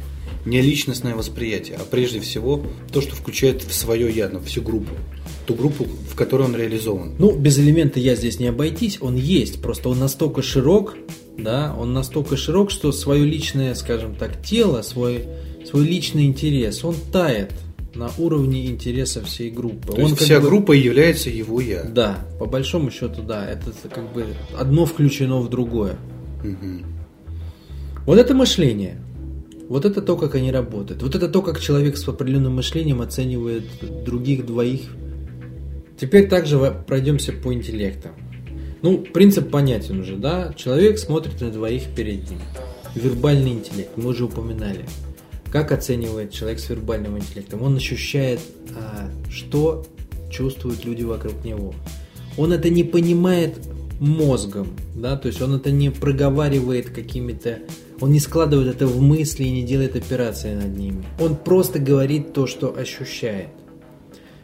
не 0.46 0.62
личностное 0.62 1.14
восприятие, 1.14 1.76
а 1.76 1.84
прежде 1.84 2.20
всего 2.20 2.64
то, 2.92 3.00
что 3.00 3.14
включает 3.14 3.62
в 3.62 3.74
свое 3.74 4.10
я, 4.10 4.28
ну, 4.28 4.40
всю 4.40 4.62
группу. 4.62 4.94
Ту 5.46 5.54
группу, 5.54 5.84
в 5.84 6.14
которой 6.16 6.42
он 6.42 6.56
реализован. 6.56 7.14
Ну, 7.18 7.36
без 7.36 7.58
элемента 7.58 8.00
я 8.00 8.16
здесь 8.16 8.40
не 8.40 8.48
обойтись, 8.48 8.98
он 9.00 9.16
есть, 9.16 9.62
просто 9.62 9.88
он 9.88 9.98
настолько 9.98 10.42
широк, 10.42 10.96
да, 11.38 11.74
он 11.78 11.92
настолько 11.92 12.36
широк, 12.36 12.70
что 12.70 12.90
свое 12.92 13.24
личное, 13.24 13.74
скажем 13.74 14.16
так, 14.16 14.42
тело, 14.42 14.82
свой, 14.82 15.24
свой 15.68 15.84
личный 15.84 16.24
интерес, 16.26 16.84
он 16.84 16.96
тает 17.12 17.52
на 17.94 18.10
уровне 18.18 18.66
интереса 18.66 19.22
всей 19.22 19.50
группы. 19.50 19.92
То 19.92 20.02
он 20.02 20.10
есть 20.10 20.18
вся 20.18 20.40
бы- 20.40 20.48
группа 20.48 20.72
является 20.72 21.30
его 21.30 21.60
я. 21.60 21.84
Да, 21.84 22.26
по 22.38 22.46
большому 22.46 22.90
счету, 22.90 23.22
да, 23.22 23.48
это 23.48 23.72
как 23.88 24.12
бы 24.12 24.26
одно 24.58 24.84
включено 24.84 25.38
в 25.38 25.48
другое. 25.48 25.96
Мгм. 26.42 26.84
Вот 28.04 28.18
это 28.18 28.34
мышление. 28.34 29.00
Вот 29.68 29.84
это 29.84 30.00
то, 30.00 30.16
как 30.16 30.34
они 30.36 30.52
работают. 30.52 31.02
Вот 31.02 31.14
это 31.14 31.28
то, 31.28 31.42
как 31.42 31.60
человек 31.60 31.96
с 31.96 32.06
определенным 32.06 32.54
мышлением 32.54 33.00
оценивает 33.00 33.64
других 34.04 34.46
двоих. 34.46 34.82
Теперь 35.98 36.28
также 36.28 36.58
пройдемся 36.86 37.32
по 37.32 37.52
интеллекту. 37.52 38.10
Ну, 38.82 38.98
принцип 38.98 39.50
понятен 39.50 40.00
уже, 40.00 40.16
да? 40.16 40.52
Человек 40.54 40.98
смотрит 40.98 41.40
на 41.40 41.50
двоих 41.50 41.84
перед 41.94 42.30
ним. 42.30 42.40
Вербальный 42.94 43.52
интеллект, 43.52 43.90
мы 43.96 44.10
уже 44.10 44.24
упоминали. 44.24 44.84
Как 45.50 45.72
оценивает 45.72 46.32
человек 46.32 46.60
с 46.60 46.68
вербальным 46.68 47.18
интеллектом? 47.18 47.62
Он 47.62 47.76
ощущает, 47.76 48.40
а, 48.74 49.10
что 49.30 49.86
чувствуют 50.30 50.84
люди 50.84 51.02
вокруг 51.02 51.44
него. 51.44 51.74
Он 52.36 52.52
это 52.52 52.68
не 52.68 52.84
понимает 52.84 53.58
мозгом, 54.00 54.68
да, 54.94 55.16
то 55.16 55.28
есть 55.28 55.40
он 55.40 55.54
это 55.54 55.70
не 55.70 55.90
проговаривает 55.90 56.90
какими-то, 56.90 57.60
он 58.00 58.12
не 58.12 58.20
складывает 58.20 58.74
это 58.74 58.86
в 58.86 59.00
мысли 59.00 59.44
и 59.44 59.50
не 59.50 59.62
делает 59.62 59.96
операции 59.96 60.54
над 60.54 60.76
ними. 60.76 61.02
Он 61.18 61.34
просто 61.36 61.78
говорит 61.78 62.34
то, 62.34 62.46
что 62.46 62.76
ощущает. 62.76 63.48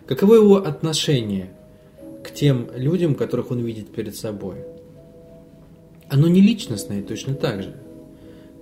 Каково 0.07 0.35
его 0.35 0.57
отношение 0.57 1.51
к 2.25 2.33
тем 2.33 2.69
людям, 2.75 3.15
которых 3.15 3.51
он 3.51 3.61
видит 3.61 3.93
перед 3.93 4.17
собой? 4.17 4.57
Оно 6.09 6.29
не 6.29 6.41
личностное 6.41 7.03
точно 7.03 7.35
так 7.35 7.63
же. 7.63 7.77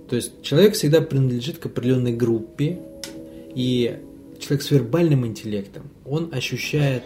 То 0.09 0.15
есть 0.15 0.41
человек 0.41 0.73
всегда 0.73 1.01
принадлежит 1.01 1.57
к 1.57 1.65
определенной 1.67 2.13
группе, 2.13 2.79
и 3.55 3.97
человек 4.39 4.63
с 4.63 4.71
вербальным 4.71 5.25
интеллектом, 5.25 5.89
он 6.05 6.29
ощущает 6.33 7.03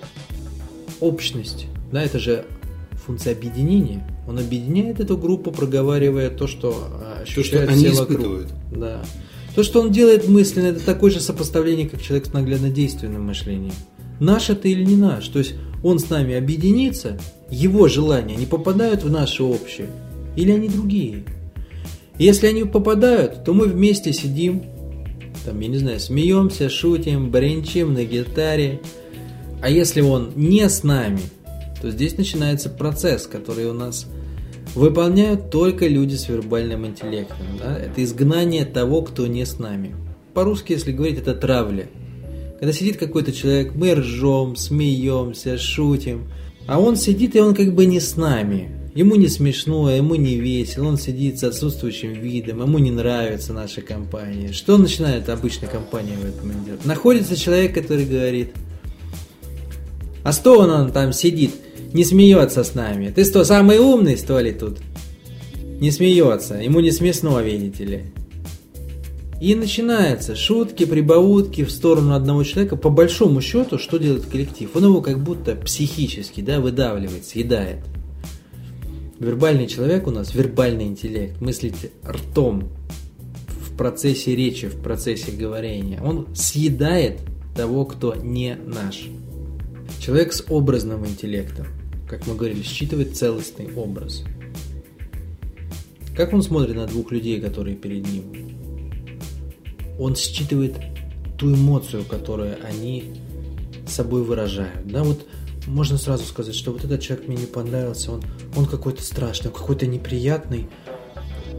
общность. 0.99 1.67
Да, 1.91 2.03
это 2.03 2.19
же 2.19 2.45
функция 3.05 3.33
объединения. 3.33 4.03
Он 4.27 4.39
объединяет 4.39 4.99
эту 4.99 5.17
группу, 5.17 5.51
проговаривая 5.51 6.29
то, 6.29 6.47
что 6.47 6.75
а, 6.75 7.21
ощущают 7.21 7.69
они 7.69 7.85
все 7.85 7.99
вокруг. 7.99 8.19
испытывают. 8.19 8.47
Да. 8.71 9.05
То, 9.55 9.63
что 9.63 9.81
он 9.81 9.91
делает 9.91 10.27
мысленно, 10.27 10.67
это 10.67 10.83
такое 10.83 11.11
же 11.11 11.19
сопоставление, 11.19 11.87
как 11.87 12.01
человек 12.01 12.25
с 12.25 12.33
наглядно-действенным 12.33 13.23
мышлением. 13.23 13.73
Наш 14.19 14.49
это 14.49 14.67
или 14.67 14.83
не 14.83 14.95
наш? 14.95 15.27
То 15.27 15.39
есть 15.39 15.55
он 15.83 15.99
с 15.99 16.09
нами 16.09 16.35
объединится, 16.35 17.19
его 17.49 17.87
желания 17.87 18.35
не 18.35 18.45
попадают 18.45 19.03
в 19.03 19.11
наше 19.11 19.43
общее, 19.43 19.89
или 20.35 20.51
они 20.51 20.67
другие? 20.69 21.25
Если 22.17 22.47
они 22.47 22.63
попадают, 22.63 23.43
то 23.43 23.53
мы 23.53 23.65
вместе 23.65 24.13
сидим, 24.13 24.63
там, 25.45 25.59
я 25.59 25.67
не 25.67 25.77
знаю, 25.77 25.99
смеемся, 25.99 26.69
шутим, 26.69 27.29
бренчим 27.29 27.93
на 27.93 28.03
гитаре. 28.05 28.81
А 29.61 29.69
если 29.69 30.01
он 30.01 30.31
не 30.35 30.67
с 30.67 30.83
нами, 30.83 31.19
то 31.81 31.91
здесь 31.91 32.17
начинается 32.17 32.69
процесс, 32.69 33.27
который 33.27 33.65
у 33.65 33.73
нас 33.73 34.07
выполняют 34.73 35.49
только 35.49 35.87
люди 35.87 36.15
с 36.15 36.27
вербальным 36.27 36.85
интеллектом. 36.85 37.47
да. 37.59 37.77
Это 37.77 38.03
изгнание 38.03 38.65
того, 38.65 39.01
кто 39.01 39.27
не 39.27 39.45
с 39.45 39.59
нами. 39.59 39.95
По-русски, 40.33 40.73
если 40.73 40.91
говорить, 40.91 41.19
это 41.19 41.33
травля. 41.33 41.87
Когда 42.59 42.71
сидит 42.71 42.97
какой-то 42.97 43.33
человек, 43.33 43.73
мы 43.75 43.93
ржем, 43.93 44.55
смеемся, 44.55 45.57
шутим, 45.57 46.29
а 46.67 46.79
он 46.79 46.95
сидит 46.95 47.35
и 47.35 47.39
он 47.39 47.53
как 47.53 47.73
бы 47.73 47.85
не 47.85 47.99
с 47.99 48.15
нами. 48.15 48.71
Ему 48.95 49.15
не 49.15 49.27
смешно, 49.27 49.91
ему 49.91 50.15
не 50.15 50.37
весело, 50.37 50.87
он 50.87 50.97
сидит 50.97 51.37
с 51.37 51.43
отсутствующим 51.43 52.13
видом, 52.13 52.61
ему 52.61 52.77
не 52.77 52.91
нравится 52.91 53.51
наша 53.51 53.81
компания. 53.81 54.53
Что 54.53 54.77
начинает 54.77 55.27
обычная 55.27 55.67
компания 55.67 56.15
в 56.15 56.23
этом 56.23 56.63
делать? 56.63 56.85
Находится 56.85 57.35
человек, 57.35 57.73
который 57.73 58.05
говорит, 58.05 58.53
а 60.23 60.31
что 60.31 60.59
он, 60.59 60.69
он 60.69 60.91
там 60.93 61.11
сидит, 61.11 61.51
не 61.91 62.05
смеется 62.05 62.63
с 62.63 62.73
нами? 62.73 63.11
Ты 63.13 63.25
что, 63.25 63.43
самый 63.43 63.79
умный, 63.79 64.15
что 64.15 64.39
ли, 64.39 64.53
тут? 64.53 64.77
Не 65.81 65.91
смеется, 65.91 66.55
ему 66.55 66.79
не 66.79 66.91
смешно, 66.91 67.41
видите 67.41 67.83
ли. 67.83 68.03
И 69.41 69.53
начинается 69.53 70.35
шутки, 70.35 70.85
прибаутки 70.85 71.65
в 71.65 71.71
сторону 71.71 72.13
одного 72.13 72.43
человека. 72.43 72.77
По 72.77 72.89
большому 72.89 73.41
счету, 73.41 73.77
что 73.77 73.97
делает 73.97 74.25
коллектив? 74.25 74.69
Он 74.73 74.85
его 74.85 75.01
как 75.01 75.21
будто 75.21 75.55
психически 75.55 76.41
да, 76.41 76.61
выдавливает, 76.61 77.25
съедает. 77.25 77.79
Вербальный 79.19 79.67
человек 79.67 80.07
у 80.07 80.11
нас, 80.11 80.33
вербальный 80.33 80.85
интеллект, 80.85 81.39
мыслит 81.41 81.75
ртом 82.05 82.69
в 83.47 83.77
процессе 83.77 84.35
речи, 84.35 84.67
в 84.67 84.81
процессе 84.81 85.31
говорения. 85.31 86.01
Он 86.01 86.27
съедает 86.33 87.19
того, 87.55 87.85
кто 87.85 88.15
не 88.15 88.55
наш. 88.55 89.07
Человек 89.99 90.33
с 90.33 90.45
образным 90.49 91.05
интеллектом, 91.05 91.67
как 92.09 92.25
мы 92.27 92.35
говорили, 92.35 92.61
считывает 92.61 93.17
целостный 93.17 93.69
образ. 93.75 94.23
Как 96.15 96.31
он 96.31 96.41
смотрит 96.41 96.75
на 96.75 96.87
двух 96.87 97.11
людей, 97.11 97.41
которые 97.41 97.75
перед 97.75 98.07
ним? 98.07 98.54
Он 99.99 100.15
считывает 100.15 100.75
ту 101.37 101.53
эмоцию, 101.53 102.05
которую 102.05 102.57
они 102.65 103.15
собой 103.87 104.23
выражают. 104.23 104.87
Да, 104.87 105.03
вот 105.03 105.25
можно 105.67 105.97
сразу 105.97 106.25
сказать, 106.25 106.55
что 106.55 106.71
вот 106.71 106.83
этот 106.83 107.01
человек 107.01 107.27
мне 107.27 107.37
не 107.37 107.45
понравился, 107.45 108.11
он, 108.11 108.23
он 108.55 108.65
какой-то 108.65 109.01
страшный, 109.01 109.51
какой-то 109.51 109.87
неприятный. 109.87 110.67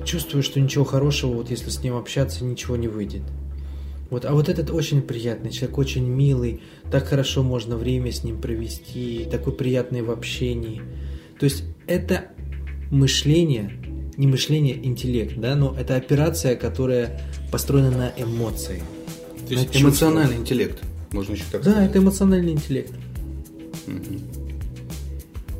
Чувствую, 0.04 0.42
что 0.42 0.60
ничего 0.60 0.84
хорошего, 0.84 1.32
вот 1.32 1.50
если 1.50 1.70
с 1.70 1.82
ним 1.82 1.96
общаться, 1.96 2.44
ничего 2.44 2.76
не 2.76 2.88
выйдет. 2.88 3.22
Вот, 4.08 4.24
а 4.24 4.32
вот 4.32 4.48
этот 4.48 4.70
очень 4.70 5.02
приятный 5.02 5.50
человек, 5.50 5.78
очень 5.78 6.06
милый, 6.06 6.62
так 6.92 7.06
хорошо 7.08 7.42
можно 7.42 7.76
время 7.76 8.12
с 8.12 8.22
ним 8.22 8.40
провести, 8.40 9.26
такой 9.30 9.52
приятный 9.52 10.02
в 10.02 10.12
общении. 10.12 10.80
То 11.40 11.44
есть 11.44 11.64
это 11.88 12.26
мышление, 12.90 13.72
не 14.16 14.26
мышление, 14.26 14.76
интеллект, 14.84 15.36
да, 15.36 15.54
но 15.56 15.74
это 15.78 15.96
операция, 15.96 16.56
которая 16.56 17.20
построена 17.52 17.90
на 17.90 18.12
эмоции. 18.16 18.82
То 19.46 19.52
есть 19.52 19.66
на 19.66 19.72
чувствах. 19.72 19.82
эмоциональный 19.82 20.36
интеллект, 20.36 20.82
можно 21.12 21.32
еще 21.32 21.44
так 21.52 21.62
Да, 21.62 21.70
сказать. 21.72 21.90
это 21.90 21.98
эмоциональный 21.98 22.52
интеллект. 22.52 22.92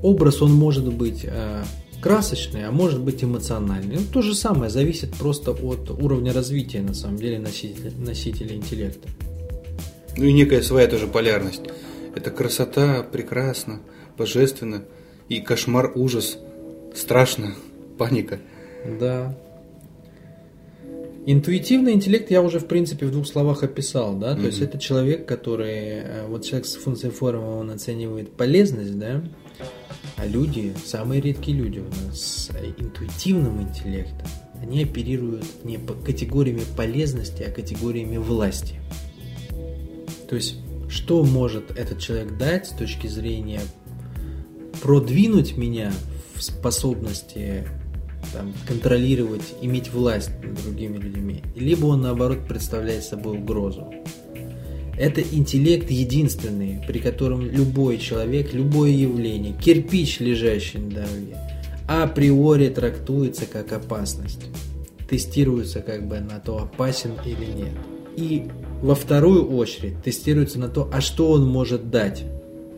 Образ, 0.03 0.43
он 0.43 0.53
может 0.53 0.93
быть 0.93 1.21
э, 1.25 1.65
красочный, 2.01 2.67
а 2.67 2.71
может 2.71 3.01
быть 3.01 3.25
эмоциональный. 3.25 3.97
Ну, 3.97 4.03
то 4.13 4.23
же 4.23 4.35
самое, 4.35 4.71
зависит 4.71 5.15
просто 5.15 5.53
от 5.53 5.91
уровня 5.91 6.33
развития, 6.33 6.81
на 6.83 6.95
самом 6.95 7.17
деле, 7.17 7.39
носителя, 7.39 7.93
носителя 7.99 8.55
интеллекта. 8.55 9.09
Ну 10.17 10.25
и 10.25 10.33
некая 10.33 10.63
своя 10.63 10.87
тоже 10.87 11.07
полярность. 11.07 11.63
Это 12.15 12.31
красота, 12.31 13.03
прекрасно, 13.11 13.81
божественно. 14.17 14.85
И 15.29 15.41
кошмар, 15.41 15.93
ужас, 15.95 16.39
страшно, 16.95 17.55
паника. 17.99 18.39
Да. 19.01 19.37
Интуитивный 21.29 21.93
интеллект 21.93 22.31
я 22.31 22.41
уже, 22.41 22.61
в 22.61 22.67
принципе, 22.67 23.07
в 23.07 23.11
двух 23.11 23.27
словах 23.27 23.65
описал, 23.65 24.17
да, 24.17 24.37
то 24.37 24.43
есть 24.43 24.61
это 24.61 24.79
человек, 24.79 25.27
который, 25.27 25.73
э, 25.73 26.27
вот 26.29 26.45
человек 26.45 26.67
с 26.67 26.77
функцией 26.77 27.13
формы, 27.13 27.59
он 27.59 27.71
оценивает 27.73 28.31
полезность, 28.31 28.97
да, 28.97 29.25
а 30.17 30.25
люди, 30.25 30.73
самые 30.85 31.21
редкие 31.21 31.57
люди 31.57 31.81
у 31.81 32.07
нас 32.07 32.21
с 32.21 32.51
интуитивным 32.79 33.61
интеллектом, 33.61 34.29
они 34.63 34.85
оперируют 34.85 35.65
не 35.65 35.79
по 35.79 35.95
категориями 35.95 36.63
полезности, 36.77 37.43
а 37.43 37.51
категориями 37.51 38.19
власти. 38.19 38.77
То 40.29 40.37
есть, 40.37 40.57
что 40.89 41.25
может 41.25 41.73
этот 41.73 41.99
человек 41.99 42.39
дать 42.39 42.67
с 42.67 42.71
точки 42.71 43.09
зрения 43.09 43.61
продвинуть 44.81 45.57
меня 45.57 45.93
в 46.35 46.43
способности 46.43 47.67
там, 48.33 48.53
контролировать, 48.67 49.55
иметь 49.61 49.93
власть 49.93 50.31
над 50.43 50.63
другими 50.63 50.99
людьми, 50.99 51.43
либо 51.55 51.87
он 51.87 52.03
наоборот 52.03 52.47
представляет 52.47 53.05
собой 53.05 53.39
угрозу. 53.39 53.93
Это 54.99 55.21
интеллект 55.21 55.91
единственный, 55.91 56.83
при 56.87 56.99
котором 56.99 57.43
любой 57.43 57.99
человек, 57.99 58.55
любое 58.55 58.91
явление, 58.91 59.53
кирпич, 59.53 60.21
лежащий 60.21 60.79
на 60.79 60.91
дороге, 60.91 61.37
априори 61.87 62.69
трактуется 62.69 63.47
как 63.47 63.73
опасность. 63.73 64.47
Тестируется 65.09 65.81
как 65.81 66.09
бы 66.09 66.19
на 66.21 66.41
то, 66.41 66.59
опасен 66.59 67.13
или 67.25 67.45
нет. 67.45 67.75
И 68.17 68.49
во 68.83 68.95
вторую 68.95 69.49
очередь 69.57 70.03
тестируется 70.03 70.59
на 70.59 70.69
то, 70.69 70.91
а 70.93 71.01
что 71.01 71.31
он 71.31 71.47
может 71.47 71.91
дать. 71.91 72.25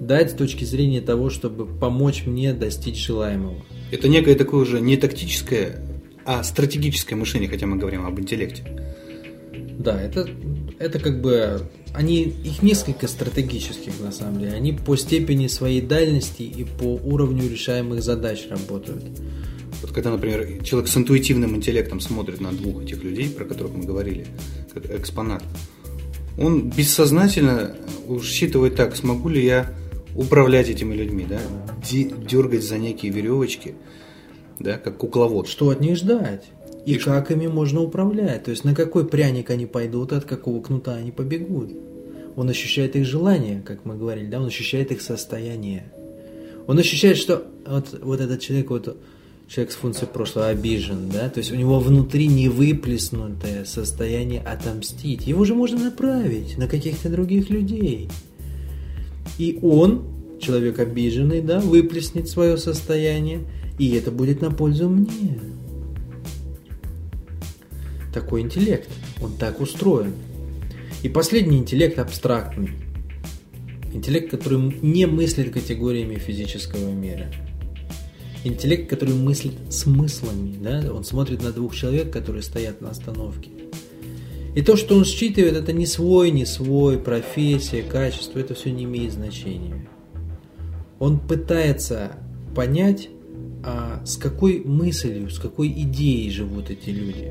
Дать 0.00 0.30
с 0.30 0.34
точки 0.34 0.64
зрения 0.64 1.00
того, 1.00 1.30
чтобы 1.30 1.66
помочь 1.66 2.24
мне 2.24 2.52
достичь 2.52 3.04
желаемого. 3.04 3.56
Это 3.90 4.08
некое 4.08 4.34
такое 4.34 4.62
уже 4.62 4.80
не 4.80 4.96
тактическое, 4.96 5.82
а 6.24 6.42
стратегическое 6.44 7.16
мышление, 7.16 7.48
хотя 7.48 7.66
мы 7.66 7.76
говорим 7.76 8.06
об 8.06 8.20
интеллекте. 8.20 8.64
Да, 9.78 10.00
это, 10.00 10.28
это 10.78 10.98
как 10.98 11.20
бы 11.20 11.68
они 11.94 12.22
их 12.22 12.62
несколько 12.62 13.08
стратегических 13.08 13.92
на 14.00 14.12
самом 14.12 14.40
деле. 14.40 14.52
Они 14.52 14.72
по 14.72 14.96
степени 14.96 15.46
своей 15.46 15.80
дальности 15.80 16.42
и 16.42 16.64
по 16.64 16.96
уровню 16.96 17.48
решаемых 17.48 18.02
задач 18.02 18.46
работают. 18.50 19.04
Вот 19.80 19.92
когда, 19.92 20.10
например, 20.10 20.62
человек 20.64 20.90
с 20.90 20.96
интуитивным 20.96 21.56
интеллектом 21.56 22.00
смотрит 22.00 22.40
на 22.40 22.52
двух 22.52 22.82
этих 22.82 23.02
людей, 23.04 23.30
про 23.30 23.44
которых 23.44 23.74
мы 23.74 23.84
говорили, 23.84 24.26
как 24.74 24.90
экспонат, 24.90 25.44
он 26.36 26.70
бессознательно 26.70 27.76
считывает 28.22 28.76
так, 28.76 28.96
смогу 28.96 29.28
ли 29.28 29.44
я 29.44 29.72
управлять 30.18 30.68
этими 30.68 30.94
людьми, 30.94 31.26
да, 31.28 31.38
дергать 31.90 32.64
за 32.64 32.76
некие 32.76 33.12
веревочки, 33.12 33.76
да, 34.58 34.76
как 34.76 34.98
кукловод. 34.98 35.46
Что 35.46 35.70
от 35.70 35.80
них 35.80 35.96
ждать? 35.96 36.44
И, 36.84 36.94
и 36.94 36.98
как 36.98 37.30
ими 37.30 37.46
можно 37.46 37.80
управлять? 37.80 38.44
То 38.44 38.50
есть 38.50 38.64
на 38.64 38.74
какой 38.74 39.06
пряник 39.06 39.48
они 39.50 39.66
пойдут, 39.66 40.12
от 40.12 40.24
какого 40.24 40.60
кнута 40.60 40.96
они 40.96 41.12
побегут? 41.12 41.70
Он 42.34 42.48
ощущает 42.48 42.96
их 42.96 43.06
желание, 43.06 43.62
как 43.64 43.84
мы 43.84 43.96
говорили, 43.96 44.26
да, 44.26 44.40
он 44.40 44.46
ощущает 44.46 44.90
их 44.90 45.02
состояние. 45.02 45.92
Он 46.66 46.78
ощущает, 46.78 47.16
что 47.16 47.46
вот, 47.64 47.98
вот 48.02 48.20
этот 48.20 48.40
человек, 48.40 48.70
вот 48.70 48.98
человек 49.46 49.72
с 49.72 49.76
функцией 49.76 50.08
прошлого 50.08 50.48
обижен, 50.48 51.10
да, 51.10 51.30
то 51.30 51.38
есть 51.38 51.52
у 51.52 51.54
него 51.54 51.78
внутри 51.78 52.26
не 52.26 52.48
выплеснутое 52.48 53.64
состояние 53.64 54.40
отомстить. 54.40 55.28
Его 55.28 55.44
же 55.44 55.54
можно 55.54 55.84
направить 55.84 56.58
на 56.58 56.66
каких-то 56.66 57.08
других 57.08 57.50
людей. 57.50 58.10
И 59.36 59.58
он, 59.62 60.38
человек 60.40 60.78
обиженный, 60.78 61.42
да, 61.42 61.60
выплеснет 61.60 62.28
свое 62.28 62.56
состояние, 62.56 63.40
и 63.78 63.90
это 63.90 64.10
будет 64.10 64.40
на 64.40 64.50
пользу 64.50 64.88
мне. 64.88 65.38
Такой 68.12 68.40
интеллект, 68.40 68.88
он 69.20 69.32
так 69.36 69.60
устроен. 69.60 70.14
И 71.02 71.08
последний 71.08 71.58
интеллект 71.58 71.98
абстрактный. 71.98 72.70
Интеллект, 73.92 74.30
который 74.30 74.58
не 74.82 75.06
мыслит 75.06 75.52
категориями 75.52 76.16
физического 76.16 76.90
мира. 76.90 77.26
Интеллект, 78.44 78.88
который 78.88 79.14
мыслит 79.14 79.54
смыслами. 79.70 80.56
Да? 80.60 80.92
Он 80.92 81.04
смотрит 81.04 81.42
на 81.42 81.52
двух 81.52 81.74
человек, 81.74 82.12
которые 82.12 82.42
стоят 82.42 82.80
на 82.80 82.90
остановке. 82.90 83.50
И 84.58 84.62
то, 84.62 84.74
что 84.74 84.96
он 84.96 85.04
считывает, 85.04 85.54
это 85.54 85.72
не 85.72 85.86
свой, 85.86 86.32
не 86.32 86.44
свой, 86.44 86.98
профессия, 86.98 87.80
качество, 87.80 88.40
это 88.40 88.54
все 88.54 88.72
не 88.72 88.82
имеет 88.82 89.12
значения. 89.12 89.88
Он 90.98 91.20
пытается 91.20 92.16
понять, 92.56 93.08
а 93.62 94.04
с 94.04 94.16
какой 94.16 94.58
мыслью, 94.64 95.30
с 95.30 95.38
какой 95.38 95.68
идеей 95.68 96.28
живут 96.32 96.70
эти 96.70 96.90
люди. 96.90 97.30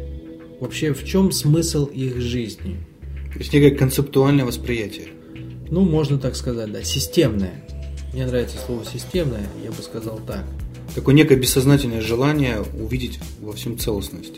Вообще, 0.61 0.93
в 0.93 1.03
чем 1.03 1.33
смысл 1.33 1.87
их 1.87 2.21
жизни? 2.21 2.77
То 3.33 3.39
есть 3.39 3.51
некое 3.51 3.71
концептуальное 3.71 4.45
восприятие. 4.45 5.07
Ну, 5.69 5.81
можно 5.81 6.19
так 6.19 6.33
сказать, 6.37 6.71
да, 6.71 6.81
системное. 6.81 7.61
Мне 8.13 8.25
нравится 8.25 8.55
слово 8.65 8.85
системное, 8.85 9.49
я 9.65 9.71
бы 9.71 9.83
сказал 9.83 10.21
так. 10.25 10.45
Такое 10.95 11.13
некое 11.13 11.35
бессознательное 11.35 11.99
желание 11.99 12.63
увидеть 12.79 13.19
во 13.41 13.51
всем 13.51 13.77
целостность 13.77 14.35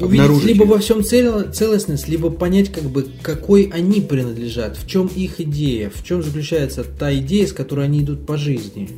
увидеть 0.00 0.44
либо 0.44 0.64
во 0.64 0.78
всем 0.78 1.04
цел, 1.04 1.52
целостность, 1.52 2.08
либо 2.08 2.30
понять, 2.30 2.72
как 2.72 2.84
бы, 2.84 3.06
какой 3.22 3.70
они 3.72 4.00
принадлежат, 4.00 4.76
в 4.76 4.86
чем 4.86 5.06
их 5.06 5.40
идея, 5.40 5.90
в 5.94 6.04
чем 6.04 6.22
заключается 6.22 6.84
та 6.84 7.14
идея, 7.14 7.46
с 7.46 7.52
которой 7.52 7.86
они 7.86 8.00
идут 8.00 8.26
по 8.26 8.36
жизни. 8.36 8.88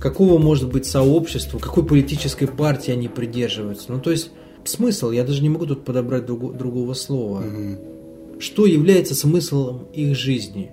Какого 0.00 0.38
может 0.38 0.68
быть 0.68 0.86
сообщества, 0.86 1.58
какой 1.58 1.84
политической 1.84 2.46
партии 2.46 2.90
они 2.90 3.08
придерживаются. 3.08 3.86
Ну, 3.90 4.00
то 4.00 4.10
есть, 4.10 4.30
смысл, 4.64 5.10
я 5.10 5.24
даже 5.24 5.42
не 5.42 5.48
могу 5.48 5.66
тут 5.66 5.84
подобрать 5.84 6.26
друг, 6.26 6.56
другого 6.56 6.92
слова. 6.92 7.40
Угу. 7.40 8.40
Что 8.40 8.66
является 8.66 9.14
смыслом 9.14 9.86
их 9.94 10.14
жизни? 10.14 10.72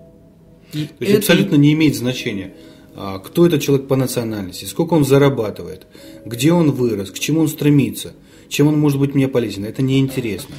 И 0.73 0.85
то 0.85 0.95
есть, 0.99 1.11
это... 1.11 1.17
абсолютно 1.19 1.55
не 1.55 1.73
имеет 1.73 1.95
значения 1.95 2.53
а, 2.93 3.19
кто 3.19 3.45
этот 3.45 3.61
человек 3.61 3.87
по 3.87 3.95
национальности, 3.95 4.65
сколько 4.65 4.93
он 4.95 5.05
зарабатывает, 5.05 5.87
где 6.25 6.51
он 6.51 6.71
вырос, 6.71 7.11
к 7.11 7.19
чему 7.19 7.41
он 7.41 7.47
стремится– 7.47 8.13
чем 8.51 8.67
он 8.67 8.77
может 8.77 8.99
быть 8.99 9.15
мне 9.15 9.27
полезен. 9.27 9.65
Это 9.65 9.81
не 9.81 9.99
интересно. 9.99 10.53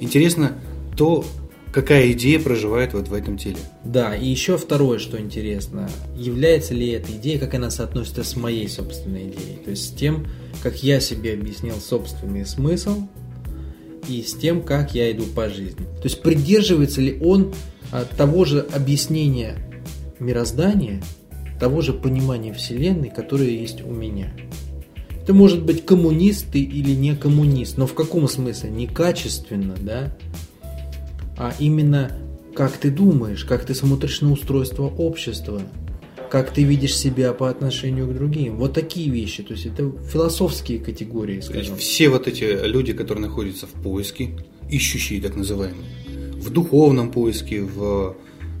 Интересно 0.00 0.52
то, 0.96 1.24
какая 1.72 2.12
идея 2.12 2.38
проживает 2.38 2.92
вот 2.92 3.08
в 3.08 3.14
этом 3.14 3.38
теле. 3.38 3.56
Да, 3.84 4.14
и 4.14 4.28
еще 4.28 4.58
второе, 4.58 4.98
что 4.98 5.18
интересно, 5.18 5.88
является 6.14 6.74
ли 6.74 6.90
эта 6.90 7.10
идея, 7.12 7.38
как 7.38 7.54
она 7.54 7.70
соотносится 7.70 8.22
с 8.22 8.36
моей 8.36 8.68
собственной 8.68 9.30
идеей, 9.30 9.56
то 9.64 9.70
есть 9.70 9.88
с 9.88 9.92
тем, 9.92 10.26
как 10.62 10.82
я 10.82 11.00
себе 11.00 11.32
объяснил 11.32 11.76
собственный 11.76 12.44
смысл 12.44 13.08
и 14.06 14.22
с 14.22 14.34
тем, 14.34 14.62
как 14.62 14.94
я 14.94 15.10
иду 15.10 15.24
по 15.24 15.48
жизни. 15.48 15.86
То 15.96 16.04
есть 16.04 16.20
придерживается 16.20 17.00
ли 17.00 17.18
он 17.22 17.54
а, 17.90 18.04
того 18.04 18.44
же 18.44 18.60
объяснения 18.60 19.56
мироздания, 20.18 21.02
того 21.58 21.80
же 21.80 21.94
понимания 21.94 22.52
Вселенной, 22.52 23.08
которое 23.08 23.48
есть 23.48 23.82
у 23.82 23.90
меня. 23.90 24.34
Ты 25.26 25.32
может 25.32 25.64
быть 25.64 25.84
коммунист 25.84 26.46
ты 26.52 26.60
или 26.60 26.92
не 26.92 27.14
коммунист, 27.14 27.78
но 27.78 27.86
в 27.86 27.94
каком 27.94 28.28
смысле? 28.28 28.70
Не 28.70 28.86
качественно, 28.86 29.74
да? 29.80 30.16
А 31.36 31.54
именно 31.58 32.12
как 32.54 32.72
ты 32.72 32.90
думаешь, 32.90 33.44
как 33.44 33.64
ты 33.64 33.74
смотришь 33.74 34.20
на 34.20 34.32
устройство 34.32 34.84
общества, 34.84 35.62
как 36.30 36.50
ты 36.50 36.62
видишь 36.64 36.96
себя 36.96 37.32
по 37.32 37.50
отношению 37.50 38.06
к 38.08 38.14
другим. 38.14 38.56
Вот 38.56 38.72
такие 38.72 39.10
вещи. 39.10 39.42
То 39.42 39.52
есть 39.52 39.66
это 39.66 39.92
философские 40.10 40.78
категории, 40.78 41.40
скажем. 41.40 41.62
То 41.62 41.72
есть 41.72 41.82
все 41.82 42.08
вот 42.08 42.26
эти 42.26 42.66
люди, 42.66 42.92
которые 42.92 43.26
находятся 43.26 43.66
в 43.66 43.82
поиске, 43.82 44.30
ищущие 44.70 45.20
так 45.20 45.36
называемые, 45.36 45.84
в 46.36 46.50
духовном 46.50 47.10
поиске, 47.10 47.62
в 47.62 48.16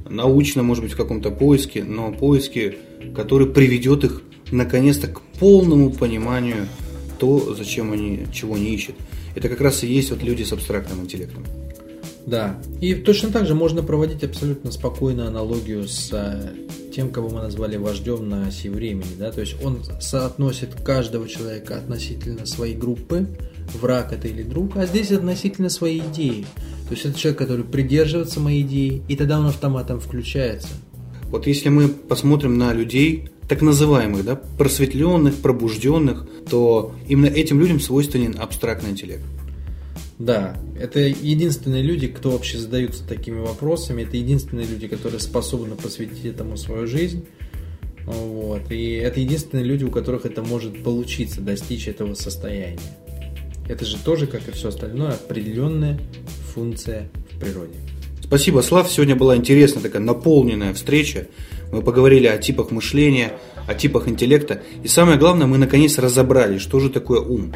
научном, 0.08 0.66
может 0.66 0.84
быть, 0.84 0.92
в 0.92 0.96
каком-то 0.96 1.30
поиске, 1.30 1.82
но 1.82 2.12
поиске, 2.12 2.76
который 3.14 3.46
приведет 3.46 4.04
их 4.04 4.22
наконец-то 4.52 5.08
к 5.08 5.20
полному 5.38 5.90
пониманию 5.90 6.68
то, 7.18 7.54
зачем 7.54 7.92
они, 7.92 8.26
чего 8.32 8.54
они 8.54 8.74
ищут. 8.74 8.96
Это 9.34 9.48
как 9.48 9.60
раз 9.60 9.82
и 9.82 9.86
есть 9.86 10.10
вот 10.10 10.22
люди 10.22 10.42
с 10.42 10.52
абстрактным 10.52 11.02
интеллектом. 11.02 11.44
Да. 12.26 12.60
И 12.80 12.94
точно 12.94 13.30
так 13.30 13.46
же 13.46 13.54
можно 13.54 13.82
проводить 13.82 14.22
абсолютно 14.22 14.70
спокойно 14.70 15.26
аналогию 15.26 15.88
с 15.88 16.10
э, 16.12 16.52
тем, 16.94 17.10
кого 17.10 17.30
мы 17.30 17.40
назвали 17.40 17.76
вождем 17.76 18.28
на 18.28 18.46
оси 18.46 18.68
времени. 18.68 19.14
Да? 19.18 19.32
То 19.32 19.40
есть 19.40 19.56
он 19.64 19.80
соотносит 20.00 20.74
каждого 20.74 21.28
человека 21.28 21.78
относительно 21.78 22.46
своей 22.46 22.76
группы, 22.76 23.26
враг 23.74 24.12
это 24.12 24.28
или 24.28 24.42
друг, 24.42 24.76
а 24.76 24.86
здесь 24.86 25.10
относительно 25.10 25.68
своей 25.68 26.00
идеи. 26.00 26.46
То 26.88 26.94
есть 26.94 27.06
это 27.06 27.18
человек, 27.18 27.38
который 27.38 27.64
придерживается 27.64 28.38
моей 28.38 28.62
идеи, 28.62 29.02
и 29.08 29.16
тогда 29.16 29.40
он 29.40 29.46
автоматом 29.46 29.98
включается. 29.98 30.68
Вот 31.24 31.46
если 31.46 31.70
мы 31.70 31.88
посмотрим 31.88 32.58
на 32.58 32.72
людей, 32.72 33.31
так 33.48 33.62
называемых, 33.62 34.24
да, 34.24 34.36
просветленных, 34.36 35.36
пробужденных, 35.36 36.26
то 36.48 36.94
именно 37.08 37.26
этим 37.26 37.60
людям 37.60 37.80
свойственен 37.80 38.36
абстрактный 38.38 38.90
интеллект. 38.90 39.24
Да, 40.18 40.56
это 40.78 41.00
единственные 41.00 41.82
люди, 41.82 42.06
кто 42.06 42.30
вообще 42.30 42.58
задаются 42.58 43.02
такими 43.06 43.40
вопросами, 43.40 44.02
это 44.02 44.16
единственные 44.16 44.66
люди, 44.66 44.86
которые 44.86 45.20
способны 45.20 45.74
посвятить 45.74 46.24
этому 46.24 46.56
свою 46.56 46.86
жизнь. 46.86 47.24
Вот. 48.04 48.70
И 48.70 48.94
это 48.94 49.20
единственные 49.20 49.64
люди, 49.64 49.84
у 49.84 49.90
которых 49.90 50.26
это 50.26 50.42
может 50.42 50.82
получиться, 50.82 51.40
достичь 51.40 51.88
этого 51.88 52.14
состояния. 52.14 52.78
Это 53.68 53.84
же 53.84 53.96
тоже, 53.96 54.26
как 54.26 54.48
и 54.48 54.52
все 54.52 54.68
остальное, 54.68 55.12
определенная 55.12 56.00
функция 56.54 57.08
в 57.30 57.40
природе. 57.40 57.74
Спасибо, 58.22 58.60
Слав. 58.60 58.90
Сегодня 58.90 59.16
была 59.16 59.36
интересная 59.36 59.82
такая 59.82 60.02
наполненная 60.02 60.74
встреча. 60.74 61.26
Мы 61.72 61.82
поговорили 61.82 62.26
о 62.26 62.38
типах 62.38 62.70
мышления, 62.70 63.32
о 63.66 63.74
типах 63.74 64.06
интеллекта. 64.06 64.62
И 64.84 64.88
самое 64.88 65.18
главное, 65.18 65.46
мы 65.46 65.58
наконец 65.58 65.98
разобрали, 65.98 66.58
что 66.58 66.78
же 66.78 66.90
такое 66.90 67.20
ум. 67.20 67.54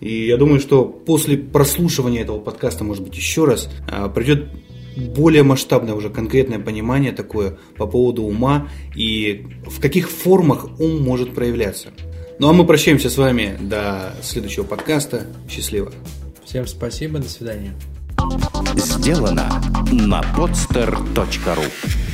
И 0.00 0.26
я 0.26 0.36
думаю, 0.36 0.60
что 0.60 0.84
после 0.84 1.38
прослушивания 1.38 2.22
этого 2.22 2.40
подкаста, 2.40 2.84
может 2.84 3.04
быть, 3.04 3.16
еще 3.16 3.44
раз, 3.44 3.70
а, 3.88 4.08
придет 4.08 4.48
более 4.96 5.42
масштабное 5.42 5.94
уже 5.94 6.10
конкретное 6.10 6.58
понимание 6.58 7.12
такое 7.12 7.58
по 7.76 7.86
поводу 7.86 8.24
ума 8.24 8.68
и 8.94 9.46
в 9.66 9.80
каких 9.80 10.10
формах 10.10 10.80
ум 10.80 11.02
может 11.02 11.34
проявляться. 11.34 11.88
Ну 12.38 12.48
а 12.48 12.52
мы 12.52 12.66
прощаемся 12.66 13.10
с 13.10 13.16
вами 13.16 13.56
до 13.60 14.14
следующего 14.22 14.64
подкаста. 14.64 15.26
Счастливо. 15.48 15.92
Всем 16.44 16.66
спасибо, 16.66 17.18
до 17.18 17.28
свидания. 17.28 17.74
Сделано 18.76 19.62
на 19.92 20.20
podster.ru 20.36 22.13